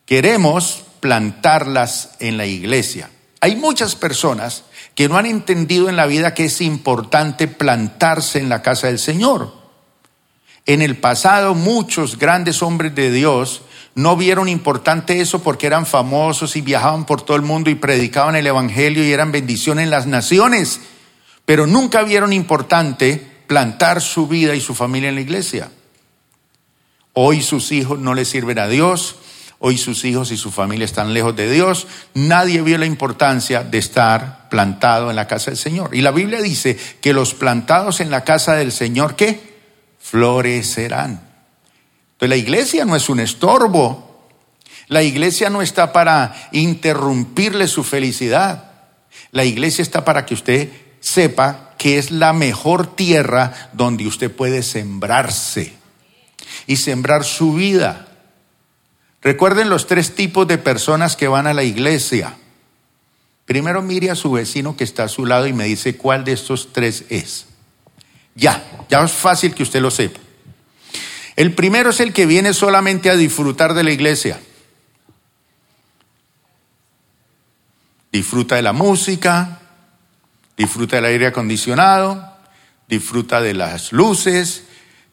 Queremos 0.05 0.83
plantarlas 0.99 2.11
en 2.19 2.37
la 2.37 2.45
iglesia. 2.45 3.09
Hay 3.41 3.55
muchas 3.55 3.95
personas 3.95 4.63
que 4.95 5.09
no 5.09 5.17
han 5.17 5.25
entendido 5.25 5.89
en 5.89 5.95
la 5.95 6.05
vida 6.05 6.33
que 6.33 6.45
es 6.45 6.61
importante 6.61 7.47
plantarse 7.47 8.39
en 8.39 8.49
la 8.49 8.61
casa 8.61 8.87
del 8.87 8.99
Señor. 8.99 9.53
En 10.65 10.81
el 10.81 10.97
pasado 10.97 11.53
muchos 11.53 12.17
grandes 12.17 12.63
hombres 12.63 12.95
de 12.95 13.11
Dios 13.11 13.61
no 13.93 14.17
vieron 14.17 14.49
importante 14.49 15.21
eso 15.21 15.41
porque 15.43 15.67
eran 15.67 15.85
famosos 15.85 16.55
y 16.55 16.61
viajaban 16.61 17.05
por 17.05 17.21
todo 17.21 17.37
el 17.37 17.43
mundo 17.43 17.69
y 17.69 17.75
predicaban 17.75 18.35
el 18.35 18.47
Evangelio 18.47 19.03
y 19.03 19.11
eran 19.11 19.31
bendición 19.31 19.79
en 19.79 19.89
las 19.89 20.07
naciones, 20.07 20.81
pero 21.45 21.67
nunca 21.67 22.03
vieron 22.03 22.33
importante 22.33 23.25
plantar 23.47 24.01
su 24.01 24.27
vida 24.27 24.55
y 24.55 24.61
su 24.61 24.73
familia 24.73 25.09
en 25.09 25.15
la 25.15 25.21
iglesia. 25.21 25.71
Hoy 27.13 27.41
sus 27.41 27.71
hijos 27.71 27.99
no 27.99 28.13
le 28.13 28.25
sirven 28.25 28.59
a 28.59 28.67
Dios, 28.67 29.17
hoy 29.59 29.77
sus 29.77 30.03
hijos 30.05 30.31
y 30.31 30.37
su 30.37 30.51
familia 30.51 30.85
están 30.85 31.13
lejos 31.13 31.35
de 31.35 31.49
Dios, 31.49 31.87
nadie 32.13 32.61
vio 32.61 32.77
la 32.77 32.85
importancia 32.85 33.63
de 33.63 33.77
estar 33.77 34.49
plantado 34.49 35.09
en 35.09 35.15
la 35.15 35.27
casa 35.27 35.51
del 35.51 35.57
Señor. 35.57 35.95
Y 35.95 36.01
la 36.01 36.11
Biblia 36.11 36.41
dice 36.41 36.77
que 37.01 37.13
los 37.13 37.33
plantados 37.33 37.99
en 37.99 38.11
la 38.11 38.23
casa 38.23 38.53
del 38.53 38.71
Señor, 38.71 39.15
¿qué? 39.15 39.55
Florecerán. 39.99 41.21
Entonces 42.13 42.29
la 42.29 42.37
iglesia 42.37 42.85
no 42.85 42.95
es 42.95 43.09
un 43.09 43.19
estorbo. 43.19 44.29
La 44.87 45.03
iglesia 45.03 45.49
no 45.49 45.61
está 45.61 45.91
para 45.91 46.49
interrumpirle 46.51 47.67
su 47.67 47.83
felicidad. 47.83 48.71
La 49.31 49.43
iglesia 49.43 49.81
está 49.81 50.05
para 50.05 50.25
que 50.25 50.33
usted 50.33 50.69
sepa 50.99 51.73
que 51.77 51.97
es 51.97 52.11
la 52.11 52.33
mejor 52.33 52.95
tierra 52.95 53.69
donde 53.73 54.07
usted 54.07 54.31
puede 54.31 54.63
sembrarse 54.63 55.73
y 56.67 56.77
sembrar 56.77 57.23
su 57.23 57.53
vida. 57.53 58.04
Recuerden 59.25 59.71
los 59.71 59.87
tres 59.87 60.13
tipos 60.13 60.47
de 60.47 60.59
personas 60.59 61.15
que 61.15 61.27
van 61.27 61.47
a 61.47 61.55
la 61.55 61.63
iglesia. 61.63 62.35
Primero 63.45 63.81
mire 63.81 64.11
a 64.11 64.15
su 64.15 64.31
vecino 64.31 64.77
que 64.77 64.83
está 64.83 65.05
a 65.05 65.07
su 65.07 65.25
lado 65.25 65.47
y 65.47 65.53
me 65.53 65.65
dice 65.65 65.97
cuál 65.97 66.23
de 66.23 66.33
estos 66.33 66.71
tres 66.73 67.05
es. 67.09 67.47
Ya, 68.35 68.63
ya 68.87 69.03
es 69.03 69.11
fácil 69.11 69.55
que 69.55 69.63
usted 69.63 69.81
lo 69.81 69.89
sepa. 69.89 70.19
El 71.35 71.55
primero 71.55 71.89
es 71.89 72.01
el 72.01 72.13
que 72.13 72.27
viene 72.27 72.53
solamente 72.53 73.09
a 73.09 73.15
disfrutar 73.15 73.73
de 73.73 73.83
la 73.83 73.91
iglesia. 73.91 74.39
Disfruta 78.11 78.57
de 78.57 78.61
la 78.61 78.73
música, 78.73 79.59
disfruta 80.55 80.97
del 80.97 81.05
aire 81.05 81.25
acondicionado, 81.25 82.31
disfruta 82.87 83.41
de 83.41 83.55
las 83.55 83.91
luces, 83.91 84.65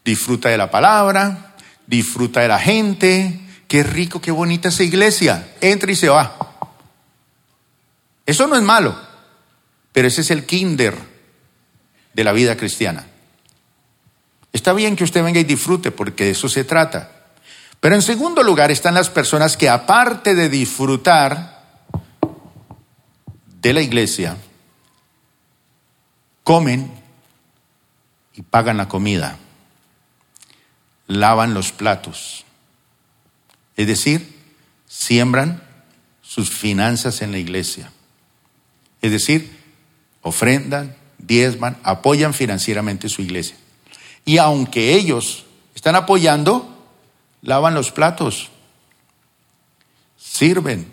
disfruta 0.05 0.49
de 0.49 0.57
la 0.59 0.69
palabra, 0.69 1.55
disfruta 1.87 2.41
de 2.41 2.47
la 2.47 2.59
gente. 2.59 3.42
Qué 3.73 3.81
rico, 3.81 4.21
qué 4.21 4.29
bonita 4.29 4.69
esa 4.69 4.83
iglesia. 4.83 5.55
Entra 5.59 5.91
y 5.91 5.95
se 5.95 6.07
va. 6.07 6.37
Eso 8.23 8.45
no 8.45 8.55
es 8.55 8.61
malo, 8.61 8.95
pero 9.91 10.07
ese 10.07 10.21
es 10.21 10.29
el 10.29 10.45
kinder 10.45 10.95
de 12.13 12.23
la 12.23 12.33
vida 12.33 12.55
cristiana. 12.55 13.07
Está 14.51 14.73
bien 14.73 14.95
que 14.95 15.03
usted 15.03 15.23
venga 15.23 15.39
y 15.39 15.43
disfrute, 15.43 15.89
porque 15.89 16.25
de 16.25 16.29
eso 16.29 16.49
se 16.49 16.63
trata. 16.65 17.09
Pero 17.79 17.95
en 17.95 18.03
segundo 18.03 18.43
lugar 18.43 18.69
están 18.69 18.93
las 18.93 19.09
personas 19.09 19.57
que 19.57 19.69
aparte 19.69 20.35
de 20.35 20.49
disfrutar 20.49 21.63
de 23.59 23.73
la 23.73 23.81
iglesia, 23.81 24.37
comen 26.43 26.93
y 28.35 28.43
pagan 28.43 28.77
la 28.77 28.87
comida, 28.87 29.39
lavan 31.07 31.55
los 31.55 31.71
platos, 31.71 32.42
es 33.75 33.87
decir, 33.87 34.37
siembran 34.87 35.63
sus 36.21 36.49
finanzas 36.49 37.21
en 37.21 37.31
la 37.31 37.37
iglesia, 37.37 37.91
es 39.01 39.11
decir, 39.11 39.51
ofrendan, 40.21 40.95
diezman, 41.17 41.77
apoyan 41.83 42.33
financieramente 42.33 43.09
su 43.09 43.21
iglesia. 43.21 43.55
Y 44.25 44.37
aunque 44.37 44.93
ellos 44.93 45.45
están 45.75 45.95
apoyando, 45.95 46.73
lavan 47.41 47.73
los 47.73 47.91
platos, 47.91 48.49
sirven. 50.17 50.91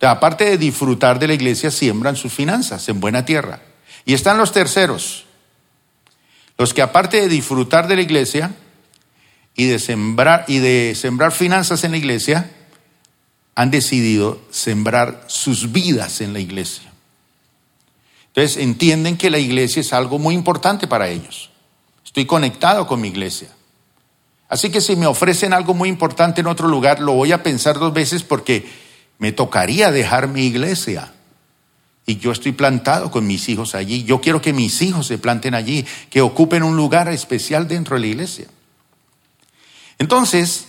aparte 0.00 0.44
de 0.44 0.58
disfrutar 0.58 1.18
de 1.18 1.28
la 1.28 1.34
iglesia, 1.34 1.70
siembran 1.70 2.16
sus 2.16 2.32
finanzas 2.32 2.88
en 2.90 3.00
buena 3.00 3.24
tierra. 3.24 3.62
Y 4.04 4.12
están 4.12 4.36
los 4.36 4.52
terceros, 4.52 5.24
los 6.58 6.74
que 6.74 6.82
aparte 6.82 7.22
de 7.22 7.28
disfrutar 7.28 7.88
de 7.88 7.96
la 7.96 8.02
iglesia, 8.02 8.54
y 9.56 9.66
de 9.66 9.78
sembrar 9.78 10.44
y 10.48 10.58
de 10.58 10.94
sembrar 10.94 11.32
finanzas 11.32 11.84
en 11.84 11.92
la 11.92 11.96
iglesia, 11.96 12.50
han 13.54 13.70
decidido 13.70 14.40
sembrar 14.50 15.24
sus 15.28 15.72
vidas 15.72 16.20
en 16.20 16.32
la 16.32 16.40
iglesia. 16.40 16.92
Entonces 18.28 18.56
entienden 18.56 19.16
que 19.16 19.30
la 19.30 19.38
iglesia 19.38 19.80
es 19.80 19.92
algo 19.92 20.18
muy 20.18 20.34
importante 20.34 20.88
para 20.88 21.08
ellos. 21.08 21.50
Estoy 22.04 22.26
conectado 22.26 22.86
con 22.86 23.00
mi 23.00 23.08
iglesia. 23.08 23.48
Así 24.48 24.70
que 24.70 24.80
si 24.80 24.96
me 24.96 25.06
ofrecen 25.06 25.52
algo 25.52 25.72
muy 25.72 25.88
importante 25.88 26.40
en 26.40 26.48
otro 26.48 26.66
lugar, 26.66 27.00
lo 27.00 27.12
voy 27.12 27.32
a 27.32 27.42
pensar 27.42 27.78
dos 27.78 27.92
veces 27.92 28.24
porque 28.24 28.66
me 29.18 29.32
tocaría 29.32 29.92
dejar 29.92 30.28
mi 30.28 30.46
iglesia. 30.46 31.12
Y 32.06 32.16
yo 32.16 32.32
estoy 32.32 32.52
plantado 32.52 33.10
con 33.10 33.26
mis 33.26 33.48
hijos 33.48 33.74
allí. 33.74 34.04
Yo 34.04 34.20
quiero 34.20 34.42
que 34.42 34.52
mis 34.52 34.82
hijos 34.82 35.06
se 35.06 35.18
planten 35.18 35.54
allí, 35.54 35.86
que 36.10 36.20
ocupen 36.20 36.62
un 36.62 36.76
lugar 36.76 37.08
especial 37.08 37.66
dentro 37.66 37.96
de 37.96 38.00
la 38.00 38.06
iglesia. 38.08 38.46
Entonces, 40.04 40.66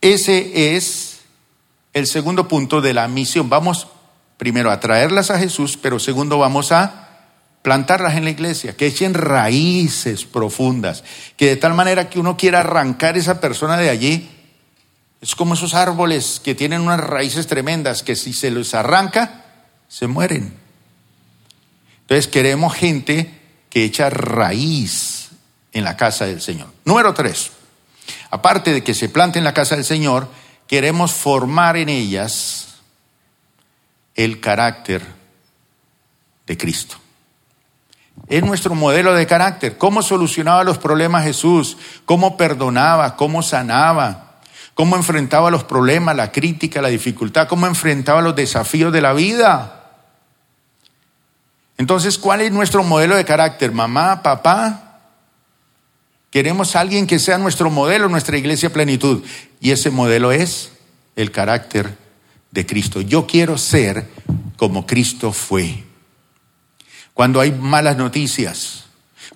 ese 0.00 0.76
es 0.76 1.22
el 1.92 2.06
segundo 2.06 2.46
punto 2.46 2.80
de 2.80 2.94
la 2.94 3.08
misión. 3.08 3.50
Vamos 3.50 3.88
primero 4.36 4.70
a 4.70 4.78
traerlas 4.78 5.32
a 5.32 5.40
Jesús, 5.40 5.76
pero 5.76 5.98
segundo 5.98 6.38
vamos 6.38 6.70
a 6.70 7.08
plantarlas 7.62 8.14
en 8.14 8.22
la 8.22 8.30
iglesia, 8.30 8.76
que 8.76 8.86
echen 8.86 9.14
raíces 9.14 10.24
profundas, 10.24 11.02
que 11.36 11.46
de 11.46 11.56
tal 11.56 11.74
manera 11.74 12.08
que 12.08 12.20
uno 12.20 12.36
quiera 12.36 12.60
arrancar 12.60 13.18
esa 13.18 13.40
persona 13.40 13.76
de 13.76 13.90
allí. 13.90 14.30
Es 15.20 15.34
como 15.34 15.54
esos 15.54 15.74
árboles 15.74 16.40
que 16.42 16.54
tienen 16.54 16.82
unas 16.82 17.00
raíces 17.00 17.48
tremendas, 17.48 18.04
que 18.04 18.14
si 18.14 18.32
se 18.32 18.52
los 18.52 18.72
arranca, 18.74 19.46
se 19.88 20.06
mueren. 20.06 20.54
Entonces 22.02 22.28
queremos 22.28 22.72
gente 22.72 23.36
que 23.68 23.82
echa 23.82 24.10
raíz 24.10 25.30
en 25.72 25.82
la 25.82 25.96
casa 25.96 26.26
del 26.26 26.40
Señor. 26.40 26.68
Número 26.84 27.12
tres, 27.14 27.50
aparte 28.30 28.72
de 28.72 28.82
que 28.84 28.94
se 28.94 29.08
plante 29.08 29.38
en 29.38 29.44
la 29.44 29.54
casa 29.54 29.76
del 29.76 29.84
Señor, 29.84 30.28
queremos 30.66 31.12
formar 31.12 31.76
en 31.76 31.88
ellas 31.88 32.76
el 34.14 34.40
carácter 34.40 35.02
de 36.46 36.56
Cristo. 36.56 36.96
Es 38.28 38.42
nuestro 38.44 38.74
modelo 38.74 39.14
de 39.14 39.26
carácter. 39.26 39.78
¿Cómo 39.78 40.02
solucionaba 40.02 40.62
los 40.62 40.78
problemas 40.78 41.24
Jesús? 41.24 41.76
¿Cómo 42.04 42.36
perdonaba? 42.36 43.16
¿Cómo 43.16 43.42
sanaba? 43.42 44.38
¿Cómo 44.74 44.96
enfrentaba 44.96 45.50
los 45.50 45.64
problemas, 45.64 46.16
la 46.16 46.30
crítica, 46.30 46.80
la 46.80 46.88
dificultad? 46.88 47.48
¿Cómo 47.48 47.66
enfrentaba 47.66 48.22
los 48.22 48.36
desafíos 48.36 48.92
de 48.92 49.00
la 49.00 49.12
vida? 49.12 49.90
Entonces, 51.76 52.18
¿cuál 52.18 52.42
es 52.42 52.52
nuestro 52.52 52.84
modelo 52.84 53.16
de 53.16 53.24
carácter? 53.24 53.72
Mamá, 53.72 54.22
papá. 54.22 54.89
Queremos 56.30 56.76
a 56.76 56.80
alguien 56.80 57.06
que 57.08 57.18
sea 57.18 57.38
nuestro 57.38 57.70
modelo, 57.70 58.08
nuestra 58.08 58.38
iglesia 58.38 58.72
plenitud. 58.72 59.24
Y 59.60 59.72
ese 59.72 59.90
modelo 59.90 60.30
es 60.30 60.72
el 61.16 61.32
carácter 61.32 61.96
de 62.52 62.66
Cristo. 62.66 63.00
Yo 63.00 63.26
quiero 63.26 63.58
ser 63.58 64.06
como 64.56 64.86
Cristo 64.86 65.32
fue. 65.32 65.84
Cuando 67.14 67.40
hay 67.40 67.50
malas 67.50 67.96
noticias, 67.96 68.84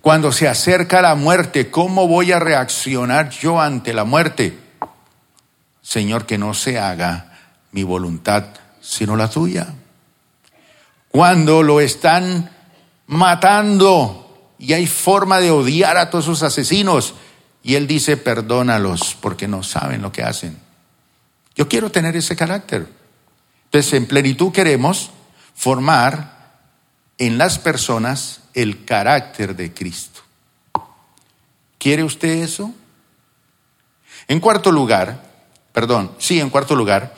cuando 0.00 0.30
se 0.30 0.48
acerca 0.48 1.02
la 1.02 1.16
muerte, 1.16 1.70
¿cómo 1.70 2.06
voy 2.06 2.30
a 2.30 2.38
reaccionar 2.38 3.30
yo 3.30 3.60
ante 3.60 3.92
la 3.92 4.04
muerte? 4.04 4.56
Señor, 5.82 6.26
que 6.26 6.38
no 6.38 6.54
se 6.54 6.78
haga 6.78 7.38
mi 7.72 7.82
voluntad, 7.82 8.44
sino 8.80 9.16
la 9.16 9.28
tuya. 9.28 9.74
Cuando 11.08 11.62
lo 11.62 11.80
están 11.80 12.50
matando 13.06 14.23
y 14.64 14.72
hay 14.72 14.86
forma 14.86 15.40
de 15.40 15.50
odiar 15.50 15.98
a 15.98 16.08
todos 16.08 16.24
esos 16.24 16.42
asesinos, 16.42 17.14
y 17.62 17.74
Él 17.74 17.86
dice, 17.86 18.16
perdónalos 18.16 19.14
porque 19.20 19.46
no 19.46 19.62
saben 19.62 20.00
lo 20.00 20.10
que 20.10 20.22
hacen. 20.22 20.58
Yo 21.54 21.68
quiero 21.68 21.90
tener 21.90 22.16
ese 22.16 22.34
carácter. 22.34 22.88
Entonces, 23.66 23.92
en 23.92 24.06
plenitud 24.06 24.52
queremos 24.52 25.10
formar 25.54 26.54
en 27.18 27.36
las 27.36 27.58
personas 27.58 28.40
el 28.54 28.86
carácter 28.86 29.54
de 29.54 29.74
Cristo. 29.74 30.22
¿Quiere 31.78 32.02
usted 32.02 32.42
eso? 32.42 32.72
En 34.28 34.40
cuarto 34.40 34.72
lugar, 34.72 35.22
perdón, 35.72 36.12
sí, 36.18 36.40
en 36.40 36.48
cuarto 36.48 36.74
lugar, 36.74 37.14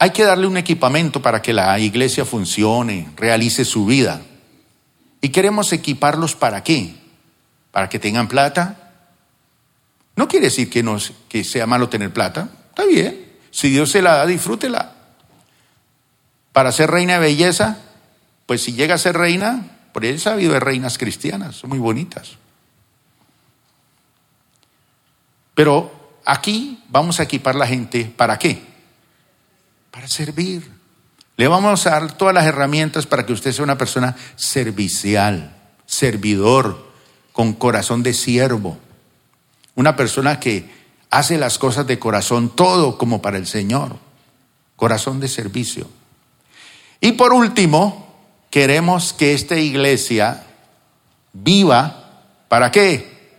hay 0.00 0.10
que 0.10 0.24
darle 0.24 0.48
un 0.48 0.56
equipamiento 0.56 1.22
para 1.22 1.40
que 1.40 1.52
la 1.52 1.78
iglesia 1.78 2.24
funcione, 2.24 3.10
realice 3.16 3.64
su 3.64 3.86
vida. 3.86 4.20
¿Y 5.20 5.30
queremos 5.30 5.72
equiparlos 5.72 6.34
para 6.34 6.62
qué? 6.62 6.94
¿Para 7.70 7.88
que 7.88 7.98
tengan 7.98 8.28
plata? 8.28 8.92
No 10.16 10.28
quiere 10.28 10.46
decir 10.46 10.70
que, 10.70 10.82
no, 10.82 10.98
que 11.28 11.44
sea 11.44 11.66
malo 11.66 11.88
tener 11.88 12.12
plata. 12.12 12.48
Está 12.70 12.84
bien. 12.84 13.32
Si 13.50 13.70
Dios 13.70 13.90
se 13.90 14.02
la 14.02 14.14
da, 14.14 14.26
disfrútela. 14.26 14.94
Para 16.52 16.72
ser 16.72 16.90
reina 16.90 17.14
de 17.14 17.20
belleza, 17.20 17.78
pues 18.46 18.62
si 18.62 18.72
llega 18.72 18.94
a 18.94 18.98
ser 18.98 19.16
reina, 19.16 19.78
por 19.92 20.04
él 20.04 20.20
sabido 20.20 20.52
de 20.52 20.60
reinas 20.60 20.98
cristianas, 20.98 21.56
son 21.56 21.70
muy 21.70 21.78
bonitas. 21.78 22.36
Pero 25.54 26.20
aquí 26.24 26.82
vamos 26.88 27.20
a 27.20 27.24
equipar 27.24 27.54
la 27.56 27.66
gente, 27.66 28.04
¿para 28.16 28.38
qué? 28.38 28.62
Para 29.90 30.06
servir. 30.06 30.77
Le 31.38 31.46
vamos 31.46 31.86
a 31.86 31.90
dar 31.90 32.12
todas 32.18 32.34
las 32.34 32.46
herramientas 32.46 33.06
para 33.06 33.24
que 33.24 33.32
usted 33.32 33.52
sea 33.52 33.62
una 33.62 33.78
persona 33.78 34.16
servicial, 34.34 35.56
servidor, 35.86 36.90
con 37.32 37.52
corazón 37.52 38.02
de 38.02 38.12
siervo. 38.12 38.76
Una 39.76 39.94
persona 39.94 40.40
que 40.40 40.68
hace 41.10 41.38
las 41.38 41.56
cosas 41.56 41.86
de 41.86 42.00
corazón, 42.00 42.56
todo 42.56 42.98
como 42.98 43.22
para 43.22 43.38
el 43.38 43.46
Señor, 43.46 43.98
corazón 44.74 45.20
de 45.20 45.28
servicio. 45.28 45.88
Y 47.00 47.12
por 47.12 47.32
último, 47.32 48.16
queremos 48.50 49.12
que 49.12 49.32
esta 49.32 49.56
iglesia 49.56 50.44
viva, 51.32 52.24
¿para 52.48 52.72
qué? 52.72 53.30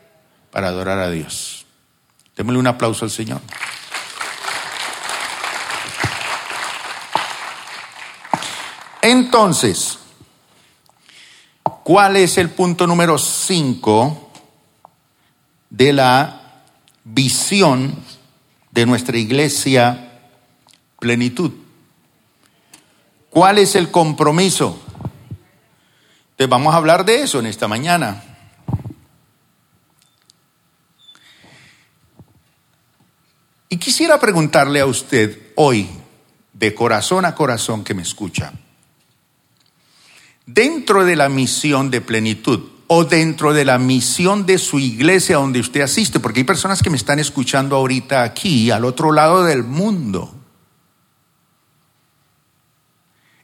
Para 0.51 0.69
adorar 0.69 0.99
a 0.99 1.11
Dios. 1.11 1.65
Démosle 2.37 2.59
un 2.59 2.67
aplauso 2.67 3.03
al 3.03 3.11
Señor. 3.11 3.41
Entonces, 9.01 9.99
¿cuál 11.83 12.17
es 12.17 12.37
el 12.37 12.49
punto 12.49 12.85
número 12.85 13.17
5 13.17 14.31
de 15.69 15.93
la 15.93 16.39
visión 17.03 17.95
de 18.71 18.85
nuestra 18.85 19.17
iglesia 19.17 20.09
plenitud. 20.99 21.51
¿Cuál 23.29 23.57
es 23.57 23.75
el 23.75 23.91
compromiso? 23.91 24.79
Te 26.35 26.45
vamos 26.47 26.73
a 26.73 26.77
hablar 26.77 27.05
de 27.05 27.21
eso 27.21 27.39
en 27.39 27.47
esta 27.47 27.67
mañana. 27.67 28.23
Y 33.69 33.77
quisiera 33.77 34.19
preguntarle 34.19 34.79
a 34.79 34.85
usted 34.85 35.51
hoy, 35.55 35.89
de 36.53 36.73
corazón 36.73 37.25
a 37.25 37.35
corazón 37.35 37.83
que 37.83 37.93
me 37.93 38.01
escucha, 38.01 38.51
dentro 40.53 41.05
de 41.05 41.15
la 41.15 41.29
misión 41.29 41.91
de 41.91 42.01
plenitud, 42.01 42.61
o 42.91 43.05
dentro 43.05 43.53
de 43.53 43.65
la 43.65 43.77
misión 43.77 44.47
de 44.47 44.57
su 44.57 44.79
iglesia 44.79 45.37
donde 45.37 45.59
usted 45.59 45.81
asiste, 45.81 46.19
porque 46.19 46.39
hay 46.39 46.43
personas 46.43 46.81
que 46.81 46.89
me 46.89 46.97
están 46.97 47.19
escuchando 47.19 47.75
ahorita 47.75 48.23
aquí, 48.23 48.71
al 48.71 48.83
otro 48.83 49.11
lado 49.11 49.43
del 49.43 49.63
mundo. 49.63 50.33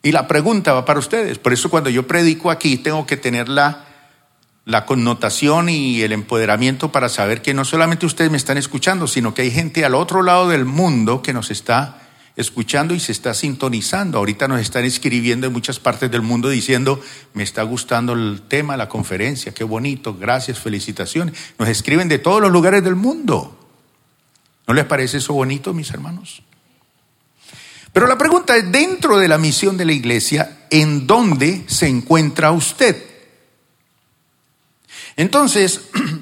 Y 0.01 0.11
la 0.11 0.27
pregunta 0.27 0.73
va 0.73 0.83
para 0.83 0.99
ustedes. 0.99 1.37
Por 1.37 1.53
eso 1.53 1.69
cuando 1.69 1.91
yo 1.91 2.07
predico 2.07 2.49
aquí 2.49 2.77
tengo 2.77 3.05
que 3.05 3.17
tener 3.17 3.47
la, 3.47 3.85
la 4.65 4.87
connotación 4.87 5.69
y 5.69 6.01
el 6.01 6.11
empoderamiento 6.11 6.91
para 6.91 7.07
saber 7.07 7.43
que 7.43 7.53
no 7.53 7.65
solamente 7.65 8.07
ustedes 8.07 8.31
me 8.31 8.37
están 8.37 8.57
escuchando, 8.57 9.07
sino 9.07 9.35
que 9.35 9.43
hay 9.43 9.51
gente 9.51 9.85
al 9.85 9.93
otro 9.93 10.23
lado 10.23 10.49
del 10.49 10.65
mundo 10.65 11.21
que 11.21 11.33
nos 11.33 11.51
está 11.51 12.04
escuchando 12.35 12.93
y 12.93 12.99
se 12.99 13.11
está 13.11 13.33
sintonizando. 13.33 14.17
Ahorita 14.17 14.47
nos 14.47 14.59
están 14.59 14.83
escribiendo 14.83 15.47
en 15.47 15.53
muchas 15.53 15.79
partes 15.79 16.11
del 16.11 16.21
mundo 16.21 16.49
diciendo, 16.49 17.01
me 17.33 17.43
está 17.43 17.63
gustando 17.63 18.13
el 18.13 18.41
tema, 18.47 18.77
la 18.77 18.89
conferencia, 18.89 19.53
qué 19.53 19.63
bonito, 19.63 20.15
gracias, 20.15 20.59
felicitaciones. 20.59 21.35
Nos 21.57 21.69
escriben 21.69 22.09
de 22.09 22.19
todos 22.19 22.41
los 22.41 22.51
lugares 22.51 22.83
del 22.83 22.95
mundo. 22.95 23.57
¿No 24.67 24.73
les 24.73 24.85
parece 24.85 25.17
eso 25.17 25.33
bonito, 25.33 25.73
mis 25.73 25.89
hermanos? 25.91 26.41
Pero 27.93 28.07
la 28.07 28.17
pregunta 28.17 28.57
es, 28.57 28.69
dentro 28.71 29.17
de 29.17 29.29
la 29.29 29.37
misión 29.37 29.77
de 29.77 29.85
la 29.85 29.93
iglesia, 29.93 30.67
¿en 30.69 31.07
dónde 31.07 31.63
se 31.67 31.87
encuentra 31.87 32.51
usted? 32.51 33.01
Entonces, 35.15 35.81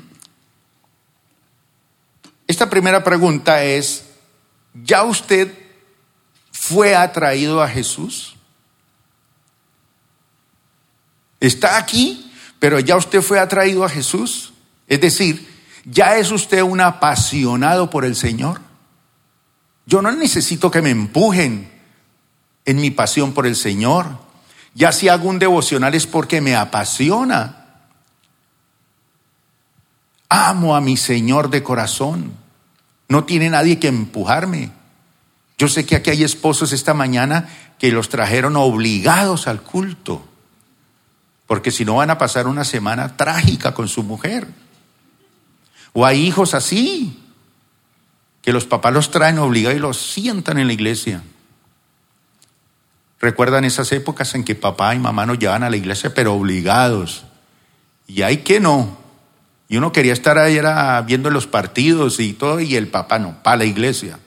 esta 2.48 2.70
primera 2.70 3.04
pregunta 3.04 3.64
es, 3.64 4.04
¿ya 4.84 5.04
usted 5.04 5.63
fue 6.68 6.96
atraído 6.96 7.62
a 7.62 7.68
Jesús? 7.68 8.36
¿Está 11.40 11.78
aquí, 11.78 12.32
pero 12.60 12.80
ya 12.80 12.96
usted 12.96 13.22
fue 13.22 13.40
atraído 13.40 13.84
a 13.84 13.90
Jesús? 13.90 14.54
Es 14.88 15.02
decir, 15.02 15.54
¿Ya 15.86 16.18
es 16.18 16.32
usted 16.32 16.62
un 16.62 16.82
apasionado 16.82 17.90
por 17.90 18.06
el 18.06 18.16
Señor? 18.16 18.62
Yo 19.86 20.02
no 20.02 20.12
necesito 20.12 20.72
que 20.72 20.82
me 20.82 20.92
empujen 20.92 21.70
en 22.66 22.78
mi 22.78 22.90
pasión 22.90 23.34
por 23.34 23.46
el 23.46 23.56
Señor. 23.56 24.18
Ya 24.74 24.92
si 24.92 25.10
hago 25.10 25.28
un 25.28 25.40
devocional 25.40 25.94
es 25.94 26.08
porque 26.08 26.40
me 26.40 26.56
apasiona. 26.56 27.66
Amo 30.30 30.76
a 30.76 30.82
mi 30.82 30.96
Señor 30.96 31.50
de 31.50 31.64
corazón. 31.64 32.34
No 33.10 33.26
tiene 33.26 33.50
nadie 33.50 33.78
que 33.78 33.90
empujarme. 33.90 34.72
Yo 35.64 35.70
sé 35.70 35.86
que 35.86 35.96
aquí 35.96 36.10
hay 36.10 36.26
esposos 36.26 36.74
esta 36.74 36.94
mañana 36.94 37.48
que 37.80 37.90
los 37.94 38.10
trajeron 38.10 38.58
obligados 38.58 39.48
al 39.48 39.62
culto, 39.62 40.22
porque 41.48 41.72
si 41.72 41.86
no 41.86 41.96
van 41.96 42.10
a 42.10 42.18
pasar 42.18 42.48
una 42.48 42.66
semana 42.66 43.16
trágica 43.16 43.74
con 43.74 43.88
su 43.88 44.04
mujer. 44.04 44.46
O 45.94 46.06
hay 46.06 46.20
hijos 46.20 46.54
así, 46.54 47.18
que 48.42 48.52
los 48.52 48.66
papás 48.66 48.94
los 48.94 49.10
traen 49.10 49.40
obligados 49.40 49.78
y 49.78 49.80
los 49.80 50.12
sientan 50.12 50.58
en 50.58 50.68
la 50.68 50.74
iglesia. 50.74 51.24
¿Recuerdan 53.22 53.64
esas 53.64 53.90
épocas 53.94 54.36
en 54.36 54.44
que 54.44 54.56
papá 54.56 54.94
y 54.94 55.00
mamá 55.00 55.26
nos 55.26 55.40
llevaban 55.40 55.64
a 55.64 55.70
la 55.70 55.78
iglesia, 55.78 56.14
pero 56.14 56.34
obligados? 56.34 57.24
Y 58.06 58.24
hay 58.24 58.40
que 58.40 58.60
no. 58.60 58.98
Y 59.70 59.78
uno 59.78 59.94
quería 59.94 60.12
estar 60.12 60.38
ahí 60.38 60.60
viendo 61.06 61.30
los 61.30 61.48
partidos 61.48 62.20
y 62.20 62.34
todo, 62.34 62.60
y 62.60 62.76
el 62.76 62.90
papá 62.90 63.18
no, 63.18 63.42
para 63.42 63.56
la 63.56 63.64
iglesia. 63.64 64.20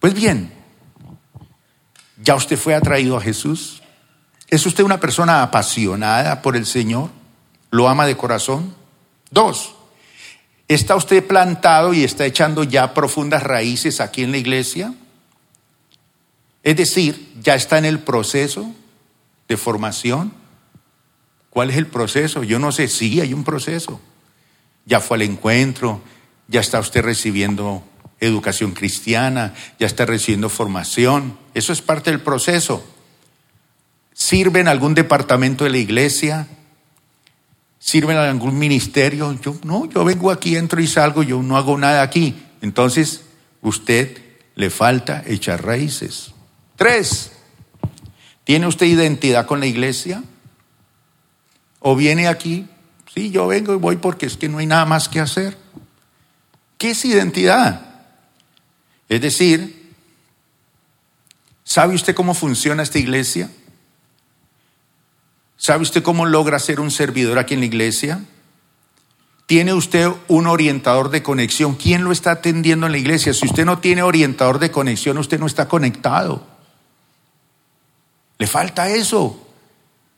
Pues 0.00 0.14
bien, 0.14 0.52
¿ya 2.22 2.34
usted 2.36 2.56
fue 2.56 2.74
atraído 2.74 3.16
a 3.16 3.20
Jesús? 3.20 3.82
¿Es 4.48 4.64
usted 4.64 4.84
una 4.84 5.00
persona 5.00 5.42
apasionada 5.42 6.40
por 6.40 6.56
el 6.56 6.66
Señor? 6.66 7.10
¿Lo 7.70 7.88
ama 7.88 8.06
de 8.06 8.16
corazón? 8.16 8.74
Dos, 9.30 9.74
¿está 10.68 10.94
usted 10.94 11.26
plantado 11.26 11.92
y 11.92 12.04
está 12.04 12.24
echando 12.24 12.62
ya 12.62 12.94
profundas 12.94 13.42
raíces 13.42 14.00
aquí 14.00 14.22
en 14.22 14.30
la 14.30 14.38
iglesia? 14.38 14.94
Es 16.62 16.76
decir, 16.76 17.32
¿ya 17.42 17.54
está 17.54 17.78
en 17.78 17.84
el 17.84 17.98
proceso 17.98 18.72
de 19.48 19.56
formación? 19.56 20.32
¿Cuál 21.50 21.70
es 21.70 21.76
el 21.76 21.86
proceso? 21.86 22.44
Yo 22.44 22.58
no 22.58 22.72
sé, 22.72 22.88
sí, 22.88 23.20
hay 23.20 23.34
un 23.34 23.42
proceso. 23.42 24.00
Ya 24.86 25.00
fue 25.00 25.16
al 25.16 25.22
encuentro, 25.22 26.00
ya 26.46 26.60
está 26.60 26.78
usted 26.78 27.02
recibiendo 27.02 27.82
educación 28.20 28.72
cristiana, 28.72 29.54
ya 29.78 29.86
está 29.86 30.06
recibiendo 30.06 30.48
formación. 30.48 31.38
Eso 31.54 31.72
es 31.72 31.82
parte 31.82 32.10
del 32.10 32.20
proceso. 32.20 32.84
¿Sirve 34.12 34.60
en 34.60 34.68
algún 34.68 34.94
departamento 34.94 35.64
de 35.64 35.70
la 35.70 35.78
iglesia? 35.78 36.48
¿Sirve 37.78 38.12
en 38.12 38.18
algún 38.18 38.58
ministerio? 38.58 39.38
Yo 39.40 39.56
no, 39.62 39.86
yo 39.86 40.04
vengo 40.04 40.30
aquí, 40.30 40.56
entro 40.56 40.80
y 40.80 40.86
salgo, 40.86 41.22
yo 41.22 41.42
no 41.42 41.56
hago 41.56 41.78
nada 41.78 42.02
aquí. 42.02 42.34
Entonces, 42.60 43.22
usted 43.62 44.18
le 44.56 44.70
falta 44.70 45.22
echar 45.24 45.64
raíces. 45.64 46.32
Tres, 46.74 47.30
¿tiene 48.42 48.66
usted 48.66 48.86
identidad 48.86 49.46
con 49.46 49.60
la 49.60 49.66
iglesia? 49.66 50.24
¿O 51.78 51.94
viene 51.94 52.26
aquí? 52.26 52.66
Sí, 53.14 53.30
yo 53.30 53.46
vengo 53.46 53.72
y 53.72 53.78
voy 53.78 53.96
porque 53.96 54.26
es 54.26 54.36
que 54.36 54.48
no 54.48 54.58
hay 54.58 54.66
nada 54.66 54.84
más 54.84 55.08
que 55.08 55.20
hacer. 55.20 55.56
¿Qué 56.76 56.90
es 56.90 57.04
identidad? 57.04 57.87
Es 59.08 59.20
decir, 59.20 59.94
¿sabe 61.64 61.94
usted 61.94 62.14
cómo 62.14 62.34
funciona 62.34 62.82
esta 62.82 62.98
iglesia? 62.98 63.50
¿Sabe 65.56 65.82
usted 65.82 66.02
cómo 66.02 66.26
logra 66.26 66.58
ser 66.58 66.80
un 66.80 66.90
servidor 66.90 67.38
aquí 67.38 67.54
en 67.54 67.60
la 67.60 67.66
iglesia? 67.66 68.20
¿Tiene 69.46 69.72
usted 69.72 70.08
un 70.28 70.46
orientador 70.46 71.10
de 71.10 71.22
conexión? 71.22 71.74
¿Quién 71.74 72.04
lo 72.04 72.12
está 72.12 72.32
atendiendo 72.32 72.86
en 72.86 72.92
la 72.92 72.98
iglesia? 72.98 73.32
Si 73.32 73.46
usted 73.46 73.64
no 73.64 73.78
tiene 73.78 74.02
orientador 74.02 74.58
de 74.58 74.70
conexión, 74.70 75.16
usted 75.16 75.40
no 75.40 75.46
está 75.46 75.66
conectado. 75.68 76.46
Le 78.38 78.46
falta 78.46 78.88
eso. 78.90 79.46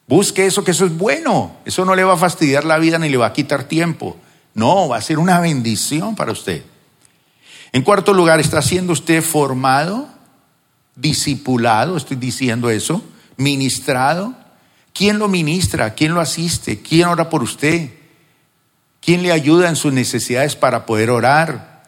Busque 0.09 0.47
eso, 0.47 0.65
que 0.65 0.73
eso 0.73 0.85
es 0.85 0.97
bueno. 0.97 1.59
Eso 1.65 1.85
no 1.85 1.95
le 1.95 2.03
va 2.03 2.15
a 2.15 2.17
fastidiar 2.17 2.65
la 2.65 2.79
vida 2.79 2.99
ni 2.99 3.09
le 3.09 3.17
va 3.17 3.27
a 3.27 3.33
quitar 3.33 3.65
tiempo. 3.65 4.17
No, 4.55 4.89
va 4.89 4.97
a 4.97 5.01
ser 5.01 5.21
una 5.21 5.39
bendición 5.39 6.17
para 6.17 6.33
usted. 6.33 6.65
En 7.73 7.83
cuarto 7.83 8.13
lugar, 8.13 8.41
¿está 8.41 8.63
siendo 8.63 8.93
usted 8.93 9.23
formado, 9.23 10.09
discipulado, 10.97 11.97
estoy 11.97 12.17
diciendo 12.17 12.69
eso, 12.71 13.03
ministrado? 13.37 14.35
¿Quién 14.93 15.19
lo 15.19 15.29
ministra? 15.29 15.95
¿Quién 15.95 16.15
lo 16.15 16.21
asiste? 16.21 16.83
¿Quién 16.83 17.07
ora 17.07 17.31
por 17.31 17.43
usted? 17.43 17.91
¿Quién 19.01 19.23
le 19.23 19.33
ayuda 19.33 19.69
en 19.69 19.77
sus 19.77 19.93
necesidades 19.93 20.57
para 20.57 20.85
poder 20.85 21.11
orar? 21.11 21.85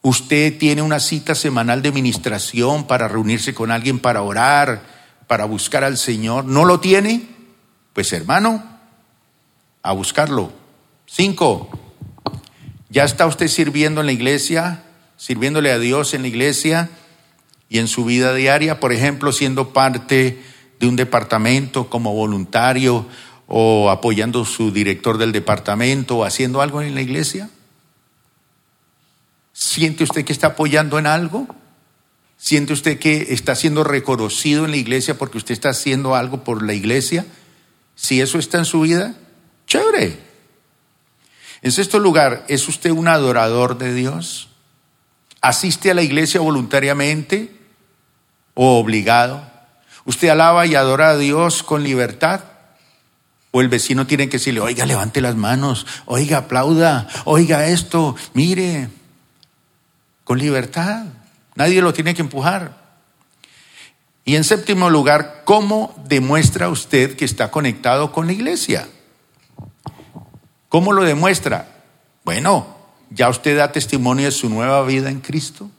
¿Usted 0.00 0.58
tiene 0.58 0.82
una 0.82 1.00
cita 1.00 1.34
semanal 1.34 1.82
de 1.82 1.90
ministración 1.90 2.86
para 2.86 3.08
reunirse 3.08 3.52
con 3.54 3.70
alguien 3.70 3.98
para 3.98 4.22
orar, 4.22 4.82
para 5.26 5.44
buscar 5.44 5.82
al 5.82 5.98
Señor? 5.98 6.44
¿No 6.44 6.64
lo 6.64 6.78
tiene? 6.78 7.26
Pues 7.92 8.12
hermano, 8.12 8.62
a 9.82 9.92
buscarlo. 9.92 10.52
Cinco, 11.06 11.68
¿Ya 12.94 13.02
está 13.02 13.26
usted 13.26 13.48
sirviendo 13.48 14.02
en 14.02 14.06
la 14.06 14.12
iglesia, 14.12 14.84
sirviéndole 15.16 15.72
a 15.72 15.80
Dios 15.80 16.14
en 16.14 16.22
la 16.22 16.28
iglesia 16.28 16.90
y 17.68 17.80
en 17.80 17.88
su 17.88 18.04
vida 18.04 18.32
diaria? 18.32 18.78
Por 18.78 18.92
ejemplo, 18.92 19.32
siendo 19.32 19.72
parte 19.72 20.40
de 20.78 20.86
un 20.86 20.94
departamento 20.94 21.90
como 21.90 22.14
voluntario 22.14 23.04
o 23.48 23.90
apoyando 23.90 24.42
a 24.42 24.46
su 24.46 24.70
director 24.70 25.18
del 25.18 25.32
departamento 25.32 26.18
o 26.18 26.24
haciendo 26.24 26.62
algo 26.62 26.82
en 26.82 26.94
la 26.94 27.02
iglesia. 27.02 27.50
¿Siente 29.52 30.04
usted 30.04 30.24
que 30.24 30.32
está 30.32 30.46
apoyando 30.46 30.96
en 30.96 31.08
algo? 31.08 31.48
¿Siente 32.36 32.74
usted 32.74 33.00
que 33.00 33.26
está 33.30 33.56
siendo 33.56 33.82
reconocido 33.82 34.66
en 34.66 34.70
la 34.70 34.76
iglesia 34.76 35.18
porque 35.18 35.38
usted 35.38 35.52
está 35.52 35.70
haciendo 35.70 36.14
algo 36.14 36.44
por 36.44 36.62
la 36.62 36.74
iglesia? 36.74 37.26
Si 37.96 38.20
eso 38.20 38.38
está 38.38 38.58
en 38.58 38.66
su 38.66 38.82
vida, 38.82 39.16
chévere. 39.66 40.33
En 41.64 41.72
sexto 41.72 41.98
lugar, 41.98 42.44
¿es 42.48 42.68
usted 42.68 42.90
un 42.90 43.08
adorador 43.08 43.78
de 43.78 43.94
Dios? 43.94 44.50
¿Asiste 45.40 45.90
a 45.90 45.94
la 45.94 46.02
iglesia 46.02 46.42
voluntariamente 46.42 47.56
o 48.52 48.78
obligado? 48.78 49.42
¿Usted 50.04 50.28
alaba 50.28 50.66
y 50.66 50.74
adora 50.74 51.08
a 51.08 51.16
Dios 51.16 51.62
con 51.62 51.82
libertad? 51.82 52.42
¿O 53.50 53.62
el 53.62 53.70
vecino 53.70 54.06
tiene 54.06 54.28
que 54.28 54.36
decirle, 54.36 54.60
oiga, 54.60 54.84
levante 54.84 55.22
las 55.22 55.36
manos, 55.36 55.86
oiga, 56.04 56.36
aplauda, 56.36 57.08
oiga 57.24 57.66
esto, 57.66 58.14
mire, 58.34 58.90
con 60.24 60.38
libertad? 60.38 61.06
Nadie 61.54 61.80
lo 61.80 61.94
tiene 61.94 62.14
que 62.14 62.20
empujar. 62.20 62.76
Y 64.26 64.36
en 64.36 64.44
séptimo 64.44 64.90
lugar, 64.90 65.44
¿cómo 65.46 65.94
demuestra 66.06 66.68
usted 66.68 67.16
que 67.16 67.24
está 67.24 67.50
conectado 67.50 68.12
con 68.12 68.26
la 68.26 68.34
iglesia? 68.34 68.86
¿Cómo 70.74 70.92
lo 70.92 71.04
demuestra? 71.04 71.68
Bueno, 72.24 72.66
ya 73.08 73.28
usted 73.28 73.56
da 73.56 73.70
testimonio 73.70 74.24
de 74.24 74.32
su 74.32 74.48
nueva 74.48 74.82
vida 74.82 75.08
en 75.08 75.20
Cristo. 75.20 75.70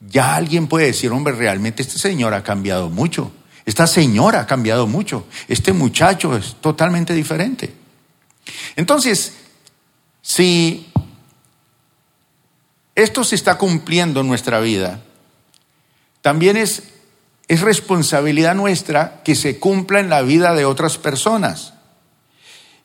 Ya 0.00 0.34
alguien 0.34 0.66
puede 0.66 0.86
decir, 0.86 1.12
hombre, 1.12 1.32
realmente 1.32 1.82
este 1.82 1.96
señor 1.96 2.34
ha 2.34 2.42
cambiado 2.42 2.90
mucho. 2.90 3.30
Esta 3.64 3.86
señora 3.86 4.40
ha 4.40 4.46
cambiado 4.48 4.88
mucho. 4.88 5.28
Este 5.46 5.72
muchacho 5.72 6.36
es 6.36 6.56
totalmente 6.60 7.14
diferente. 7.14 7.72
Entonces, 8.74 9.34
si 10.22 10.90
esto 12.96 13.22
se 13.22 13.36
está 13.36 13.58
cumpliendo 13.58 14.22
en 14.22 14.26
nuestra 14.26 14.58
vida, 14.58 15.04
también 16.20 16.56
es, 16.56 16.82
es 17.46 17.60
responsabilidad 17.60 18.56
nuestra 18.56 19.22
que 19.22 19.36
se 19.36 19.60
cumpla 19.60 20.00
en 20.00 20.10
la 20.10 20.22
vida 20.22 20.52
de 20.54 20.64
otras 20.64 20.98
personas. 20.98 21.74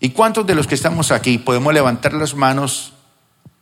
¿Y 0.03 0.09
cuántos 0.09 0.45
de 0.45 0.53
los 0.53 0.67
que 0.67 0.75
estamos 0.75 1.13
aquí 1.13 1.37
podemos 1.37 1.73
levantar 1.73 2.11
las 2.11 2.35
manos 2.35 2.91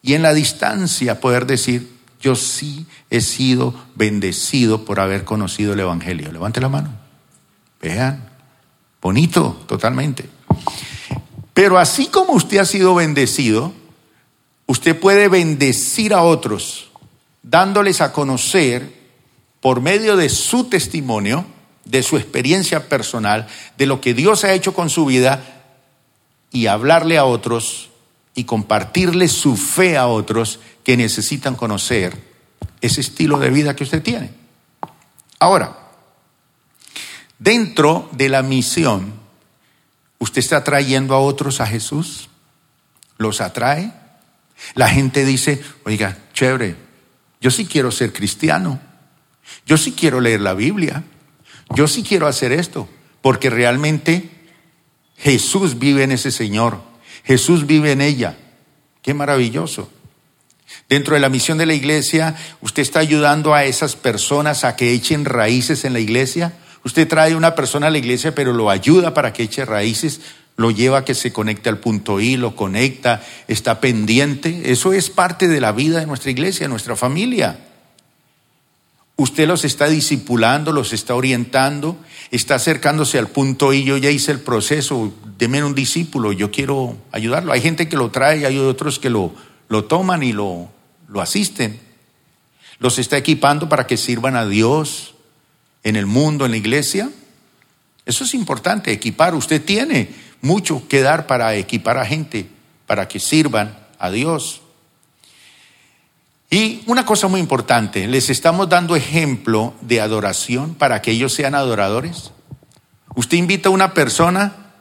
y 0.01 0.15
en 0.15 0.23
la 0.23 0.33
distancia 0.33 1.21
poder 1.21 1.45
decir, 1.45 1.99
yo 2.19 2.33
sí 2.33 2.87
he 3.11 3.21
sido 3.21 3.75
bendecido 3.93 4.83
por 4.83 4.99
haber 4.99 5.23
conocido 5.23 5.73
el 5.73 5.81
Evangelio? 5.81 6.31
Levante 6.31 6.59
la 6.59 6.67
mano. 6.67 6.89
Vean, 7.79 8.27
bonito, 8.99 9.63
totalmente. 9.67 10.27
Pero 11.53 11.77
así 11.77 12.07
como 12.07 12.33
usted 12.33 12.57
ha 12.57 12.65
sido 12.65 12.95
bendecido, 12.95 13.71
usted 14.65 14.99
puede 14.99 15.27
bendecir 15.27 16.11
a 16.11 16.23
otros, 16.23 16.89
dándoles 17.43 18.01
a 18.01 18.13
conocer 18.13 18.91
por 19.59 19.79
medio 19.79 20.17
de 20.17 20.29
su 20.29 20.63
testimonio, 20.63 21.45
de 21.85 22.01
su 22.01 22.17
experiencia 22.17 22.89
personal, 22.89 23.45
de 23.77 23.85
lo 23.85 24.01
que 24.01 24.15
Dios 24.15 24.43
ha 24.43 24.53
hecho 24.53 24.73
con 24.73 24.89
su 24.89 25.05
vida, 25.05 25.59
y 26.51 26.67
hablarle 26.67 27.17
a 27.17 27.25
otros 27.25 27.89
y 28.35 28.43
compartirle 28.43 29.27
su 29.27 29.57
fe 29.57 29.97
a 29.97 30.07
otros 30.07 30.59
que 30.83 30.97
necesitan 30.97 31.55
conocer 31.55 32.31
ese 32.81 33.01
estilo 33.01 33.39
de 33.39 33.49
vida 33.49 33.75
que 33.75 33.83
usted 33.83 34.01
tiene. 34.01 34.31
Ahora, 35.39 35.77
dentro 37.39 38.09
de 38.11 38.29
la 38.29 38.41
misión, 38.41 39.21
¿Usted 40.21 40.37
está 40.37 40.63
trayendo 40.63 41.15
a 41.15 41.19
otros 41.19 41.61
a 41.61 41.65
Jesús? 41.65 42.29
¿Los 43.17 43.41
atrae? 43.41 43.91
La 44.75 44.87
gente 44.87 45.25
dice, 45.25 45.63
oiga, 45.83 46.15
chévere, 46.31 46.75
yo 47.41 47.49
sí 47.49 47.65
quiero 47.65 47.89
ser 47.89 48.13
cristiano, 48.13 48.79
yo 49.65 49.77
sí 49.77 49.93
quiero 49.93 50.21
leer 50.21 50.41
la 50.41 50.53
Biblia, 50.53 51.03
yo 51.73 51.87
sí 51.87 52.03
quiero 52.03 52.27
hacer 52.27 52.51
esto, 52.51 52.87
porque 53.23 53.49
realmente 53.49 54.40
Jesús 55.21 55.77
vive 55.77 56.03
en 56.03 56.11
ese 56.11 56.31
Señor, 56.31 56.81
Jesús 57.23 57.67
vive 57.67 57.91
en 57.91 58.01
ella. 58.01 58.37
Qué 59.01 59.13
maravilloso. 59.13 59.89
Dentro 60.89 61.13
de 61.13 61.19
la 61.19 61.29
misión 61.29 61.57
de 61.57 61.65
la 61.65 61.73
iglesia, 61.73 62.35
usted 62.61 62.81
está 62.81 62.99
ayudando 62.99 63.53
a 63.53 63.65
esas 63.65 63.95
personas 63.95 64.63
a 64.63 64.75
que 64.75 64.93
echen 64.93 65.25
raíces 65.25 65.85
en 65.85 65.93
la 65.93 65.99
iglesia. 65.99 66.53
Usted 66.83 67.07
trae 67.07 67.35
una 67.35 67.55
persona 67.55 67.87
a 67.87 67.91
la 67.91 67.97
iglesia, 67.97 68.33
pero 68.33 68.53
lo 68.53 68.69
ayuda 68.69 69.13
para 69.13 69.31
que 69.31 69.43
eche 69.43 69.65
raíces, 69.65 70.21
lo 70.57 70.71
lleva 70.71 70.99
a 70.99 71.05
que 71.05 71.13
se 71.13 71.31
conecte 71.31 71.69
al 71.69 71.79
punto 71.79 72.19
I, 72.19 72.37
lo 72.37 72.55
conecta, 72.55 73.23
está 73.47 73.79
pendiente. 73.79 74.71
Eso 74.71 74.91
es 74.93 75.09
parte 75.09 75.47
de 75.47 75.61
la 75.61 75.71
vida 75.71 75.99
de 75.99 76.07
nuestra 76.07 76.31
iglesia, 76.31 76.65
de 76.65 76.69
nuestra 76.69 76.95
familia. 76.95 77.59
Usted 79.21 79.47
los 79.47 79.65
está 79.65 79.87
discipulando, 79.87 80.71
los 80.71 80.93
está 80.93 81.13
orientando, 81.13 81.95
está 82.31 82.55
acercándose 82.55 83.19
al 83.19 83.27
punto 83.27 83.71
I. 83.71 83.83
Yo 83.83 83.97
ya 83.97 84.09
hice 84.09 84.31
el 84.31 84.39
proceso, 84.39 85.13
deme 85.37 85.63
un 85.63 85.75
discípulo, 85.75 86.31
yo 86.31 86.49
quiero 86.49 86.97
ayudarlo. 87.11 87.53
Hay 87.53 87.61
gente 87.61 87.87
que 87.87 87.97
lo 87.97 88.09
trae, 88.09 88.47
hay 88.47 88.57
otros 88.57 88.97
que 88.97 89.11
lo, 89.11 89.31
lo 89.69 89.83
toman 89.83 90.23
y 90.23 90.33
lo, 90.33 90.69
lo 91.07 91.21
asisten, 91.21 91.79
los 92.79 92.97
está 92.97 93.15
equipando 93.15 93.69
para 93.69 93.85
que 93.85 93.95
sirvan 93.95 94.35
a 94.35 94.47
Dios 94.47 95.13
en 95.83 95.97
el 95.97 96.07
mundo, 96.07 96.45
en 96.45 96.51
la 96.51 96.57
iglesia. 96.57 97.11
Eso 98.07 98.23
es 98.23 98.33
importante, 98.33 98.91
equipar. 98.91 99.35
Usted 99.35 99.63
tiene 99.63 100.09
mucho 100.41 100.87
que 100.87 101.01
dar 101.01 101.27
para 101.27 101.53
equipar 101.53 101.99
a 101.99 102.07
gente, 102.07 102.47
para 102.87 103.07
que 103.07 103.19
sirvan 103.19 103.77
a 103.99 104.09
Dios. 104.09 104.63
Y 106.53 106.83
una 106.85 107.05
cosa 107.05 107.29
muy 107.29 107.39
importante, 107.39 108.09
les 108.09 108.29
estamos 108.29 108.67
dando 108.67 108.97
ejemplo 108.97 109.73
de 109.79 110.01
adoración 110.01 110.75
para 110.75 111.01
que 111.01 111.11
ellos 111.11 111.33
sean 111.33 111.55
adoradores. 111.55 112.33
Usted 113.15 113.37
invita 113.37 113.69
a 113.69 113.71
una 113.71 113.93
persona, 113.93 114.73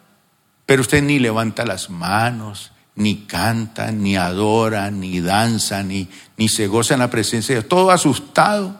pero 0.67 0.83
usted 0.83 1.01
ni 1.01 1.21
levanta 1.21 1.65
las 1.65 1.89
manos, 1.89 2.73
ni 2.97 3.19
canta, 3.19 3.93
ni 3.93 4.17
adora, 4.17 4.91
ni 4.91 5.21
danza, 5.21 5.85
ni, 5.85 6.09
ni 6.37 6.49
se 6.49 6.67
goza 6.67 6.95
en 6.95 7.01
la 7.01 7.11
presencia 7.11 7.55
de 7.55 7.61
Dios, 7.61 7.69
todo 7.69 7.93
asustado. 7.93 8.77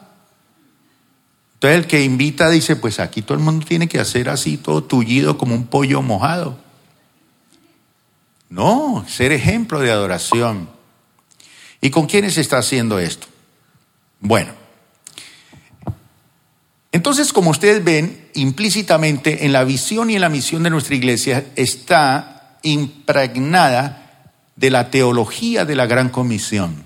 Entonces 1.53 1.79
el 1.79 1.87
que 1.87 2.03
invita 2.03 2.49
dice, 2.49 2.75
pues 2.75 2.99
aquí 2.99 3.21
todo 3.21 3.37
el 3.37 3.43
mundo 3.43 3.65
tiene 3.65 3.87
que 3.87 4.01
hacer 4.01 4.27
así, 4.27 4.57
todo 4.57 4.83
tullido 4.83 5.37
como 5.37 5.55
un 5.55 5.67
pollo 5.67 6.01
mojado. 6.01 6.57
No, 8.49 9.05
ser 9.07 9.31
ejemplo 9.31 9.79
de 9.79 9.91
adoración. 9.91 10.80
¿Y 11.81 11.89
con 11.89 12.05
quiénes 12.05 12.37
está 12.37 12.59
haciendo 12.59 12.99
esto? 12.99 13.27
Bueno, 14.19 14.53
entonces 16.91 17.33
como 17.33 17.49
ustedes 17.49 17.83
ven, 17.83 18.29
implícitamente 18.35 19.45
en 19.45 19.53
la 19.53 19.63
visión 19.63 20.09
y 20.09 20.15
en 20.15 20.21
la 20.21 20.29
misión 20.29 20.63
de 20.63 20.69
nuestra 20.69 20.95
iglesia 20.95 21.45
está 21.55 22.57
impregnada 22.61 24.31
de 24.55 24.69
la 24.69 24.91
teología 24.91 25.65
de 25.65 25.75
la 25.75 25.87
gran 25.87 26.09
comisión. 26.09 26.83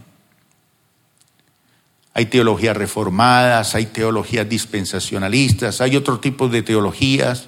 Hay 2.14 2.28
teologías 2.28 2.78
reformadas, 2.78 3.76
hay 3.76 3.88
teologías 3.88 4.48
dispensacionalistas, 4.48 5.82
hay 5.82 5.98
otro 5.98 6.22
tipo 6.22 6.48
de 6.48 6.64
teologías. 6.64 7.48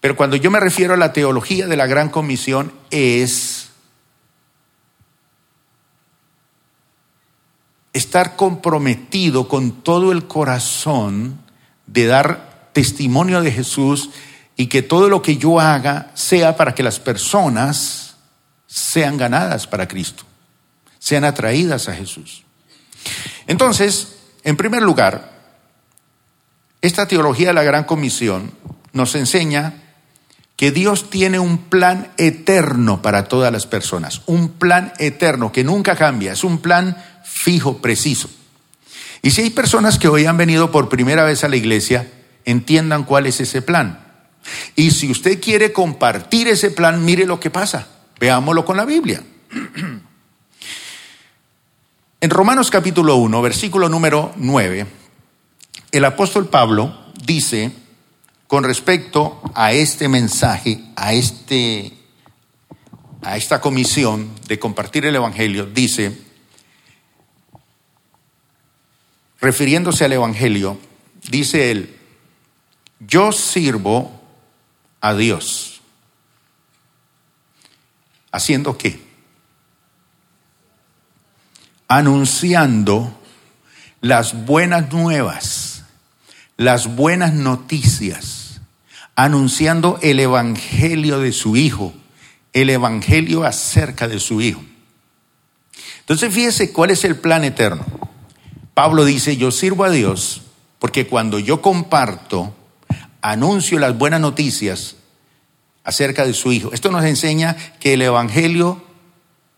Pero 0.00 0.16
cuando 0.16 0.34
yo 0.34 0.50
me 0.50 0.58
refiero 0.58 0.94
a 0.94 0.96
la 0.96 1.12
teología 1.12 1.68
de 1.68 1.76
la 1.76 1.86
gran 1.86 2.08
comisión 2.08 2.72
es 2.90 3.51
estar 7.92 8.36
comprometido 8.36 9.48
con 9.48 9.82
todo 9.82 10.12
el 10.12 10.26
corazón 10.26 11.40
de 11.86 12.06
dar 12.06 12.70
testimonio 12.72 13.42
de 13.42 13.52
Jesús 13.52 14.10
y 14.56 14.66
que 14.66 14.82
todo 14.82 15.08
lo 15.08 15.22
que 15.22 15.36
yo 15.36 15.60
haga 15.60 16.10
sea 16.14 16.56
para 16.56 16.74
que 16.74 16.82
las 16.82 17.00
personas 17.00 18.16
sean 18.66 19.16
ganadas 19.16 19.66
para 19.66 19.88
Cristo, 19.88 20.24
sean 20.98 21.24
atraídas 21.24 21.88
a 21.88 21.94
Jesús. 21.94 22.44
Entonces, 23.46 24.16
en 24.44 24.56
primer 24.56 24.82
lugar, 24.82 25.32
esta 26.80 27.06
teología 27.06 27.48
de 27.48 27.54
la 27.54 27.62
gran 27.62 27.84
comisión 27.84 28.52
nos 28.92 29.14
enseña 29.14 29.74
que 30.56 30.70
Dios 30.70 31.10
tiene 31.10 31.38
un 31.38 31.58
plan 31.58 32.12
eterno 32.18 33.02
para 33.02 33.24
todas 33.24 33.52
las 33.52 33.66
personas, 33.66 34.22
un 34.26 34.50
plan 34.50 34.92
eterno 34.98 35.50
que 35.52 35.64
nunca 35.64 35.96
cambia, 35.96 36.32
es 36.32 36.44
un 36.44 36.58
plan 36.58 36.96
fijo, 37.32 37.78
preciso. 37.78 38.30
Y 39.22 39.30
si 39.30 39.42
hay 39.42 39.50
personas 39.50 39.98
que 39.98 40.08
hoy 40.08 40.26
han 40.26 40.36
venido 40.36 40.70
por 40.70 40.88
primera 40.88 41.24
vez 41.24 41.44
a 41.44 41.48
la 41.48 41.56
iglesia, 41.56 42.10
entiendan 42.44 43.04
cuál 43.04 43.26
es 43.26 43.40
ese 43.40 43.62
plan. 43.62 44.04
Y 44.74 44.90
si 44.90 45.10
usted 45.10 45.40
quiere 45.40 45.72
compartir 45.72 46.48
ese 46.48 46.70
plan, 46.70 47.04
mire 47.04 47.26
lo 47.26 47.38
que 47.38 47.50
pasa. 47.50 47.88
Veámoslo 48.18 48.64
con 48.64 48.76
la 48.76 48.84
Biblia. 48.84 49.22
En 52.20 52.30
Romanos 52.30 52.70
capítulo 52.70 53.16
1, 53.16 53.42
versículo 53.42 53.88
número 53.88 54.32
9, 54.36 54.86
el 55.90 56.04
apóstol 56.04 56.48
Pablo 56.48 56.96
dice 57.20 57.72
con 58.46 58.62
respecto 58.62 59.42
a 59.54 59.72
este 59.72 60.06
mensaje, 60.08 60.84
a, 60.94 61.14
este, 61.14 61.92
a 63.22 63.36
esta 63.36 63.60
comisión 63.60 64.30
de 64.46 64.60
compartir 64.60 65.04
el 65.04 65.16
Evangelio, 65.16 65.66
dice, 65.66 66.16
refiriéndose 69.42 70.06
al 70.06 70.12
Evangelio, 70.12 70.78
dice 71.28 71.70
él, 71.70 71.94
yo 73.00 73.32
sirvo 73.32 74.22
a 75.00 75.14
Dios 75.14 75.72
¿Haciendo 78.32 78.78
qué? 78.78 78.98
Anunciando 81.86 83.14
las 84.00 84.46
buenas 84.46 84.90
nuevas, 84.90 85.84
las 86.56 86.96
buenas 86.96 87.34
noticias, 87.34 88.62
anunciando 89.14 89.98
el 90.00 90.18
Evangelio 90.18 91.20
de 91.20 91.32
su 91.32 91.56
Hijo, 91.56 91.92
el 92.54 92.70
Evangelio 92.70 93.44
acerca 93.44 94.08
de 94.08 94.18
su 94.18 94.40
Hijo. 94.40 94.64
Entonces 96.00 96.32
fíjese 96.32 96.72
cuál 96.72 96.90
es 96.90 97.04
el 97.04 97.16
plan 97.16 97.44
eterno. 97.44 97.84
Pablo 98.74 99.04
dice, 99.04 99.36
yo 99.36 99.50
sirvo 99.50 99.84
a 99.84 99.90
Dios 99.90 100.42
porque 100.78 101.06
cuando 101.06 101.38
yo 101.38 101.62
comparto, 101.62 102.54
anuncio 103.20 103.78
las 103.78 103.96
buenas 103.96 104.20
noticias, 104.20 104.96
acerca 105.84 106.26
de 106.26 106.34
su 106.34 106.52
Hijo. 106.52 106.72
Esto 106.72 106.90
nos 106.90 107.04
enseña 107.04 107.56
que 107.80 107.94
el 107.94 108.02
Evangelio 108.02 108.82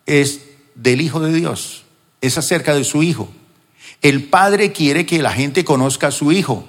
es 0.05 0.41
del 0.75 1.01
Hijo 1.01 1.19
de 1.19 1.33
Dios, 1.33 1.83
es 2.21 2.37
acerca 2.37 2.73
de 2.73 2.83
su 2.83 3.03
Hijo. 3.03 3.29
El 4.01 4.25
Padre 4.25 4.71
quiere 4.71 5.05
que 5.05 5.21
la 5.21 5.31
gente 5.31 5.63
conozca 5.63 6.07
a 6.07 6.11
su 6.11 6.31
Hijo. 6.31 6.67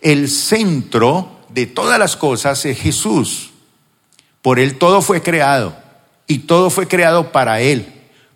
El 0.00 0.28
centro 0.28 1.40
de 1.48 1.66
todas 1.66 1.98
las 1.98 2.16
cosas 2.16 2.64
es 2.64 2.78
Jesús. 2.78 3.50
Por 4.40 4.58
Él 4.58 4.78
todo 4.78 5.02
fue 5.02 5.22
creado 5.22 5.76
y 6.26 6.40
todo 6.40 6.70
fue 6.70 6.88
creado 6.88 7.30
para 7.30 7.60
Él. 7.60 7.86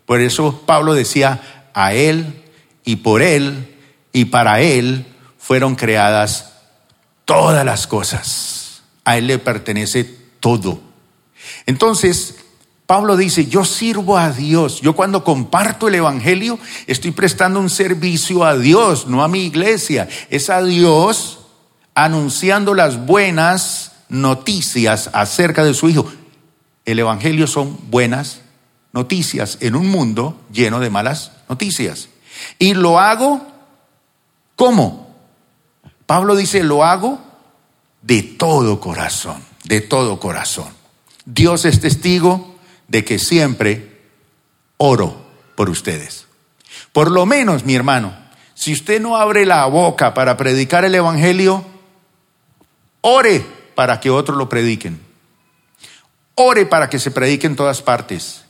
Por 0.05 0.21
eso 0.21 0.63
Pablo 0.65 0.93
decía, 0.93 1.69
a 1.73 1.93
Él 1.93 2.43
y 2.87 2.95
por 2.95 3.21
Él 3.21 3.75
y 4.13 4.25
para 4.25 4.61
Él 4.61 5.05
fueron 5.37 5.75
creadas 5.75 6.53
todas 7.25 7.63
las 7.65 7.85
cosas. 7.85 8.81
A 9.03 9.17
Él 9.17 9.27
le 9.27 9.39
pertenece 9.39 10.05
todo. 10.39 10.79
Entonces, 11.65 12.35
Pablo 12.85 13.17
dice, 13.17 13.47
yo 13.47 13.65
sirvo 13.65 14.17
a 14.17 14.31
Dios. 14.31 14.79
Yo 14.79 14.95
cuando 14.95 15.25
comparto 15.25 15.89
el 15.89 15.95
Evangelio 15.95 16.57
estoy 16.87 17.11
prestando 17.11 17.59
un 17.59 17.69
servicio 17.69 18.45
a 18.45 18.57
Dios, 18.57 19.07
no 19.07 19.21
a 19.21 19.27
mi 19.27 19.43
iglesia. 19.45 20.07
Es 20.29 20.49
a 20.49 20.63
Dios 20.63 21.39
anunciando 21.93 22.73
las 22.73 23.05
buenas 23.05 23.91
noticias 24.07 25.09
acerca 25.11 25.65
de 25.65 25.73
su 25.73 25.89
Hijo. 25.89 26.09
El 26.85 26.99
Evangelio 26.99 27.47
son 27.47 27.77
buenas 27.89 28.39
noticias 28.93 29.57
en 29.59 29.75
un 29.75 29.89
mundo 29.89 30.39
lleno 30.53 30.79
de 30.79 30.89
malas 30.89 31.33
noticias. 31.49 32.07
Y 32.59 32.73
lo 32.73 32.99
hago, 32.99 33.45
¿cómo? 34.55 35.15
Pablo 36.05 36.35
dice, 36.35 36.63
lo 36.63 36.83
hago 36.83 37.19
de 38.01 38.23
todo 38.23 38.79
corazón 38.79 39.47
de 39.67 39.81
todo 39.81 40.19
corazón. 40.19 40.69
Dios 41.25 41.65
es 41.65 41.81
testigo 41.81 42.55
de 42.87 43.03
que 43.03 43.19
siempre 43.19 44.01
oro 44.77 45.25
por 45.55 45.69
ustedes. 45.69 46.25
Por 46.93 47.11
lo 47.11 47.25
menos, 47.25 47.65
mi 47.65 47.75
hermano, 47.75 48.15
si 48.53 48.73
usted 48.73 49.01
no 49.01 49.17
abre 49.17 49.45
la 49.45 49.65
boca 49.65 50.13
para 50.13 50.37
predicar 50.37 50.85
el 50.85 50.95
Evangelio, 50.95 51.65
ore 53.01 53.45
para 53.75 53.99
que 53.99 54.09
otros 54.09 54.37
lo 54.37 54.49
prediquen. 54.49 55.05
ore 56.39 56.67
para 56.67 56.87
que 56.87 56.99
se 56.99 57.11
predique 57.11 57.47
en 57.47 57.55
todas 57.55 57.81
partes. 57.81 58.45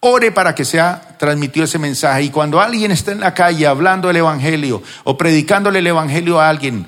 Ore 0.00 0.30
para 0.30 0.54
que 0.54 0.64
sea 0.64 1.16
transmitido 1.18 1.64
ese 1.64 1.78
mensaje. 1.78 2.24
Y 2.24 2.30
cuando 2.30 2.60
alguien 2.60 2.90
está 2.90 3.12
en 3.12 3.20
la 3.20 3.34
calle 3.34 3.66
hablando 3.66 4.08
del 4.08 4.18
Evangelio 4.18 4.82
o 5.04 5.16
predicándole 5.16 5.78
el 5.78 5.86
Evangelio 5.86 6.40
a 6.40 6.48
alguien, 6.48 6.86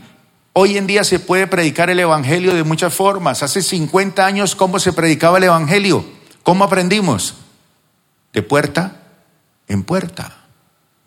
hoy 0.53 0.77
en 0.77 0.87
día 0.87 1.05
se 1.05 1.19
puede 1.19 1.47
predicar 1.47 1.91
el 1.91 2.01
Evangelio 2.01 2.55
de 2.55 2.65
muchas 2.65 2.95
formas. 2.95 3.43
Hace 3.43 3.63
50 3.63 4.25
años, 4.25 4.55
¿cómo 4.55 4.79
se 4.79 4.93
predicaba 4.93 5.39
el 5.39 5.45
Evangelio? 5.45 6.05
¿Cómo 6.43 6.65
aprendimos? 6.65 7.35
De 8.33 8.43
puerta 8.43 8.97
en 9.69 9.83
puerta. 9.83 10.35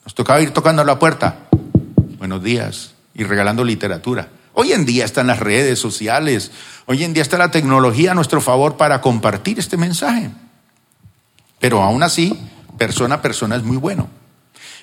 Nos 0.03 0.15
tocaba 0.15 0.41
ir 0.41 0.51
tocando 0.51 0.83
la 0.83 0.97
puerta. 0.97 1.47
Buenos 2.17 2.43
días. 2.43 2.93
Y 3.13 3.23
regalando 3.23 3.63
literatura. 3.63 4.29
Hoy 4.53 4.73
en 4.73 4.85
día 4.85 5.05
están 5.05 5.27
las 5.27 5.39
redes 5.39 5.79
sociales. 5.79 6.51
Hoy 6.85 7.03
en 7.03 7.13
día 7.13 7.23
está 7.23 7.37
la 7.37 7.51
tecnología 7.51 8.11
a 8.11 8.15
nuestro 8.15 8.41
favor 8.41 8.77
para 8.77 9.01
compartir 9.01 9.59
este 9.59 9.77
mensaje. 9.77 10.29
Pero 11.61 11.81
aún 11.83 12.03
así, 12.03 12.37
persona 12.77 13.15
a 13.15 13.21
persona 13.21 13.55
es 13.55 13.63
muy 13.63 13.77
bueno. 13.77 14.09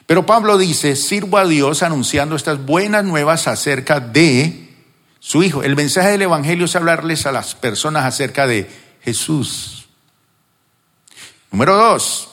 Pero 0.07 0.25
Pablo 0.25 0.57
dice, 0.57 0.97
sirvo 0.97 1.37
a 1.37 1.47
Dios 1.47 1.83
anunciando 1.83 2.37
estas 2.37 2.65
buenas 2.65 3.05
nuevas 3.05 3.49
acerca 3.49 4.01
de 4.01 4.75
su 5.19 5.43
Hijo. 5.43 5.63
El 5.63 5.77
mensaje 5.77 6.13
del 6.13 6.23
Evangelio 6.23 6.65
es 6.65 6.77
hablarles 6.77 7.27
a 7.27 7.33
las 7.33 7.55
personas 7.57 8.05
acerca 8.07 8.47
de 8.47 8.71
Jesús. 9.03 9.89
Número 11.51 11.77
dos, 11.77 12.31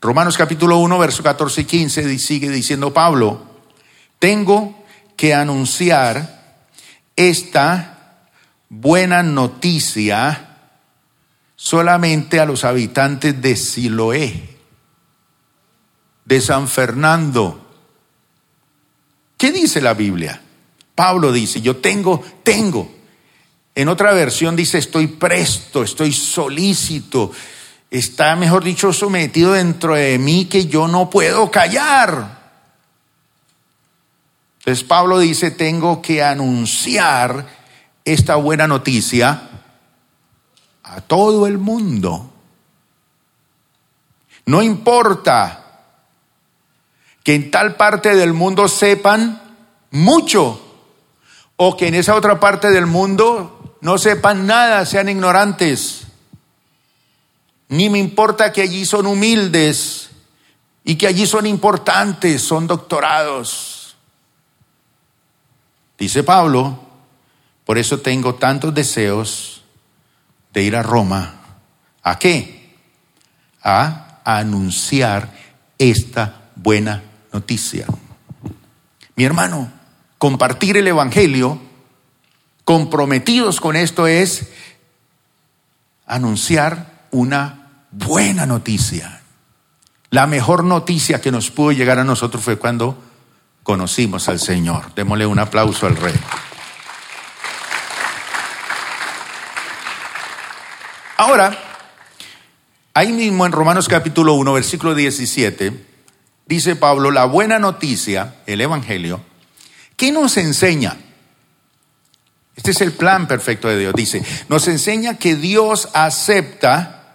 Romanos 0.00 0.38
capítulo 0.38 0.78
1, 0.78 0.98
verso 0.98 1.22
14 1.22 1.62
y 1.62 1.64
15 1.64 2.18
sigue 2.18 2.50
diciendo 2.50 2.94
Pablo, 2.94 3.42
tengo 4.20 4.84
que 5.16 5.34
anunciar 5.34 6.60
esta 7.16 8.20
buena 8.68 9.24
noticia 9.24 10.51
solamente 11.62 12.40
a 12.40 12.44
los 12.44 12.64
habitantes 12.64 13.40
de 13.40 13.54
Siloé, 13.54 14.48
de 16.24 16.40
San 16.40 16.66
Fernando. 16.66 17.64
¿Qué 19.38 19.52
dice 19.52 19.80
la 19.80 19.94
Biblia? 19.94 20.42
Pablo 20.96 21.30
dice, 21.30 21.60
yo 21.60 21.76
tengo, 21.76 22.20
tengo. 22.42 22.92
En 23.76 23.88
otra 23.88 24.12
versión 24.12 24.56
dice, 24.56 24.78
estoy 24.78 25.06
presto, 25.06 25.84
estoy 25.84 26.12
solícito, 26.12 27.30
está, 27.92 28.34
mejor 28.34 28.64
dicho, 28.64 28.92
sometido 28.92 29.52
dentro 29.52 29.94
de 29.94 30.18
mí 30.18 30.46
que 30.46 30.66
yo 30.66 30.88
no 30.88 31.10
puedo 31.10 31.48
callar. 31.48 32.40
Entonces 34.58 34.82
Pablo 34.82 35.20
dice, 35.20 35.52
tengo 35.52 36.02
que 36.02 36.24
anunciar 36.24 37.46
esta 38.04 38.34
buena 38.34 38.66
noticia 38.66 39.48
a 40.94 41.00
todo 41.00 41.46
el 41.46 41.58
mundo. 41.58 42.30
No 44.44 44.62
importa 44.62 45.62
que 47.22 47.34
en 47.34 47.50
tal 47.50 47.76
parte 47.76 48.14
del 48.14 48.32
mundo 48.32 48.68
sepan 48.68 49.40
mucho 49.90 50.60
o 51.56 51.76
que 51.76 51.88
en 51.88 51.94
esa 51.94 52.14
otra 52.14 52.40
parte 52.40 52.70
del 52.70 52.86
mundo 52.86 53.76
no 53.80 53.98
sepan 53.98 54.46
nada, 54.46 54.84
sean 54.84 55.08
ignorantes. 55.08 56.06
Ni 57.68 57.88
me 57.88 57.98
importa 57.98 58.52
que 58.52 58.62
allí 58.62 58.84
son 58.84 59.06
humildes 59.06 60.10
y 60.84 60.96
que 60.96 61.06
allí 61.06 61.26
son 61.26 61.46
importantes, 61.46 62.42
son 62.42 62.66
doctorados. 62.66 63.96
Dice 65.96 66.22
Pablo, 66.24 66.78
por 67.64 67.78
eso 67.78 68.00
tengo 68.00 68.34
tantos 68.34 68.74
deseos 68.74 69.61
de 70.52 70.62
ir 70.62 70.76
a 70.76 70.82
Roma. 70.82 71.34
¿A 72.02 72.18
qué? 72.18 72.76
A 73.62 74.20
anunciar 74.24 75.32
esta 75.78 76.50
buena 76.56 77.02
noticia. 77.32 77.86
Mi 79.16 79.24
hermano, 79.24 79.70
compartir 80.18 80.76
el 80.76 80.88
Evangelio, 80.88 81.60
comprometidos 82.64 83.60
con 83.60 83.76
esto 83.76 84.06
es 84.06 84.48
anunciar 86.06 87.06
una 87.10 87.86
buena 87.90 88.46
noticia. 88.46 89.20
La 90.10 90.26
mejor 90.26 90.64
noticia 90.64 91.20
que 91.20 91.32
nos 91.32 91.50
pudo 91.50 91.72
llegar 91.72 91.98
a 91.98 92.04
nosotros 92.04 92.42
fue 92.44 92.58
cuando 92.58 92.98
conocimos 93.62 94.28
al 94.28 94.38
Señor. 94.38 94.94
Démosle 94.94 95.26
un 95.26 95.38
aplauso 95.38 95.86
al 95.86 95.96
Rey. 95.96 96.14
Ahora, 101.22 101.56
ahí 102.94 103.12
mismo 103.12 103.46
en 103.46 103.52
Romanos 103.52 103.86
capítulo 103.86 104.34
1, 104.34 104.54
versículo 104.54 104.92
17, 104.92 105.72
dice 106.46 106.74
Pablo, 106.74 107.12
la 107.12 107.26
buena 107.26 107.60
noticia, 107.60 108.38
el 108.44 108.60
Evangelio, 108.60 109.20
¿qué 109.96 110.10
nos 110.10 110.36
enseña? 110.36 110.96
Este 112.56 112.72
es 112.72 112.80
el 112.80 112.90
plan 112.90 113.28
perfecto 113.28 113.68
de 113.68 113.78
Dios. 113.78 113.94
Dice, 113.94 114.20
nos 114.48 114.66
enseña 114.66 115.16
que 115.16 115.36
Dios 115.36 115.90
acepta 115.94 117.14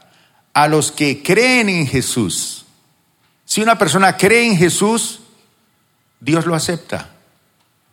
a 0.54 0.70
los 0.70 0.94
que 0.94 1.22
creen 1.22 1.68
en 1.68 1.86
Jesús. 1.86 2.66
Si 3.44 3.62
una 3.62 3.78
persona 3.78 4.16
cree 4.16 4.48
en 4.48 4.56
Jesús, 4.56 5.20
Dios 6.22 6.46
lo 6.46 6.56
acepta. 6.56 7.10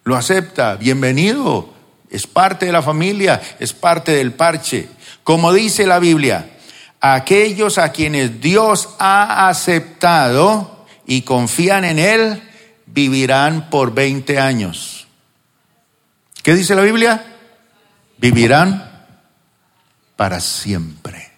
Lo 0.04 0.14
acepta. 0.14 0.76
Bienvenido. 0.76 1.74
Es 2.08 2.28
parte 2.28 2.66
de 2.66 2.72
la 2.72 2.82
familia, 2.82 3.42
es 3.58 3.72
parte 3.72 4.12
del 4.12 4.32
parche. 4.32 4.88
Como 5.24 5.54
dice 5.54 5.86
la 5.86 5.98
Biblia, 5.98 6.50
aquellos 7.00 7.78
a 7.78 7.92
quienes 7.92 8.42
Dios 8.42 8.90
ha 8.98 9.48
aceptado 9.48 10.86
y 11.06 11.22
confían 11.22 11.86
en 11.86 11.98
Él, 11.98 12.42
vivirán 12.86 13.70
por 13.70 13.94
20 13.94 14.38
años. 14.38 15.08
¿Qué 16.42 16.54
dice 16.54 16.74
la 16.74 16.82
Biblia? 16.82 17.24
Vivirán 18.18 19.06
para 20.14 20.40
siempre. 20.40 21.32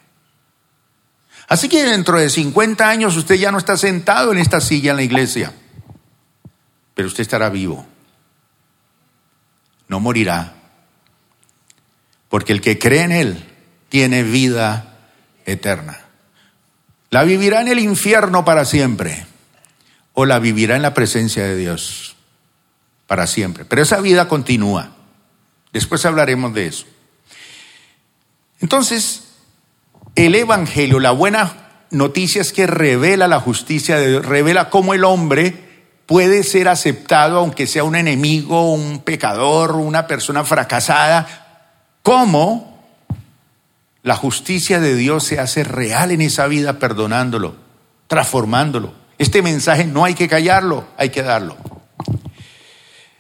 Así 1.46 1.68
que 1.68 1.84
dentro 1.84 2.18
de 2.18 2.28
50 2.28 2.88
años 2.88 3.16
usted 3.16 3.36
ya 3.36 3.52
no 3.52 3.58
está 3.58 3.76
sentado 3.76 4.32
en 4.32 4.38
esta 4.38 4.60
silla 4.60 4.90
en 4.90 4.96
la 4.96 5.04
iglesia, 5.04 5.52
pero 6.92 7.06
usted 7.06 7.22
estará 7.22 7.50
vivo. 7.50 7.86
No 9.86 10.00
morirá. 10.00 10.54
Porque 12.28 12.52
el 12.52 12.60
que 12.60 12.80
cree 12.80 13.02
en 13.02 13.12
Él 13.12 13.55
tiene 13.96 14.24
vida 14.24 14.92
eterna. 15.46 15.98
La 17.08 17.24
vivirá 17.24 17.62
en 17.62 17.68
el 17.68 17.78
infierno 17.78 18.44
para 18.44 18.66
siempre 18.66 19.24
o 20.12 20.26
la 20.26 20.38
vivirá 20.38 20.76
en 20.76 20.82
la 20.82 20.92
presencia 20.92 21.44
de 21.44 21.56
Dios 21.56 22.14
para 23.06 23.26
siempre. 23.26 23.64
Pero 23.64 23.80
esa 23.80 24.02
vida 24.02 24.28
continúa. 24.28 24.90
Después 25.72 26.04
hablaremos 26.04 26.52
de 26.52 26.66
eso. 26.66 26.84
Entonces, 28.60 29.28
el 30.14 30.34
Evangelio, 30.34 31.00
la 31.00 31.12
buena 31.12 31.86
noticia 31.90 32.42
es 32.42 32.52
que 32.52 32.66
revela 32.66 33.28
la 33.28 33.40
justicia 33.40 33.96
de 33.96 34.10
Dios, 34.10 34.26
revela 34.26 34.68
cómo 34.68 34.92
el 34.92 35.04
hombre 35.04 35.88
puede 36.04 36.42
ser 36.42 36.68
aceptado 36.68 37.38
aunque 37.38 37.66
sea 37.66 37.84
un 37.84 37.96
enemigo, 37.96 38.74
un 38.74 39.00
pecador, 39.00 39.72
una 39.72 40.06
persona 40.06 40.44
fracasada, 40.44 41.70
cómo 42.02 42.75
la 44.06 44.14
justicia 44.14 44.78
de 44.78 44.94
Dios 44.94 45.24
se 45.24 45.40
hace 45.40 45.64
real 45.64 46.12
en 46.12 46.20
esa 46.20 46.46
vida 46.46 46.78
perdonándolo, 46.78 47.56
transformándolo. 48.06 48.94
Este 49.18 49.42
mensaje 49.42 49.84
no 49.84 50.04
hay 50.04 50.14
que 50.14 50.28
callarlo, 50.28 50.86
hay 50.96 51.10
que 51.10 51.24
darlo. 51.24 51.56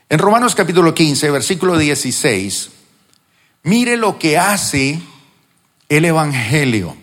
En 0.08 0.20
Romanos 0.20 0.54
capítulo 0.54 0.94
15, 0.94 1.28
versículo 1.32 1.76
16, 1.76 2.70
mire 3.64 3.96
lo 3.96 4.16
que 4.16 4.38
hace 4.38 5.00
el 5.88 6.04
Evangelio. 6.04 6.96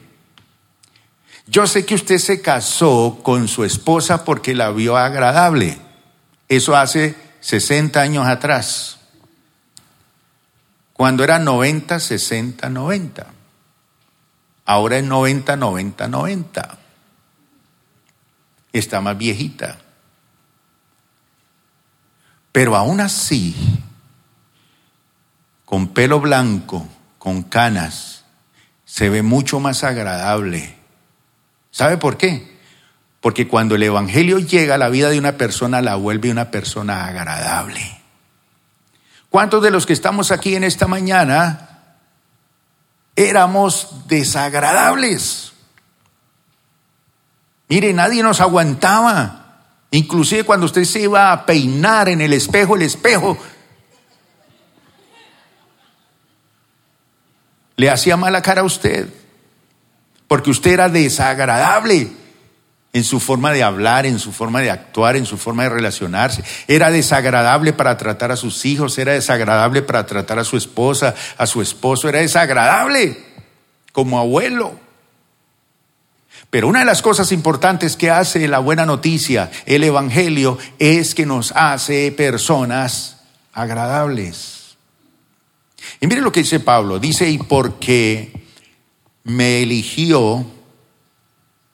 Yo 1.48 1.68
sé 1.68 1.86
que 1.86 1.96
usted 1.96 2.20
se 2.20 2.42
casó 2.42 3.20
con 3.22 3.50
su 3.50 3.66
esposa 3.66 4.24
porque 4.24 4.56
la 4.56 4.72
vio 4.72 4.96
agradable. 4.96 5.78
Eso 6.48 6.78
hace 6.78 7.16
60 7.42 8.00
años 8.00 8.28
atrás. 8.28 9.00
Cuando 10.94 11.26
era 11.26 11.38
90, 11.38 12.00
60, 12.00 12.70
90. 12.70 13.43
Ahora 14.66 14.98
es 14.98 15.04
90, 15.04 15.56
90, 15.56 16.08
90. 16.08 16.78
Está 18.72 19.02
más 19.02 19.18
viejita. 19.18 19.78
Pero 22.52 22.76
aún 22.76 23.02
así, 23.02 23.56
con 25.66 25.90
pelo 25.90 26.20
blanco, 26.20 26.88
con 27.18 27.44
canas, 27.44 28.26
se 28.86 29.10
ve 29.10 29.22
mucho 29.24 29.60
más 29.60 29.84
agradable. 29.84 30.76
¿Sabe 31.72 31.98
por 31.98 32.18
qué? 32.18 32.54
Porque 33.22 33.48
cuando 33.48 33.76
el 33.76 33.84
Evangelio 33.84 34.38
llega 34.38 34.76
a 34.76 34.78
la 34.78 34.90
vida 34.90 35.10
de 35.10 35.18
una 35.18 35.38
persona, 35.38 35.82
la 35.82 35.96
vuelve 35.96 36.30
una 36.30 36.52
persona 36.52 37.08
agradable. 37.08 37.82
¿Cuántos 39.30 39.64
de 39.64 39.72
los 39.72 39.88
que 39.88 39.94
estamos 39.94 40.32
aquí 40.32 40.56
en 40.56 40.64
esta 40.64 40.86
mañana 40.86 41.73
éramos 43.16 44.08
desagradables. 44.08 45.54
Mire, 47.70 47.94
nadie 47.94 48.24
nos 48.24 48.42
aguantaba. 48.42 49.40
Inclusive 49.92 50.44
cuando 50.44 50.66
usted 50.66 50.84
se 50.86 51.02
iba 51.02 51.32
a 51.32 51.46
peinar 51.46 52.10
en 52.10 52.22
el 52.22 52.34
espejo, 52.34 52.76
el 52.76 52.82
espejo 52.82 53.38
le 57.76 57.90
hacía 57.90 58.18
mala 58.18 58.42
cara 58.42 58.62
a 58.62 58.66
usted, 58.66 59.08
porque 60.28 60.50
usted 60.50 60.72
era 60.72 60.90
desagradable 60.90 62.23
en 62.94 63.04
su 63.04 63.20
forma 63.20 63.52
de 63.52 63.64
hablar, 63.64 64.06
en 64.06 64.20
su 64.20 64.32
forma 64.32 64.62
de 64.62 64.70
actuar, 64.70 65.16
en 65.16 65.26
su 65.26 65.38
forma 65.38 65.64
de 65.64 65.70
relacionarse. 65.70 66.44
Era 66.68 66.92
desagradable 66.92 67.74
para 67.74 67.98
tratar 67.98 68.32
a 68.32 68.38
sus 68.38 68.66
hijos, 68.66 68.98
era 69.00 69.14
desagradable 69.14 69.82
para 69.82 70.06
tratar 70.06 70.38
a 70.38 70.44
su 70.44 70.58
esposa, 70.58 71.16
a 71.38 71.48
su 71.48 71.62
esposo, 71.62 72.08
era 72.08 72.20
desagradable 72.20 73.18
como 73.92 74.20
abuelo. 74.20 74.80
Pero 76.52 76.68
una 76.68 76.80
de 76.80 76.86
las 76.86 77.02
cosas 77.02 77.32
importantes 77.32 77.98
que 77.98 78.12
hace 78.12 78.48
la 78.48 78.60
buena 78.60 78.86
noticia, 78.86 79.50
el 79.66 79.84
Evangelio, 79.84 80.60
es 80.78 81.16
que 81.16 81.26
nos 81.26 81.52
hace 81.54 82.12
personas 82.12 83.24
agradables. 83.54 84.78
Y 86.00 86.06
mire 86.06 86.22
lo 86.22 86.32
que 86.32 86.42
dice 86.42 86.60
Pablo, 86.60 87.00
dice, 87.00 87.28
y 87.28 87.40
porque 87.40 88.46
me 89.24 89.64
eligió, 89.64 90.46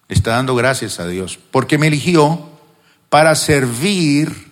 está 0.09 0.31
dando 0.31 0.55
gracias 0.55 0.99
a 0.99 1.07
Dios, 1.07 1.39
porque 1.51 1.77
me 1.77 1.87
eligió 1.87 2.49
para 3.09 3.35
servir 3.35 4.49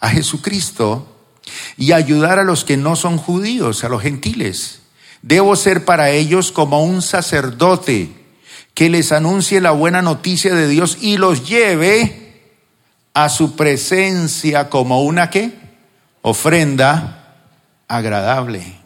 a 0.00 0.08
Jesucristo 0.10 1.08
y 1.76 1.92
ayudar 1.92 2.38
a 2.38 2.44
los 2.44 2.64
que 2.64 2.76
no 2.76 2.96
son 2.96 3.18
judíos, 3.18 3.84
a 3.84 3.88
los 3.88 4.02
gentiles. 4.02 4.80
Debo 5.22 5.56
ser 5.56 5.84
para 5.84 6.10
ellos 6.10 6.52
como 6.52 6.84
un 6.84 7.02
sacerdote 7.02 8.10
que 8.74 8.90
les 8.90 9.12
anuncie 9.12 9.60
la 9.60 9.70
buena 9.70 10.02
noticia 10.02 10.54
de 10.54 10.68
Dios 10.68 10.98
y 11.00 11.16
los 11.16 11.48
lleve 11.48 12.52
a 13.14 13.28
su 13.28 13.56
presencia 13.56 14.68
como 14.68 15.02
una 15.02 15.30
qué? 15.30 15.52
Ofrenda 16.22 17.36
agradable. 17.88 18.76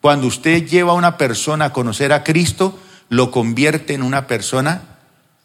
Cuando 0.00 0.26
usted 0.26 0.66
lleva 0.66 0.92
a 0.92 0.96
una 0.96 1.16
persona 1.16 1.66
a 1.66 1.72
conocer 1.72 2.12
a 2.12 2.24
Cristo, 2.24 2.78
lo 3.08 3.30
convierte 3.30 3.94
en 3.94 4.02
una 4.02 4.26
persona 4.26 4.95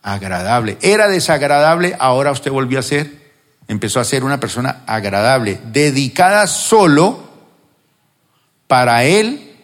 agradable. 0.02 0.78
Era 0.82 1.08
desagradable, 1.08 1.96
ahora 2.00 2.32
usted 2.32 2.52
volvió 2.52 2.80
a 2.80 2.84
ser, 2.84 3.32
empezó 3.68 4.00
a 4.00 4.06
ser 4.06 4.24
una 4.24 4.40
persona 4.40 4.82
agradable, 4.88 5.60
dedicada 5.72 6.48
solo 6.48 7.30
para 8.68 9.04
Él 9.04 9.56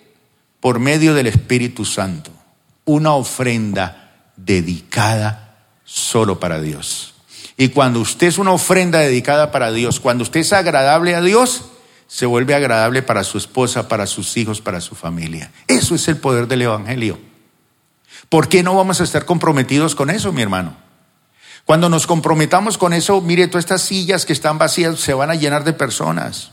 por 0.60 0.80
medio 0.80 1.14
del 1.14 1.28
Espíritu 1.28 1.86
Santo. 1.86 2.32
Una 2.86 3.14
ofrenda 3.14 4.12
dedicada 4.36 5.56
solo 5.84 6.40
para 6.40 6.62
Dios. 6.62 7.16
Y 7.58 7.70
cuando 7.70 8.00
usted 8.00 8.28
es 8.28 8.38
una 8.38 8.52
ofrenda 8.52 9.00
dedicada 9.00 9.52
para 9.52 9.72
Dios, 9.72 10.00
cuando 10.00 10.24
usted 10.24 10.42
es 10.42 10.54
agradable 10.54 11.16
a 11.16 11.22
Dios, 11.22 11.66
se 12.08 12.26
vuelve 12.26 12.54
agradable 12.54 13.02
para 13.02 13.24
su 13.24 13.38
esposa, 13.38 13.88
para 13.88 14.06
sus 14.06 14.38
hijos, 14.38 14.62
para 14.62 14.80
su 14.80 14.96
familia. 14.96 15.52
Eso 15.68 15.96
es 15.96 16.08
el 16.08 16.18
poder 16.18 16.48
del 16.48 16.62
Evangelio. 16.62 17.20
¿Por 18.30 18.50
qué 18.50 18.64
no 18.64 18.76
vamos 18.76 19.00
a 19.00 19.04
estar 19.04 19.26
comprometidos 19.26 19.96
con 19.96 20.10
eso, 20.10 20.32
mi 20.34 20.42
hermano? 20.42 20.76
Cuando 21.66 21.90
nos 21.90 22.08
comprometamos 22.08 22.78
con 22.78 22.94
eso, 22.94 23.20
mire, 23.22 23.48
todas 23.48 23.66
estas 23.66 23.82
sillas 23.82 24.26
que 24.26 24.34
están 24.34 24.58
vacías 24.58 25.00
se 25.00 25.14
van 25.14 25.30
a 25.30 25.36
llenar 25.36 25.64
de 25.64 25.74
personas. 25.74 26.52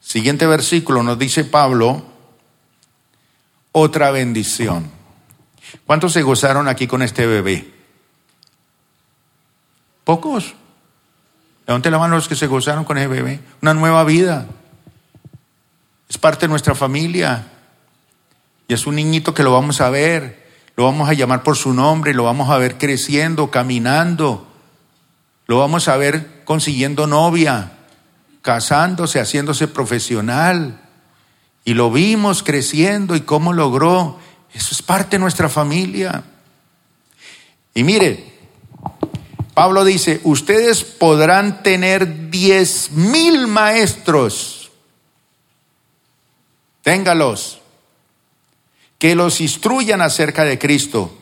Siguiente 0.00 0.46
versículo 0.46 1.02
nos 1.02 1.18
dice 1.18 1.44
Pablo, 1.44 2.04
otra 3.72 4.10
bendición. 4.10 4.90
¿Cuántos 5.86 6.12
se 6.12 6.22
gozaron 6.22 6.68
aquí 6.68 6.86
con 6.86 7.02
este 7.02 7.26
bebé? 7.26 7.72
Pocos. 10.04 10.54
dónde 11.66 11.90
la 11.90 11.98
mano 11.98 12.16
los 12.16 12.28
que 12.28 12.36
se 12.36 12.46
gozaron 12.46 12.84
con 12.84 12.98
ese 12.98 13.08
bebé. 13.08 13.40
Una 13.62 13.72
nueva 13.72 14.04
vida. 14.04 14.46
Es 16.08 16.18
parte 16.18 16.46
de 16.46 16.48
nuestra 16.48 16.74
familia. 16.74 17.51
Es 18.72 18.86
un 18.86 18.96
niñito 18.96 19.34
que 19.34 19.42
lo 19.42 19.52
vamos 19.52 19.80
a 19.80 19.90
ver. 19.90 20.42
Lo 20.76 20.84
vamos 20.84 21.08
a 21.08 21.12
llamar 21.12 21.42
por 21.42 21.56
su 21.56 21.72
nombre. 21.72 22.14
Lo 22.14 22.24
vamos 22.24 22.50
a 22.50 22.58
ver 22.58 22.78
creciendo, 22.78 23.50
caminando. 23.50 24.46
Lo 25.46 25.58
vamos 25.58 25.88
a 25.88 25.96
ver 25.96 26.42
consiguiendo 26.44 27.06
novia, 27.06 27.72
casándose, 28.42 29.20
haciéndose 29.20 29.68
profesional. 29.68 30.80
Y 31.64 31.74
lo 31.74 31.90
vimos 31.90 32.42
creciendo 32.42 33.16
y 33.16 33.20
cómo 33.20 33.52
logró. 33.52 34.18
Eso 34.52 34.68
es 34.72 34.82
parte 34.82 35.16
de 35.16 35.20
nuestra 35.20 35.48
familia. 35.48 36.24
Y 37.74 37.84
mire, 37.84 38.32
Pablo 39.54 39.84
dice, 39.84 40.20
ustedes 40.24 40.84
podrán 40.84 41.62
tener 41.62 42.30
diez 42.30 42.90
mil 42.92 43.46
maestros. 43.46 44.70
Téngalos. 46.82 47.61
Que 49.02 49.16
los 49.16 49.40
instruyan 49.40 50.00
acerca 50.00 50.44
de 50.44 50.60
Cristo. 50.60 51.12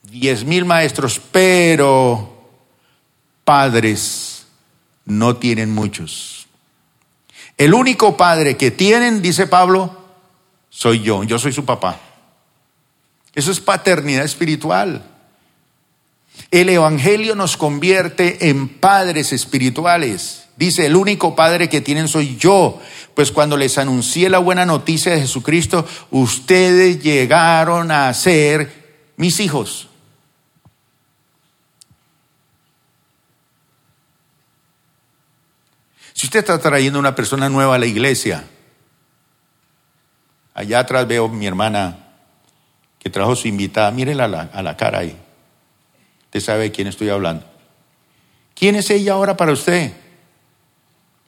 Diez 0.00 0.46
mil 0.46 0.64
maestros, 0.64 1.20
pero 1.30 2.42
padres 3.44 4.46
no 5.04 5.36
tienen 5.36 5.74
muchos. 5.74 6.46
El 7.58 7.74
único 7.74 8.16
padre 8.16 8.56
que 8.56 8.70
tienen, 8.70 9.20
dice 9.20 9.46
Pablo, 9.46 9.94
soy 10.70 11.02
yo, 11.02 11.22
yo 11.24 11.38
soy 11.38 11.52
su 11.52 11.66
papá. 11.66 12.00
Eso 13.34 13.50
es 13.50 13.60
paternidad 13.60 14.24
espiritual. 14.24 15.04
El 16.50 16.70
Evangelio 16.70 17.34
nos 17.34 17.58
convierte 17.58 18.48
en 18.48 18.70
padres 18.70 19.34
espirituales. 19.34 20.46
Dice, 20.60 20.84
el 20.84 20.94
único 20.94 21.34
padre 21.34 21.70
que 21.70 21.80
tienen 21.80 22.06
soy 22.06 22.36
yo. 22.36 22.82
Pues 23.14 23.32
cuando 23.32 23.56
les 23.56 23.78
anuncié 23.78 24.28
la 24.28 24.40
buena 24.40 24.66
noticia 24.66 25.10
de 25.10 25.22
Jesucristo, 25.22 25.86
ustedes 26.10 27.02
llegaron 27.02 27.90
a 27.90 28.12
ser 28.12 28.70
mis 29.16 29.40
hijos. 29.40 29.88
Si 36.12 36.26
usted 36.26 36.40
está 36.40 36.58
trayendo 36.58 36.98
una 36.98 37.14
persona 37.14 37.48
nueva 37.48 37.76
a 37.76 37.78
la 37.78 37.86
iglesia, 37.86 38.44
allá 40.52 40.80
atrás 40.80 41.08
veo 41.08 41.24
a 41.24 41.28
mi 41.28 41.46
hermana 41.46 42.06
que 42.98 43.08
trajo 43.08 43.34
su 43.34 43.48
invitada, 43.48 43.90
mírela 43.92 44.26
a 44.26 44.28
la, 44.28 44.40
a 44.52 44.62
la 44.62 44.76
cara 44.76 44.98
ahí. 44.98 45.16
Usted 46.26 46.40
sabe 46.40 46.64
de 46.64 46.70
quién 46.70 46.86
estoy 46.86 47.08
hablando. 47.08 47.46
¿Quién 48.54 48.76
es 48.76 48.90
ella 48.90 49.14
ahora 49.14 49.38
para 49.38 49.52
usted? 49.52 49.94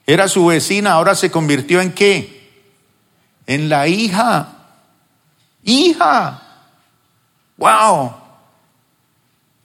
Era 0.06 0.28
su 0.28 0.46
vecina, 0.46 0.92
ahora 0.92 1.14
se 1.14 1.30
convirtió 1.30 1.80
en 1.80 1.92
qué? 1.92 2.50
En 3.46 3.68
la 3.68 3.88
hija. 3.88 4.48
Hija. 5.64 6.42
Wow. 7.56 8.14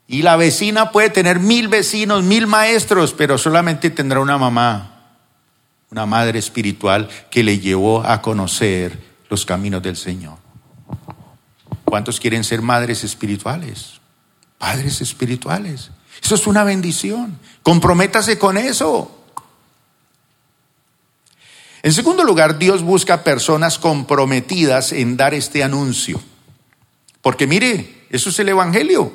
Y 0.07 0.21
la 0.21 0.35
vecina 0.35 0.91
puede 0.91 1.09
tener 1.09 1.39
mil 1.39 1.67
vecinos, 1.67 2.23
mil 2.23 2.47
maestros, 2.47 3.13
pero 3.13 3.37
solamente 3.37 3.89
tendrá 3.89 4.19
una 4.19 4.37
mamá 4.37 4.97
una 5.91 6.05
madre 6.05 6.39
espiritual 6.39 7.07
que 7.29 7.43
le 7.43 7.59
llevó 7.59 8.03
a 8.03 8.21
conocer 8.21 8.99
los 9.29 9.45
caminos 9.45 9.81
del 9.81 9.95
Señor. 9.95 10.37
¿Cuántos 11.85 12.19
quieren 12.19 12.43
ser 12.43 12.61
madres 12.61 13.03
espirituales? 13.03 14.01
Padres 14.57 15.01
espirituales. 15.01 15.91
Eso 16.21 16.35
es 16.35 16.47
una 16.47 16.63
bendición. 16.63 17.39
Comprométase 17.63 18.37
con 18.37 18.57
eso. 18.57 19.11
En 21.83 21.93
segundo 21.93 22.23
lugar, 22.23 22.57
Dios 22.57 22.81
busca 22.81 23.23
personas 23.23 23.77
comprometidas 23.77 24.91
en 24.91 25.17
dar 25.17 25.33
este 25.33 25.63
anuncio. 25.63 26.21
Porque 27.21 27.47
mire, 27.47 28.05
eso 28.09 28.29
es 28.29 28.39
el 28.39 28.49
Evangelio. 28.49 29.13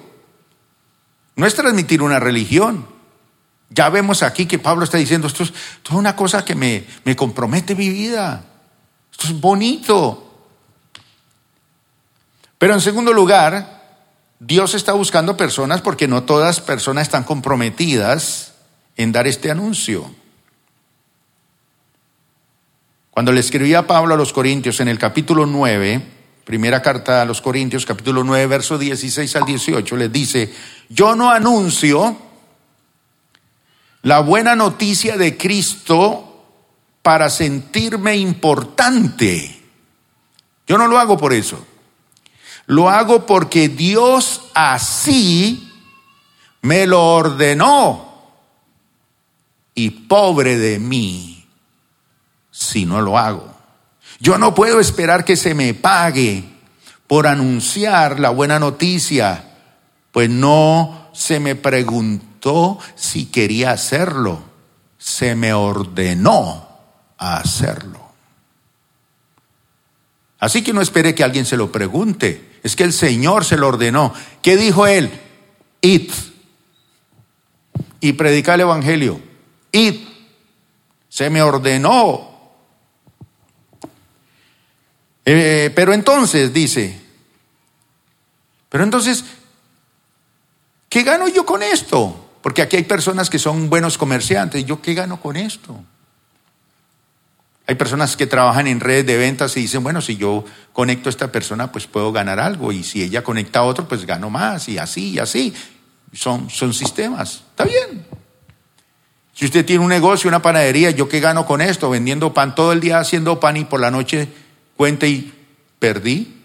No 1.35 1.47
es 1.47 1.55
transmitir 1.55 2.03
una 2.03 2.21
religión. 2.21 2.87
Ya 3.71 3.89
vemos 3.89 4.23
aquí 4.23 4.47
que 4.47 4.59
Pablo 4.59 4.85
está 4.85 4.99
diciendo, 4.99 5.27
esto 5.27 5.45
es, 5.45 5.53
una 5.91 6.15
cosa 6.15 6.45
que 6.45 6.55
me, 6.55 6.85
me 7.05 7.17
compromete 7.17 7.75
mi 7.75 7.89
vida. 7.89 8.45
Esto 9.11 9.27
es 9.29 9.41
bonito. 9.41 10.29
Pero 12.59 12.75
en 12.75 12.81
segundo 12.81 13.13
lugar, 13.13 13.83
Dios 14.39 14.75
está 14.75 14.93
buscando 14.93 15.37
personas 15.37 15.81
porque 15.81 16.07
no 16.07 16.25
todas 16.25 16.61
personas 16.61 17.09
están 17.09 17.25
comprometidas 17.25 18.53
en 18.97 19.11
dar 19.11 19.27
este 19.27 19.51
anuncio. 19.51 20.15
Cuando 23.13 23.31
le 23.31 23.41
escribía 23.41 23.87
Pablo 23.87 24.15
a 24.15 24.17
los 24.17 24.33
Corintios 24.33 24.81
en 24.81 24.89
el 24.89 24.99
capítulo 24.99 25.45
9, 25.45 26.01
primera 26.45 26.81
carta 26.81 27.21
a 27.21 27.27
los 27.27 27.43
Corintios, 27.43 27.85
capítulo 27.85 28.25
9, 28.25 28.47
verso 28.47 28.79
16 28.79 29.37
al 29.37 29.45
18, 29.45 29.97
les 29.99 30.11
dice, 30.11 30.55
yo 30.89 31.15
no 31.15 31.31
anuncio 31.31 32.17
la 34.01 34.21
buena 34.21 34.57
noticia 34.57 35.19
de 35.19 35.37
Cristo 35.37 36.47
para 37.03 37.29
sentirme 37.29 38.17
importante. 38.17 39.61
Yo 40.67 40.79
no 40.79 40.89
lo 40.89 40.99
hago 40.99 41.19
por 41.19 41.35
eso. 41.35 41.67
Lo 42.65 42.89
hago 42.89 43.27
porque 43.27 43.69
Dios 43.69 44.49
así 44.55 45.71
me 46.63 46.87
lo 46.87 47.05
ordenó. 47.05 48.11
Y 49.75 49.91
pobre 49.91 50.57
de 50.57 50.79
mí 50.79 51.42
si 52.63 52.87
no 52.87 53.01
lo 53.01 53.19
hago. 53.19 53.53
Yo 54.21 54.39
no 54.39 54.55
puedo 54.55 54.81
esperar 54.81 55.25
que 55.25 55.37
se 55.37 55.55
me 55.55 55.75
pague 55.75 56.45
por 57.07 57.27
anunciar 57.27 58.21
la 58.21 58.31
buena 58.31 58.59
noticia, 58.59 59.45
pues 60.13 60.31
no 60.31 61.11
se 61.13 61.41
me 61.41 61.55
preguntó 61.55 62.79
si 62.95 63.27
quería 63.27 63.73
hacerlo, 63.73 64.43
se 64.99 65.35
me 65.35 65.53
ordenó 65.53 66.69
hacerlo. 67.19 68.01
Así 70.39 70.63
que 70.63 70.73
no 70.73 70.81
espere 70.81 71.15
que 71.15 71.23
alguien 71.25 71.47
se 71.47 71.57
lo 71.57 71.71
pregunte, 71.71 72.59
es 72.63 72.77
que 72.77 72.85
el 72.85 72.93
Señor 72.93 73.45
se 73.45 73.57
lo 73.57 73.69
ordenó. 73.69 74.13
¿Qué 74.41 74.57
dijo 74.57 74.87
él? 74.87 75.11
Id 75.81 76.11
y 78.01 78.13
predica 78.15 78.55
el 78.55 78.63
Evangelio. 78.63 79.21
Id, 79.71 80.01
se 81.09 81.31
me 81.31 81.43
ordenó. 81.43 82.32
Eh, 85.25 85.71
pero 85.75 85.93
entonces 85.93 86.53
dice, 86.53 87.01
pero 88.69 88.85
entonces, 88.85 89.25
¿qué 90.89 91.03
gano 91.03 91.29
yo 91.29 91.45
con 91.45 91.63
esto? 91.63 92.31
Porque 92.43 92.63
aquí 92.63 92.77
hay 92.77 92.85
personas 92.85 93.31
que 93.31 93.39
son 93.39 93.71
buenos 93.71 93.99
comerciantes. 93.99 94.65
¿Yo 94.65 94.83
qué 94.83 94.95
gano 94.95 95.21
con 95.21 95.37
esto? 95.37 95.79
Hay 97.67 97.77
personas 97.77 98.17
que 98.17 98.27
trabajan 98.27 98.67
en 98.67 98.81
redes 98.81 99.07
de 99.07 99.17
ventas 99.17 99.57
y 99.57 99.61
dicen, 99.61 99.85
bueno, 99.85 100.01
si 100.01 100.17
yo 100.17 100.45
conecto 100.73 101.09
a 101.09 101.11
esta 101.11 101.31
persona, 101.31 101.71
pues 101.71 101.87
puedo 101.87 102.11
ganar 102.11 102.41
algo. 102.41 102.73
Y 102.73 102.83
si 102.83 103.03
ella 103.03 103.23
conecta 103.23 103.61
a 103.61 103.63
otro, 103.63 103.87
pues 103.87 104.05
gano 104.05 104.31
más. 104.31 104.69
Y 104.69 104.79
así, 104.79 105.11
y 105.11 105.19
así. 105.21 105.55
Son, 106.13 106.51
son 106.51 106.75
sistemas. 106.75 107.45
Está 107.51 107.65
bien. 107.65 108.05
Si 109.35 109.45
usted 109.45 109.65
tiene 109.65 109.83
un 109.85 109.89
negocio, 109.89 110.29
una 110.29 110.43
panadería, 110.43 110.91
¿yo 110.91 111.09
qué 111.09 111.21
gano 111.21 111.47
con 111.47 111.61
esto? 111.61 111.89
Vendiendo 111.89 112.35
pan 112.35 112.55
todo 112.55 112.73
el 112.73 112.81
día, 112.81 112.99
haciendo 112.99 113.39
pan 113.39 113.57
y 113.57 113.65
por 113.65 113.81
la 113.81 113.91
noche 113.91 114.29
y 114.89 115.33
perdí. 115.79 116.41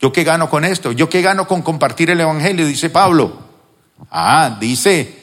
¿Yo 0.00 0.12
qué 0.12 0.24
gano 0.24 0.48
con 0.48 0.64
esto? 0.64 0.92
¿Yo 0.92 1.08
qué 1.08 1.22
gano 1.22 1.46
con 1.46 1.62
compartir 1.62 2.10
el 2.10 2.20
Evangelio? 2.20 2.66
Dice 2.66 2.90
Pablo. 2.90 3.48
Ah, 4.10 4.56
dice, 4.60 5.18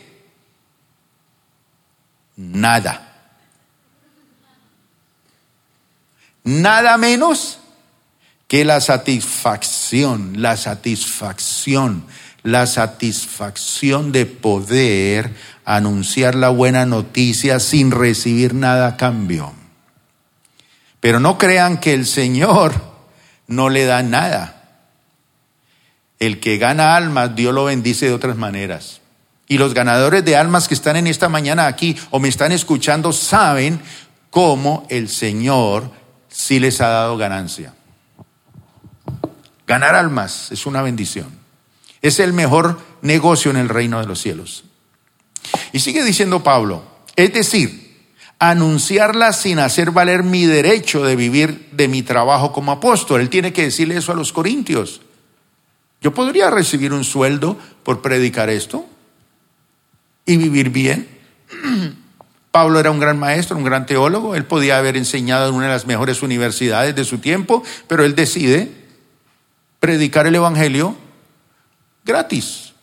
nada. 2.36 3.14
Nada 6.43 6.98
menos 6.98 7.60
que 8.48 8.66
la 8.66 8.82
satisfacción, 8.82 10.41
la 10.41 10.58
satisfacción, 10.58 12.06
la 12.43 12.68
satisfacción 12.68 14.12
de 14.12 14.26
poder 14.26 15.34
anunciar 15.64 16.36
la 16.36 16.50
buena 16.50 16.86
noticia 16.86 17.60
sin 17.60 17.91
recibir 17.91 18.54
nada 18.54 18.88
a 18.88 18.98
cambio. 18.98 19.64
Pero 21.06 21.20
no 21.20 21.38
crean 21.38 21.78
que 21.80 21.93
el 21.93 22.08
Señor 22.08 22.74
no 23.45 23.70
le 23.70 23.86
da 23.86 24.01
nada. 24.01 24.64
El 26.18 26.39
que 26.39 26.58
gana 26.58 26.95
almas, 26.95 27.36
Dios 27.36 27.53
lo 27.53 27.66
bendice 27.66 28.08
de 28.08 28.14
otras 28.16 28.38
maneras. 28.38 29.01
Y 29.47 29.60
los 29.60 29.76
ganadores 29.76 30.26
de 30.26 30.36
almas 30.36 30.68
que 30.68 30.74
están 30.74 30.95
en 30.95 31.06
esta 31.06 31.30
mañana 31.30 31.68
aquí 31.68 31.95
o 32.10 32.20
me 32.20 32.28
están 32.28 32.51
escuchando 32.51 33.14
saben 33.14 33.80
cómo 34.32 34.88
el 34.89 35.08
Señor 35.08 35.91
sí 36.28 36.60
les 36.60 36.82
ha 36.82 36.88
dado 36.88 37.18
ganancia. 37.18 37.76
Ganar 39.68 39.93
almas 39.93 40.51
es 40.51 40.66
una 40.66 40.82
bendición. 40.82 41.30
Es 42.01 42.20
el 42.20 42.34
mejor 42.34 42.82
negocio 43.03 43.51
en 43.51 43.58
el 43.58 43.70
reino 43.70 43.99
de 43.99 44.08
los 44.08 44.20
cielos. 44.20 44.64
Y 45.72 45.82
sigue 45.82 46.03
diciendo 46.03 46.41
Pablo, 46.41 46.84
es 47.16 47.32
decir, 47.32 47.85
anunciarla 48.40 49.34
sin 49.34 49.60
hacer 49.60 49.92
valer 49.92 50.24
mi 50.24 50.46
derecho 50.46 51.04
de 51.04 51.16
vivir 51.16 51.70
de 51.72 51.88
mi 51.88 52.02
trabajo 52.02 52.52
como 52.52 52.72
apóstol. 52.72 53.22
Él 53.22 53.30
tiene 53.30 53.54
que 53.54 53.64
decirle 53.64 53.98
eso 53.98 54.12
a 54.12 54.16
los 54.16 54.34
corintios. 54.34 55.02
Yo 56.02 56.14
podría 56.14 56.50
recibir 56.50 56.94
un 56.94 57.04
sueldo 57.04 57.58
por 57.84 58.02
predicar 58.02 58.50
esto 58.50 58.86
y 60.26 60.38
vivir 60.38 60.70
bien. 60.70 61.08
Pablo 62.52 62.80
era 62.80 62.92
un 62.92 63.00
gran 63.00 63.20
maestro, 63.20 63.58
un 63.58 63.66
gran 63.66 63.86
teólogo, 63.86 64.36
él 64.36 64.46
podía 64.46 64.78
haber 64.78 64.96
enseñado 64.96 65.50
en 65.50 65.56
una 65.56 65.66
de 65.66 65.74
las 65.74 65.88
mejores 65.88 66.22
universidades 66.22 66.96
de 66.96 67.04
su 67.04 67.18
tiempo, 67.18 67.64
pero 67.88 68.06
él 68.06 68.16
decide 68.16 68.72
predicar 69.82 70.26
el 70.26 70.36
Evangelio 70.36 70.96
gratis. 72.06 72.74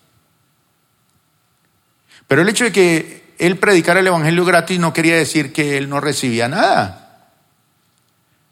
Pero 2.28 2.42
el 2.42 2.48
hecho 2.48 2.64
de 2.64 2.72
que 2.72 3.21
él 3.46 3.58
predicara 3.58 3.98
el 3.98 4.06
Evangelio 4.06 4.44
gratis 4.44 4.78
no 4.78 4.92
quería 4.92 5.16
decir 5.16 5.52
que 5.52 5.76
él 5.76 5.88
no 5.88 6.00
recibía 6.00 6.46
nada. 6.46 7.30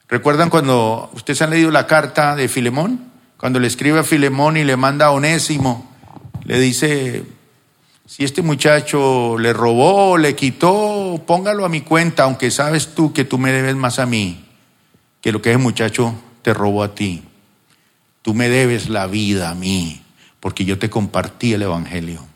¿Recuerdan 0.09 0.51
cuando 0.51 1.11
ustedes 1.15 1.41
han 1.43 1.51
leído 1.51 1.71
la 1.71 1.87
carta 1.87 2.35
de 2.35 2.49
Filemón? 2.49 3.13
Cuando 3.37 3.61
le 3.61 3.69
escribe 3.69 4.01
a 4.01 4.05
Filemón 4.05 4.57
y 4.57 4.65
le 4.65 4.77
manda 4.77 5.07
a 5.07 5.11
Onésimo, 5.13 5.89
le 6.45 6.59
dice, 6.59 7.25
si 8.05 8.25
este 8.25 8.43
muchacho 8.43 9.39
le 9.39 9.53
robó, 9.53 10.19
le 10.19 10.35
quitó, 10.35 11.23
póngalo 11.25 11.65
a 11.65 11.69
mi 11.69 11.83
cuenta, 11.83 12.25
aunque 12.25 12.51
sabes 12.51 12.93
tú 12.93 13.13
que 13.13 13.25
tú 13.25 13.39
me 13.39 13.53
debes 13.53 13.77
más 13.77 14.01
a 14.01 14.07
mí 14.07 14.45
que 15.21 15.31
lo 15.31 15.41
que 15.41 15.51
ese 15.51 15.59
muchacho 15.59 16.15
te 16.43 16.53
robó 16.53 16.83
a 16.83 16.95
ti. 16.95 17.23
Tú 18.23 18.35
me 18.35 18.49
debes 18.49 18.89
la 18.89 19.07
vida 19.07 19.51
a 19.51 19.55
mí, 19.55 20.03
porque 20.41 20.65
yo 20.65 20.79
te 20.79 20.91
compartí 20.91 21.53
el 21.53 21.63
Evangelio. 21.63 22.30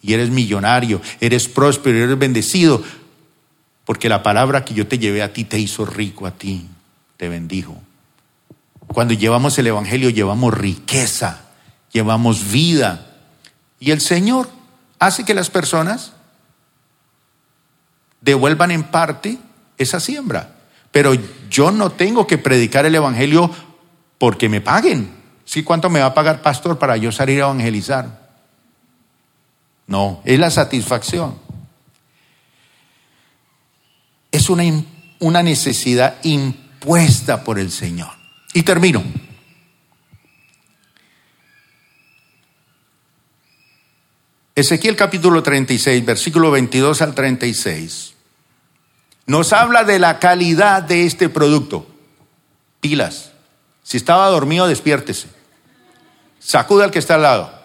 Y 0.00 0.14
eres 0.14 0.30
millonario, 0.30 1.00
eres 1.20 1.48
próspero, 1.48 1.98
eres 1.98 2.18
bendecido, 2.18 2.82
porque 3.84 4.08
la 4.08 4.22
palabra 4.22 4.64
que 4.64 4.74
yo 4.74 4.86
te 4.86 4.98
llevé 4.98 5.22
a 5.22 5.32
ti 5.32 5.44
te 5.44 5.58
hizo 5.58 5.84
rico 5.84 6.26
a 6.26 6.30
ti, 6.30 6.66
te 7.16 7.28
bendijo. 7.28 7.80
Cuando 8.86 9.14
llevamos 9.14 9.58
el 9.58 9.66
Evangelio 9.66 10.10
llevamos 10.10 10.54
riqueza, 10.54 11.42
llevamos 11.92 12.50
vida. 12.50 13.06
Y 13.80 13.90
el 13.90 14.00
Señor 14.00 14.48
hace 14.98 15.24
que 15.24 15.34
las 15.34 15.50
personas 15.50 16.12
devuelvan 18.20 18.70
en 18.70 18.84
parte 18.84 19.38
esa 19.76 20.00
siembra. 20.00 20.54
Pero 20.90 21.12
yo 21.50 21.70
no 21.70 21.90
tengo 21.90 22.26
que 22.26 22.38
predicar 22.38 22.86
el 22.86 22.94
Evangelio 22.94 23.50
porque 24.18 24.48
me 24.48 24.60
paguen. 24.60 25.10
¿Sí 25.44 25.62
cuánto 25.62 25.88
me 25.90 26.00
va 26.00 26.06
a 26.06 26.14
pagar 26.14 26.42
pastor 26.42 26.78
para 26.78 26.96
yo 26.96 27.12
salir 27.12 27.40
a 27.40 27.46
evangelizar? 27.46 28.27
No, 29.88 30.20
es 30.24 30.38
la 30.38 30.50
satisfacción. 30.50 31.36
Es 34.30 34.50
una, 34.50 34.62
una 35.18 35.42
necesidad 35.42 36.16
impuesta 36.22 37.42
por 37.42 37.58
el 37.58 37.72
Señor. 37.72 38.10
Y 38.52 38.62
termino. 38.62 39.02
Ezequiel 44.54 44.94
capítulo 44.94 45.42
36, 45.42 46.04
versículo 46.04 46.50
22 46.50 47.00
al 47.00 47.14
36, 47.14 48.14
nos 49.26 49.52
habla 49.52 49.84
de 49.84 50.00
la 50.00 50.18
calidad 50.18 50.82
de 50.82 51.06
este 51.06 51.28
producto. 51.28 51.86
Pilas. 52.80 53.30
Si 53.84 53.96
estaba 53.96 54.26
dormido, 54.28 54.66
despiértese. 54.66 55.28
Sacude 56.40 56.84
al 56.84 56.90
que 56.90 56.98
está 56.98 57.14
al 57.14 57.22
lado, 57.22 57.57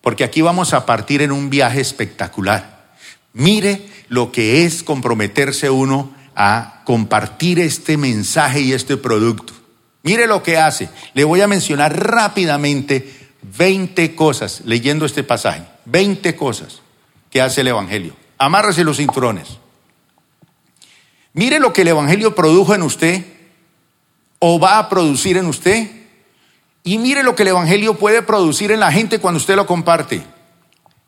porque 0.00 0.24
aquí 0.24 0.40
vamos 0.40 0.72
a 0.74 0.86
partir 0.86 1.22
en 1.22 1.32
un 1.32 1.50
viaje 1.50 1.80
espectacular. 1.80 2.94
Mire 3.32 3.86
lo 4.08 4.32
que 4.32 4.64
es 4.64 4.82
comprometerse 4.82 5.70
uno 5.70 6.14
a 6.34 6.82
compartir 6.84 7.58
este 7.58 7.96
mensaje 7.96 8.60
y 8.60 8.72
este 8.72 8.96
producto. 8.96 9.52
Mire 10.02 10.26
lo 10.26 10.42
que 10.42 10.56
hace. 10.56 10.88
Le 11.14 11.24
voy 11.24 11.40
a 11.40 11.48
mencionar 11.48 11.98
rápidamente 11.98 13.28
20 13.58 14.14
cosas 14.14 14.62
leyendo 14.64 15.04
este 15.04 15.24
pasaje. 15.24 15.62
20 15.84 16.36
cosas 16.36 16.82
que 17.30 17.42
hace 17.42 17.62
el 17.62 17.68
Evangelio. 17.68 18.14
Amárrese 18.38 18.84
los 18.84 18.98
cinturones. 18.98 19.58
Mire 21.32 21.60
lo 21.60 21.72
que 21.72 21.82
el 21.82 21.88
Evangelio 21.88 22.34
produjo 22.34 22.74
en 22.74 22.82
usted 22.82 23.24
o 24.38 24.58
va 24.58 24.78
a 24.78 24.88
producir 24.88 25.36
en 25.36 25.46
usted. 25.46 25.90
Y 26.88 26.96
mire 26.96 27.22
lo 27.22 27.36
que 27.36 27.42
el 27.42 27.50
Evangelio 27.50 27.98
puede 27.98 28.22
producir 28.22 28.72
en 28.72 28.80
la 28.80 28.90
gente 28.90 29.18
cuando 29.18 29.36
usted 29.36 29.56
lo 29.56 29.66
comparte. 29.66 30.22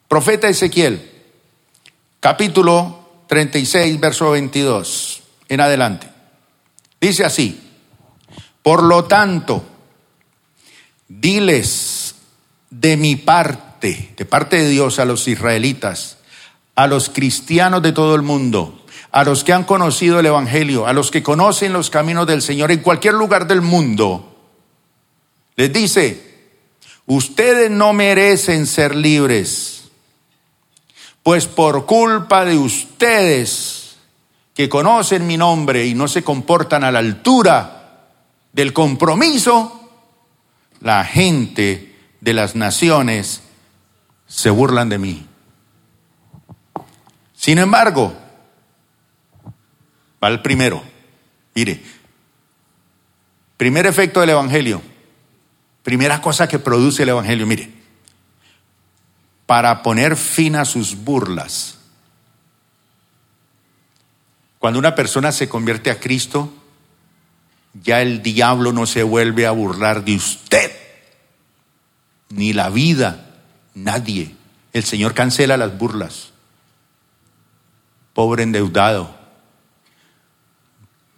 Profeta 0.09 0.47
Ezequiel, 0.47 1.11
capítulo 2.21 3.23
36, 3.29 3.99
verso 3.99 4.33
22, 4.33 5.23
en 5.49 5.61
adelante. 5.63 6.07
Dice 7.01 7.25
así, 7.25 7.59
por 8.63 8.83
lo 8.83 9.05
tanto, 9.05 9.65
diles 11.09 12.15
de 12.69 12.99
mi 12.99 13.17
parte, 13.17 14.13
de 14.19 14.25
parte 14.27 14.59
de 14.59 14.69
Dios 14.69 14.99
a 14.99 15.07
los 15.07 15.27
israelitas, 15.29 16.19
a 16.75 16.89
los 16.89 17.09
cristianos 17.09 17.81
de 17.81 17.93
todo 17.93 18.17
el 18.17 18.23
mundo, 18.23 18.85
a 19.13 19.25
los 19.25 19.45
que 19.45 19.55
han 19.55 19.65
conocido 19.65 20.21
el 20.21 20.27
Evangelio, 20.27 20.87
a 20.87 20.93
los 20.93 21.11
que 21.11 21.23
conocen 21.23 21.73
los 21.73 21.89
caminos 21.89 22.27
del 22.27 22.43
Señor 22.43 22.71
en 22.71 22.81
cualquier 22.81 23.15
lugar 23.15 23.47
del 23.47 23.63
mundo, 23.63 24.30
les 25.61 25.71
dice, 25.71 26.19
ustedes 27.05 27.71
no 27.71 27.93
merecen 27.93 28.67
ser 28.67 28.97
libres, 28.97 29.91
pues 31.23 31.45
por 31.45 31.85
culpa 31.85 32.47
de 32.47 32.57
ustedes 32.57 33.99
que 34.55 34.71
conocen 34.71 35.27
mi 35.27 35.37
nombre 35.37 35.85
y 35.85 35.93
no 35.93 36.09
se 36.09 36.25
comportan 36.25 36.83
a 36.83 36.91
la 36.91 37.01
altura 37.01 38.07
del 38.55 38.73
compromiso, 38.73 39.91
la 40.81 41.05
gente 41.05 41.95
de 42.23 42.33
las 42.33 42.57
naciones 42.57 43.43
se 44.27 44.49
burlan 44.49 44.89
de 44.89 44.97
mí. 44.97 45.27
Sin 47.35 47.59
embargo, 47.59 48.15
va 50.25 50.29
el 50.29 50.41
primero. 50.41 50.83
Mire, 51.55 51.83
primer 53.59 53.85
efecto 53.85 54.21
del 54.21 54.31
Evangelio, 54.31 54.81
primera 55.83 56.21
cosa 56.21 56.49
que 56.49 56.59
produce 56.59 57.03
el 57.03 57.11
Evangelio, 57.11 57.47
mire, 57.47 57.73
para 59.47 59.83
poner 59.83 60.17
fin 60.17 60.57
a 60.57 60.65
sus 60.65 60.97
burlas. 60.97 61.79
Cuando 64.59 64.79
una 64.79 64.95
persona 64.95 65.33
se 65.33 65.49
convierte 65.49 65.91
a 65.91 65.99
Cristo, 65.99 66.53
ya 67.83 68.03
el 68.03 68.23
diablo 68.23 68.73
no 68.73 68.87
se 68.87 69.03
vuelve 69.03 69.47
a 69.47 69.53
burlar 69.53 70.05
de 70.05 70.17
usted, 70.17 70.73
ni 72.29 72.53
la 72.53 72.69
vida, 72.69 73.39
nadie. 73.75 74.35
El 74.73 74.85
Señor 74.85 75.15
cancela 75.15 75.57
las 75.57 75.77
burlas. 75.79 76.31
Pobre 78.13 78.43
endeudado, 78.43 79.17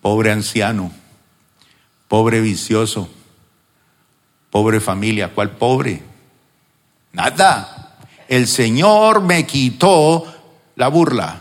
pobre 0.01 0.31
anciano, 0.31 0.93
pobre 2.09 2.41
vicioso, 2.41 3.11
pobre 4.53 4.81
familia. 4.81 5.33
¿Cuál 5.35 5.53
pobre? 5.53 6.03
Nada. 7.13 7.97
El 8.29 8.47
Señor 8.47 9.23
me 9.23 9.47
quitó 9.47 10.27
la 10.77 10.89
burla. 10.89 11.41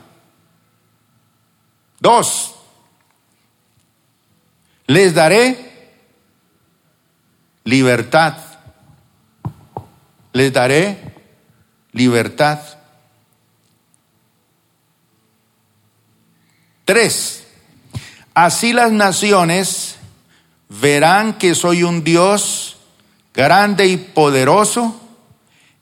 Dos, 1.99 2.55
les 4.87 5.13
daré 5.13 5.99
libertad. 7.65 8.37
Les 10.31 10.53
daré 10.53 11.13
libertad. 11.91 12.59
Tres, 16.85 17.45
así 18.33 18.71
las 18.71 18.91
naciones 18.91 19.97
verán 20.69 21.37
que 21.37 21.55
soy 21.55 21.83
un 21.83 22.03
Dios 22.03 22.77
grande 23.33 23.87
y 23.87 23.97
poderoso 23.97 24.99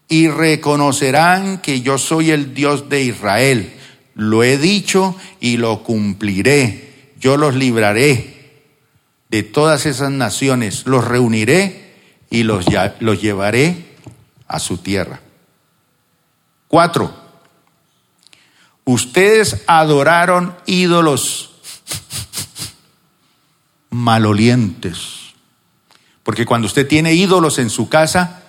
y 0.07 0.27
reconocerán 0.27 1.59
que 1.59 1.81
yo 1.81 1.97
soy 1.97 2.31
el 2.31 2.53
Dios 2.53 2.89
de 2.89 3.03
Israel. 3.03 3.73
Lo 4.15 4.43
he 4.43 4.57
dicho 4.57 5.15
y 5.39 5.57
lo 5.57 5.83
cumpliré. 5.83 7.13
Yo 7.19 7.37
los 7.37 7.55
libraré 7.55 8.63
de 9.29 9.43
todas 9.43 9.85
esas 9.85 10.11
naciones, 10.11 10.85
los 10.87 11.05
reuniré 11.05 11.93
y 12.29 12.43
los, 12.43 12.65
los 12.99 13.21
llevaré 13.21 13.95
a 14.47 14.59
su 14.59 14.77
tierra. 14.77 15.21
Cuatro, 16.67 17.13
ustedes 18.83 19.63
adoraron 19.67 20.55
ídolos 20.65 21.51
malolientes, 23.89 25.18
porque 26.29 26.45
cuando 26.45 26.67
usted 26.67 26.87
tiene 26.87 27.15
ídolos 27.15 27.57
en 27.57 27.71
su 27.71 27.89
casa, 27.89 28.43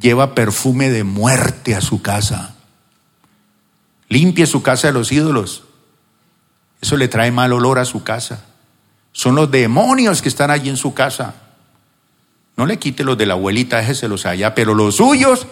lleva 0.00 0.34
perfume 0.34 0.90
de 0.90 1.04
muerte 1.04 1.76
a 1.76 1.80
su 1.80 2.02
casa. 2.02 2.56
Limpie 4.08 4.46
su 4.46 4.64
casa 4.64 4.88
de 4.88 4.94
los 4.94 5.12
ídolos. 5.12 5.62
Eso 6.80 6.96
le 6.96 7.06
trae 7.06 7.30
mal 7.30 7.52
olor 7.52 7.78
a 7.78 7.84
su 7.84 8.02
casa. 8.02 8.46
Son 9.12 9.36
los 9.36 9.48
demonios 9.48 10.22
que 10.22 10.28
están 10.28 10.50
allí 10.50 10.70
en 10.70 10.76
su 10.76 10.92
casa. 10.92 11.36
No 12.56 12.66
le 12.66 12.80
quite 12.80 13.04
los 13.04 13.16
de 13.16 13.26
la 13.26 13.34
abuelita, 13.34 13.76
déjeselos 13.76 14.26
allá, 14.26 14.56
pero 14.56 14.74
los 14.74 14.96
suyos, 14.96 15.46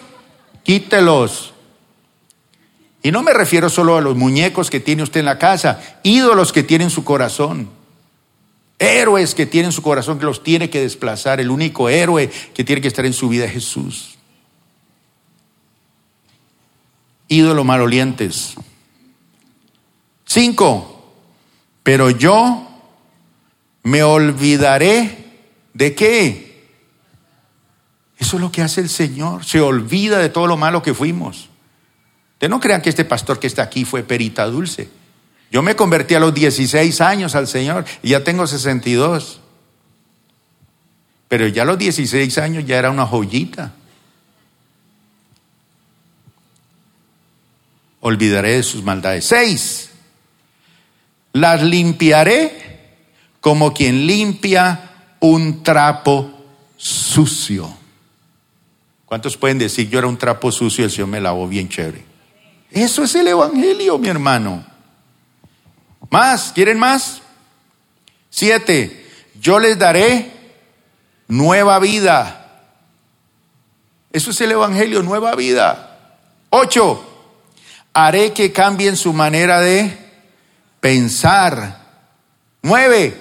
quítelos. 0.63 1.53
Y 3.01 3.11
no 3.11 3.23
me 3.23 3.31
refiero 3.31 3.69
solo 3.69 3.95
a 3.95 4.01
los 4.01 4.17
muñecos 4.17 4.69
que 4.69 4.81
tiene 4.81 5.01
usted 5.01 5.21
en 5.21 5.27
la 5.27 5.39
casa, 5.39 5.79
ídolos 6.03 6.51
que 6.51 6.63
tiene 6.63 6.83
en 6.83 6.89
su 6.89 7.05
corazón. 7.05 7.76
Héroes 8.79 9.33
que 9.33 9.45
tiene 9.45 9.67
en 9.67 9.71
su 9.71 9.81
corazón 9.81 10.19
que 10.19 10.25
los 10.25 10.43
tiene 10.43 10.69
que 10.69 10.81
desplazar. 10.81 11.39
El 11.39 11.49
único 11.49 11.89
héroe 11.89 12.29
que 12.53 12.63
tiene 12.63 12.81
que 12.81 12.87
estar 12.87 13.05
en 13.05 13.13
su 13.13 13.29
vida 13.29 13.45
es 13.45 13.53
Jesús. 13.53 14.17
Ídolos 17.27 17.65
malolientes. 17.65 18.55
Cinco, 20.25 21.13
pero 21.83 22.09
yo 22.09 22.67
me 23.83 24.03
olvidaré 24.03 25.25
de 25.73 25.95
qué. 25.95 26.47
Eso 28.17 28.37
es 28.37 28.41
lo 28.41 28.51
que 28.51 28.61
hace 28.61 28.81
el 28.81 28.89
Señor. 28.89 29.45
Se 29.45 29.61
olvida 29.61 30.19
de 30.19 30.29
todo 30.29 30.47
lo 30.47 30.57
malo 30.57 30.81
que 30.81 30.93
fuimos. 30.93 31.49
Ustedes 32.33 32.49
no 32.51 32.59
crean 32.59 32.81
que 32.81 32.89
este 32.89 33.05
pastor 33.05 33.39
que 33.39 33.47
está 33.47 33.63
aquí 33.63 33.85
fue 33.85 34.03
perita 34.03 34.45
dulce. 34.45 34.89
Yo 35.51 35.61
me 35.61 35.75
convertí 35.75 36.15
a 36.15 36.19
los 36.19 36.33
16 36.33 37.01
años 37.01 37.35
al 37.35 37.47
Señor 37.47 37.85
y 38.03 38.09
ya 38.09 38.23
tengo 38.23 38.45
62. 38.45 39.41
Pero 41.27 41.47
ya 41.47 41.63
a 41.63 41.65
los 41.65 41.77
16 41.77 42.37
años 42.37 42.65
ya 42.65 42.77
era 42.77 42.91
una 42.91 43.05
joyita. 43.05 43.73
Olvidaré 48.01 48.57
de 48.57 48.63
sus 48.63 48.83
maldades. 48.83 49.25
Seis. 49.25 49.89
Las 51.33 51.61
limpiaré 51.63 52.95
como 53.41 53.73
quien 53.73 54.07
limpia 54.07 54.91
un 55.19 55.63
trapo 55.63 56.31
sucio. 56.75 57.75
¿Cuántos 59.05 59.37
pueden 59.37 59.57
decir 59.57 59.89
yo 59.89 59.99
era 59.99 60.07
un 60.07 60.17
trapo 60.17 60.51
sucio 60.51 60.83
y 60.83 60.85
el 60.85 60.91
Señor 60.91 61.07
me 61.07 61.21
lavó 61.21 61.47
bien 61.47 61.69
chévere? 61.69 62.03
Eso 62.71 63.03
es 63.03 63.15
el 63.15 63.27
Evangelio, 63.27 63.97
mi 63.97 64.09
hermano. 64.09 64.65
Más, 66.09 66.51
¿quieren 66.53 66.79
más? 66.79 67.21
Siete, 68.29 69.05
yo 69.39 69.59
les 69.59 69.77
daré 69.77 70.31
nueva 71.27 71.79
vida. 71.79 72.63
Eso 74.11 74.31
es 74.31 74.41
el 74.41 74.51
Evangelio, 74.51 75.03
nueva 75.03 75.35
vida. 75.35 76.19
Ocho, 76.49 77.03
haré 77.93 78.31
que 78.33 78.51
cambien 78.51 78.95
su 78.95 79.13
manera 79.13 79.59
de 79.59 79.97
pensar. 80.79 81.81
Nueve, 82.61 83.15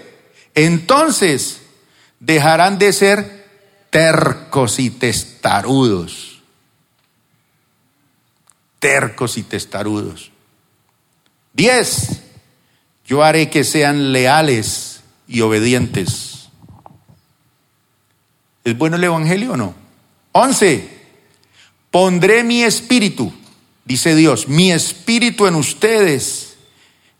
entonces 0.54 1.60
dejarán 2.20 2.78
de 2.78 2.92
ser 2.92 3.46
tercos 3.90 4.78
y 4.78 4.90
testarudos. 4.90 6.42
Tercos 8.78 9.38
y 9.38 9.42
testarudos. 9.42 10.30
Diez, 11.52 12.22
yo 13.06 13.22
haré 13.22 13.50
que 13.50 13.64
sean 13.64 14.12
leales 14.12 15.02
y 15.28 15.40
obedientes. 15.40 16.48
¿Es 18.64 18.76
bueno 18.76 18.96
el 18.96 19.04
Evangelio 19.04 19.52
o 19.52 19.56
no? 19.56 19.74
Once, 20.32 20.88
pondré 21.90 22.42
mi 22.42 22.62
espíritu, 22.62 23.32
dice 23.84 24.14
Dios, 24.14 24.48
mi 24.48 24.72
espíritu 24.72 25.46
en 25.46 25.54
ustedes 25.54 26.56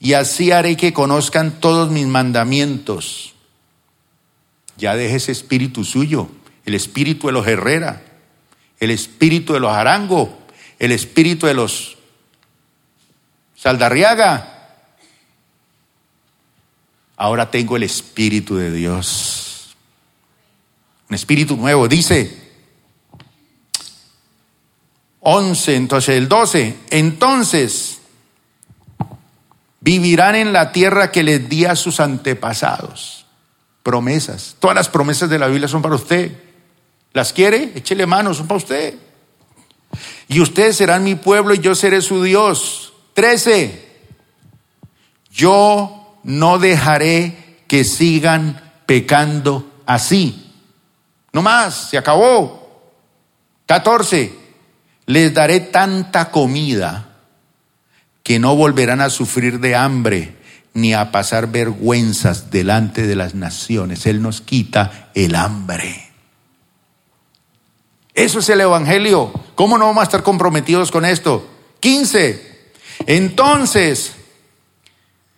y 0.01 0.13
así 0.13 0.51
haré 0.51 0.77
que 0.77 0.93
conozcan 0.93 1.61
todos 1.61 1.91
mis 1.91 2.07
mandamientos. 2.07 3.35
Ya 4.77 4.95
deje 4.97 5.17
ese 5.17 5.33
espíritu 5.33 5.85
suyo, 5.85 6.29
el 6.65 6.75
espíritu 6.75 7.29
de 7.29 7.33
los 7.33 7.47
Herrera, 7.47 8.03
el 8.79 8.91
espíritu 8.91 9.55
de 9.55 9.61
los 9.61 9.73
Arango, 9.73 10.37
el 10.79 10.93
espíritu 10.93 11.47
de 11.47 11.55
los 11.55 11.97
Saldarriaga. 13.55 14.56
Ahora 17.17 17.51
tengo 17.51 17.77
el 17.77 17.83
espíritu 17.83 18.57
de 18.57 18.71
Dios. 18.71 19.77
Un 21.09 21.15
espíritu 21.15 21.57
nuevo, 21.57 21.89
dice. 21.89 22.45
11, 25.21 25.77
entonces 25.77 26.17
el 26.17 26.29
12. 26.29 26.77
Entonces 26.91 27.97
Vivirán 29.87 30.35
en 30.35 30.53
la 30.53 30.73
tierra 30.73 31.13
que 31.13 31.23
les 31.23 31.49
di 31.49 31.65
a 31.65 31.77
sus 31.77 32.01
antepasados. 32.01 33.25
Promesas. 33.85 34.57
Todas 34.59 34.75
las 34.75 34.89
promesas 34.89 35.31
de 35.31 35.39
la 35.39 35.47
Biblia 35.47 35.69
son 35.69 35.81
para 35.81 35.95
usted. 35.95 36.33
¿Las 37.13 37.33
quiere? 37.33 37.71
Échele 37.73 38.05
mano, 38.05 38.35
son 38.35 38.49
para 38.49 38.59
usted. 38.59 38.95
Y 40.27 40.41
ustedes 40.41 40.77
serán 40.77 41.05
mi 41.05 41.15
pueblo 41.15 41.55
y 41.55 41.61
yo 41.61 41.77
seré 41.77 42.03
su 42.03 42.21
Dios. 42.25 42.95
Trece. 43.15 43.87
yo 45.31 46.06
no 46.27 46.59
dejaré 46.59 47.63
que 47.69 47.85
sigan 47.85 48.61
pecando 48.85 49.71
así. 49.87 50.53
No 51.33 51.41
más, 51.41 51.91
se 51.91 51.99
acabó. 51.99 52.91
14. 53.67 54.35
Les 55.07 55.33
daré 55.33 55.61
tanta 55.61 56.33
comida 56.33 57.11
que 58.25 58.41
no 58.41 58.57
volverán 58.57 59.01
a 59.01 59.09
sufrir 59.09 59.61
de 59.61 59.77
hambre 59.77 60.37
ni 60.75 60.95
a 60.95 61.13
pasar 61.13 61.47
vergüenzas 61.47 62.51
delante 62.51 63.07
de 63.07 63.15
las 63.15 63.37
naciones. 63.37 64.05
Él 64.05 64.21
nos 64.21 64.41
quita 64.41 65.11
el 65.15 65.37
hambre. 65.37 66.11
Eso 68.15 68.41
es 68.41 68.49
el 68.49 68.63
Evangelio. 68.63 69.33
¿Cómo 69.55 69.79
no 69.79 69.87
vamos 69.87 70.01
a 70.01 70.05
estar 70.05 70.25
comprometidos 70.25 70.91
con 70.91 71.05
esto? 71.05 71.49
15. 71.79 72.73
Entonces 73.07 74.17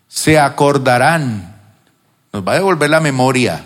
se 0.09 0.38
acordarán, 0.38 1.56
nos 2.32 2.46
va 2.46 2.52
a 2.52 2.56
devolver 2.56 2.90
la 2.90 3.00
memoria 3.00 3.64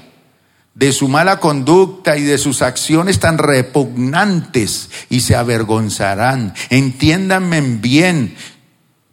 de 0.74 0.92
su 0.92 1.08
mala 1.08 1.38
conducta 1.38 2.16
y 2.16 2.22
de 2.22 2.38
sus 2.38 2.62
acciones 2.62 3.20
tan 3.20 3.38
repugnantes 3.38 4.90
y 5.10 5.20
se 5.20 5.36
avergonzarán. 5.36 6.54
Entiéndanme 6.70 7.60
bien, 7.60 8.34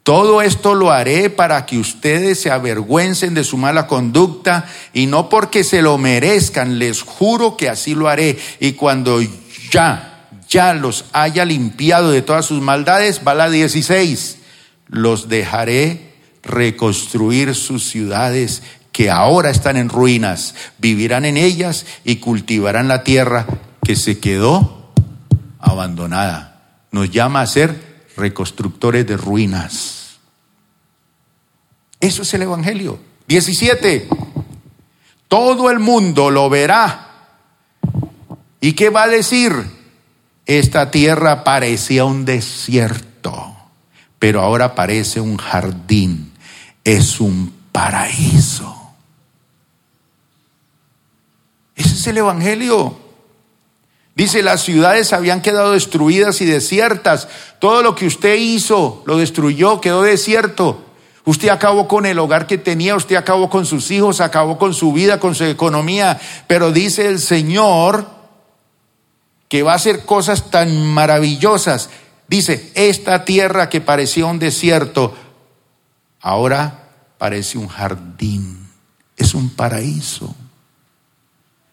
todo 0.03 0.41
esto 0.41 0.73
lo 0.73 0.91
haré 0.91 1.30
para 1.30 1.65
que 1.65 1.77
ustedes 1.77 2.41
se 2.41 2.49
avergüencen 2.49 3.36
de 3.36 3.43
su 3.43 3.57
mala 3.57 3.86
conducta 3.86 4.65
y 4.93 5.05
no 5.05 5.30
porque 5.30 5.63
se 5.63 5.82
lo 5.82 5.97
merezcan, 5.97 6.80
les 6.80 7.03
juro 7.03 7.57
que 7.57 7.69
así 7.69 7.93
lo 7.93 8.07
haré. 8.07 8.39
Y 8.59 8.71
cuando 8.71 9.21
ya, 9.69 10.30
ya 10.49 10.73
los 10.73 11.05
haya 11.11 11.45
limpiado 11.45 12.09
de 12.09 12.21
todas 12.21 12.45
sus 12.45 12.61
maldades, 12.61 13.21
va 13.27 13.36
la 13.36 13.49
16, 13.49 14.38
los 14.88 15.30
dejaré 15.30 16.09
reconstruir 16.44 17.56
sus 17.56 17.90
ciudades 17.90 18.64
que 18.92 19.10
ahora 19.10 19.50
están 19.50 19.78
en 19.78 19.90
ruinas, 19.90 20.56
vivirán 20.78 21.26
en 21.26 21.38
ellas 21.38 21.86
y 22.04 22.18
cultivarán 22.18 22.88
la 22.88 23.04
tierra 23.04 23.46
que 23.84 23.96
se 23.96 24.20
quedó 24.20 24.92
abandonada. 25.60 26.86
Nos 26.92 27.10
llama 27.10 27.42
a 27.42 27.48
ser 27.48 28.08
reconstructores 28.18 29.06
de 29.08 29.18
ruinas. 29.18 30.20
Eso 32.00 32.24
es 32.24 32.34
el 32.34 32.44
Evangelio. 32.44 33.00
17. 33.28 34.08
Todo 35.28 35.70
el 35.70 35.80
mundo 35.80 36.32
lo 36.32 36.50
verá. 36.50 37.10
¿Y 38.62 38.74
qué 38.74 38.90
va 38.90 39.04
a 39.04 39.08
decir? 39.08 39.54
Esta 40.46 40.90
tierra 40.90 41.44
parecía 41.44 42.06
un 42.06 42.26
desierto, 42.26 43.56
pero 44.18 44.42
ahora 44.42 44.74
parece 44.74 45.22
un 45.22 45.38
jardín. 45.38 46.28
Es 46.90 47.20
un 47.20 47.54
paraíso. 47.72 48.76
Ese 51.76 51.94
es 51.94 52.08
el 52.08 52.18
Evangelio. 52.18 52.98
Dice, 54.16 54.42
las 54.42 54.64
ciudades 54.64 55.14
habían 55.14 55.44
quedado 55.44 55.74
destruidas 55.74 56.42
y 56.42 56.46
desiertas. 56.46 57.28
Todo 57.60 57.84
lo 57.84 57.94
que 57.94 58.08
usted 58.08 58.34
hizo 58.38 59.04
lo 59.06 59.18
destruyó, 59.18 59.80
quedó 59.80 60.02
desierto. 60.02 60.84
Usted 61.26 61.50
acabó 61.50 61.88
con 61.88 62.08
el 62.08 62.18
hogar 62.18 62.48
que 62.48 62.58
tenía, 62.58 62.96
usted 62.96 63.18
acabó 63.18 63.52
con 63.52 63.68
sus 63.68 63.92
hijos, 63.92 64.20
acabó 64.20 64.58
con 64.58 64.74
su 64.74 64.92
vida, 64.92 65.20
con 65.20 65.36
su 65.36 65.44
economía. 65.44 66.20
Pero 66.48 66.72
dice 66.72 67.06
el 67.06 67.20
Señor 67.20 68.08
que 69.48 69.62
va 69.62 69.74
a 69.74 69.76
hacer 69.76 70.06
cosas 70.06 70.50
tan 70.50 70.88
maravillosas. 70.88 71.92
Dice, 72.28 72.72
esta 72.74 73.26
tierra 73.26 73.70
que 73.70 73.80
parecía 73.80 74.26
un 74.26 74.40
desierto, 74.40 75.14
ahora 76.20 76.78
parece 77.20 77.59
un 77.59 77.67
jardín, 77.67 78.67
es 79.15 79.36
un 79.36 79.49
paraíso. 79.49 80.34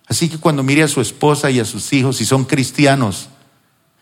Así 0.08 0.28
que 0.28 0.38
cuando 0.38 0.62
mire 0.62 0.82
a 0.82 0.88
su 0.88 1.00
esposa 1.00 1.50
y 1.50 1.60
a 1.60 1.64
sus 1.64 1.92
hijos, 1.92 2.18
si 2.18 2.26
son 2.26 2.44
cristianos, 2.44 3.28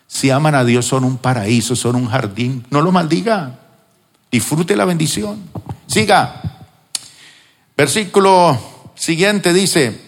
si 0.09 0.31
aman 0.31 0.55
a 0.55 0.65
Dios, 0.65 0.87
son 0.87 1.05
un 1.05 1.19
paraíso, 1.19 1.77
son 1.77 1.97
un 1.97 2.09
jardín. 2.09 2.67
No 2.71 2.81
lo 2.81 2.91
maldiga. 2.91 3.59
Disfrute 4.33 4.75
la 4.75 4.87
bendición. 4.87 5.43
Siga. 5.87 6.41
Versículo 7.77 8.59
siguiente 8.95 9.53
dice, 9.53 10.01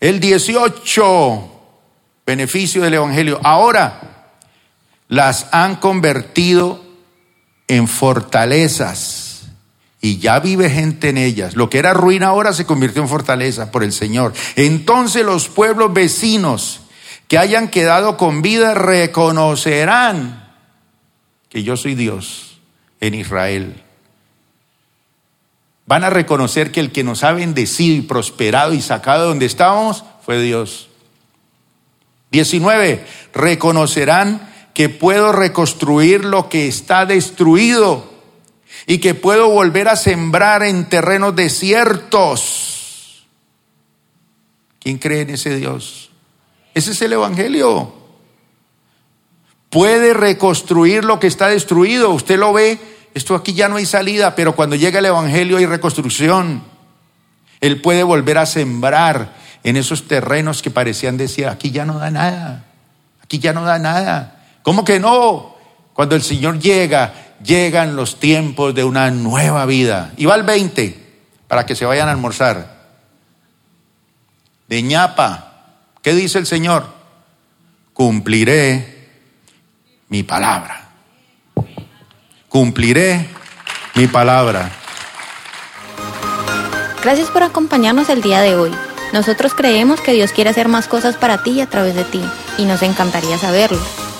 el 0.00 0.20
18, 0.20 1.50
beneficio 2.24 2.82
del 2.82 2.94
Evangelio. 2.94 3.40
Ahora 3.42 4.32
las 5.08 5.48
han 5.52 5.76
convertido 5.76 6.82
en 7.68 7.88
fortalezas 7.88 9.25
y 10.06 10.18
ya 10.18 10.38
vive 10.38 10.70
gente 10.70 11.08
en 11.08 11.18
ellas. 11.18 11.56
Lo 11.56 11.68
que 11.68 11.78
era 11.80 11.92
ruina 11.92 12.28
ahora 12.28 12.52
se 12.52 12.64
convirtió 12.64 13.02
en 13.02 13.08
fortaleza 13.08 13.72
por 13.72 13.82
el 13.82 13.92
Señor. 13.92 14.34
Entonces 14.54 15.24
los 15.24 15.48
pueblos 15.48 15.92
vecinos 15.92 16.82
que 17.26 17.38
hayan 17.38 17.66
quedado 17.66 18.16
con 18.16 18.40
vida 18.40 18.74
reconocerán 18.74 20.54
que 21.48 21.64
yo 21.64 21.76
soy 21.76 21.96
Dios 21.96 22.60
en 23.00 23.14
Israel. 23.14 23.82
Van 25.86 26.04
a 26.04 26.10
reconocer 26.10 26.70
que 26.70 26.78
el 26.78 26.92
que 26.92 27.02
nos 27.02 27.24
ha 27.24 27.32
bendecido 27.32 27.96
y 27.96 28.02
prosperado 28.02 28.74
y 28.74 28.82
sacado 28.82 29.22
de 29.22 29.28
donde 29.30 29.46
estábamos 29.46 30.04
fue 30.24 30.40
Dios. 30.40 30.88
19. 32.30 33.04
Reconocerán 33.34 34.54
que 34.72 34.88
puedo 34.88 35.32
reconstruir 35.32 36.24
lo 36.24 36.48
que 36.48 36.68
está 36.68 37.06
destruido 37.06 38.15
y 38.86 38.98
que 38.98 39.14
puedo 39.14 39.50
volver 39.50 39.88
a 39.88 39.96
sembrar 39.96 40.62
en 40.62 40.88
terrenos 40.88 41.34
desiertos. 41.34 43.26
¿Quién 44.78 44.98
cree 44.98 45.22
en 45.22 45.30
ese 45.30 45.56
Dios? 45.56 46.10
Ese 46.72 46.92
es 46.92 47.02
el 47.02 47.12
Evangelio. 47.14 47.92
Puede 49.70 50.14
reconstruir 50.14 51.04
lo 51.04 51.18
que 51.18 51.26
está 51.26 51.48
destruido. 51.48 52.10
Usted 52.10 52.38
lo 52.38 52.52
ve, 52.52 52.78
esto 53.12 53.34
aquí 53.34 53.52
ya 53.54 53.68
no 53.68 53.76
hay 53.76 53.86
salida, 53.86 54.36
pero 54.36 54.54
cuando 54.54 54.76
llega 54.76 55.00
el 55.00 55.06
Evangelio 55.06 55.56
hay 55.56 55.66
reconstrucción. 55.66 56.62
Él 57.60 57.80
puede 57.80 58.04
volver 58.04 58.38
a 58.38 58.46
sembrar 58.46 59.34
en 59.64 59.76
esos 59.76 60.06
terrenos 60.06 60.62
que 60.62 60.70
parecían 60.70 61.16
decir, 61.16 61.48
aquí 61.48 61.72
ya 61.72 61.84
no 61.84 61.98
da 61.98 62.12
nada, 62.12 62.66
aquí 63.20 63.40
ya 63.40 63.52
no 63.52 63.64
da 63.64 63.80
nada. 63.80 64.44
¿Cómo 64.62 64.84
que 64.84 65.00
no? 65.00 65.56
Cuando 65.92 66.14
el 66.14 66.22
Señor 66.22 66.60
llega 66.60 67.25
llegan 67.44 67.96
los 67.96 68.20
tiempos 68.20 68.74
de 68.74 68.84
una 68.84 69.10
nueva 69.10 69.66
vida. 69.66 70.12
Y 70.16 70.26
va 70.26 70.34
al 70.34 70.42
20 70.42 71.06
para 71.48 71.66
que 71.66 71.74
se 71.74 71.84
vayan 71.84 72.08
a 72.08 72.12
almorzar. 72.12 72.76
De 74.68 74.82
ñapa, 74.82 75.54
¿qué 76.02 76.12
dice 76.14 76.38
el 76.38 76.46
Señor? 76.46 76.86
Cumpliré 77.92 79.10
mi 80.08 80.22
palabra. 80.22 80.88
Cumpliré 82.48 83.28
mi 83.94 84.06
palabra. 84.06 84.70
Gracias 87.02 87.30
por 87.30 87.42
acompañarnos 87.42 88.08
el 88.08 88.22
día 88.22 88.40
de 88.40 88.56
hoy. 88.56 88.72
Nosotros 89.12 89.54
creemos 89.54 90.00
que 90.00 90.12
Dios 90.12 90.32
quiere 90.32 90.50
hacer 90.50 90.68
más 90.68 90.88
cosas 90.88 91.16
para 91.16 91.42
ti 91.42 91.52
y 91.52 91.60
a 91.60 91.66
través 91.66 91.94
de 91.94 92.04
ti, 92.04 92.20
y 92.58 92.64
nos 92.64 92.82
encantaría 92.82 93.38
saberlo. 93.38 94.05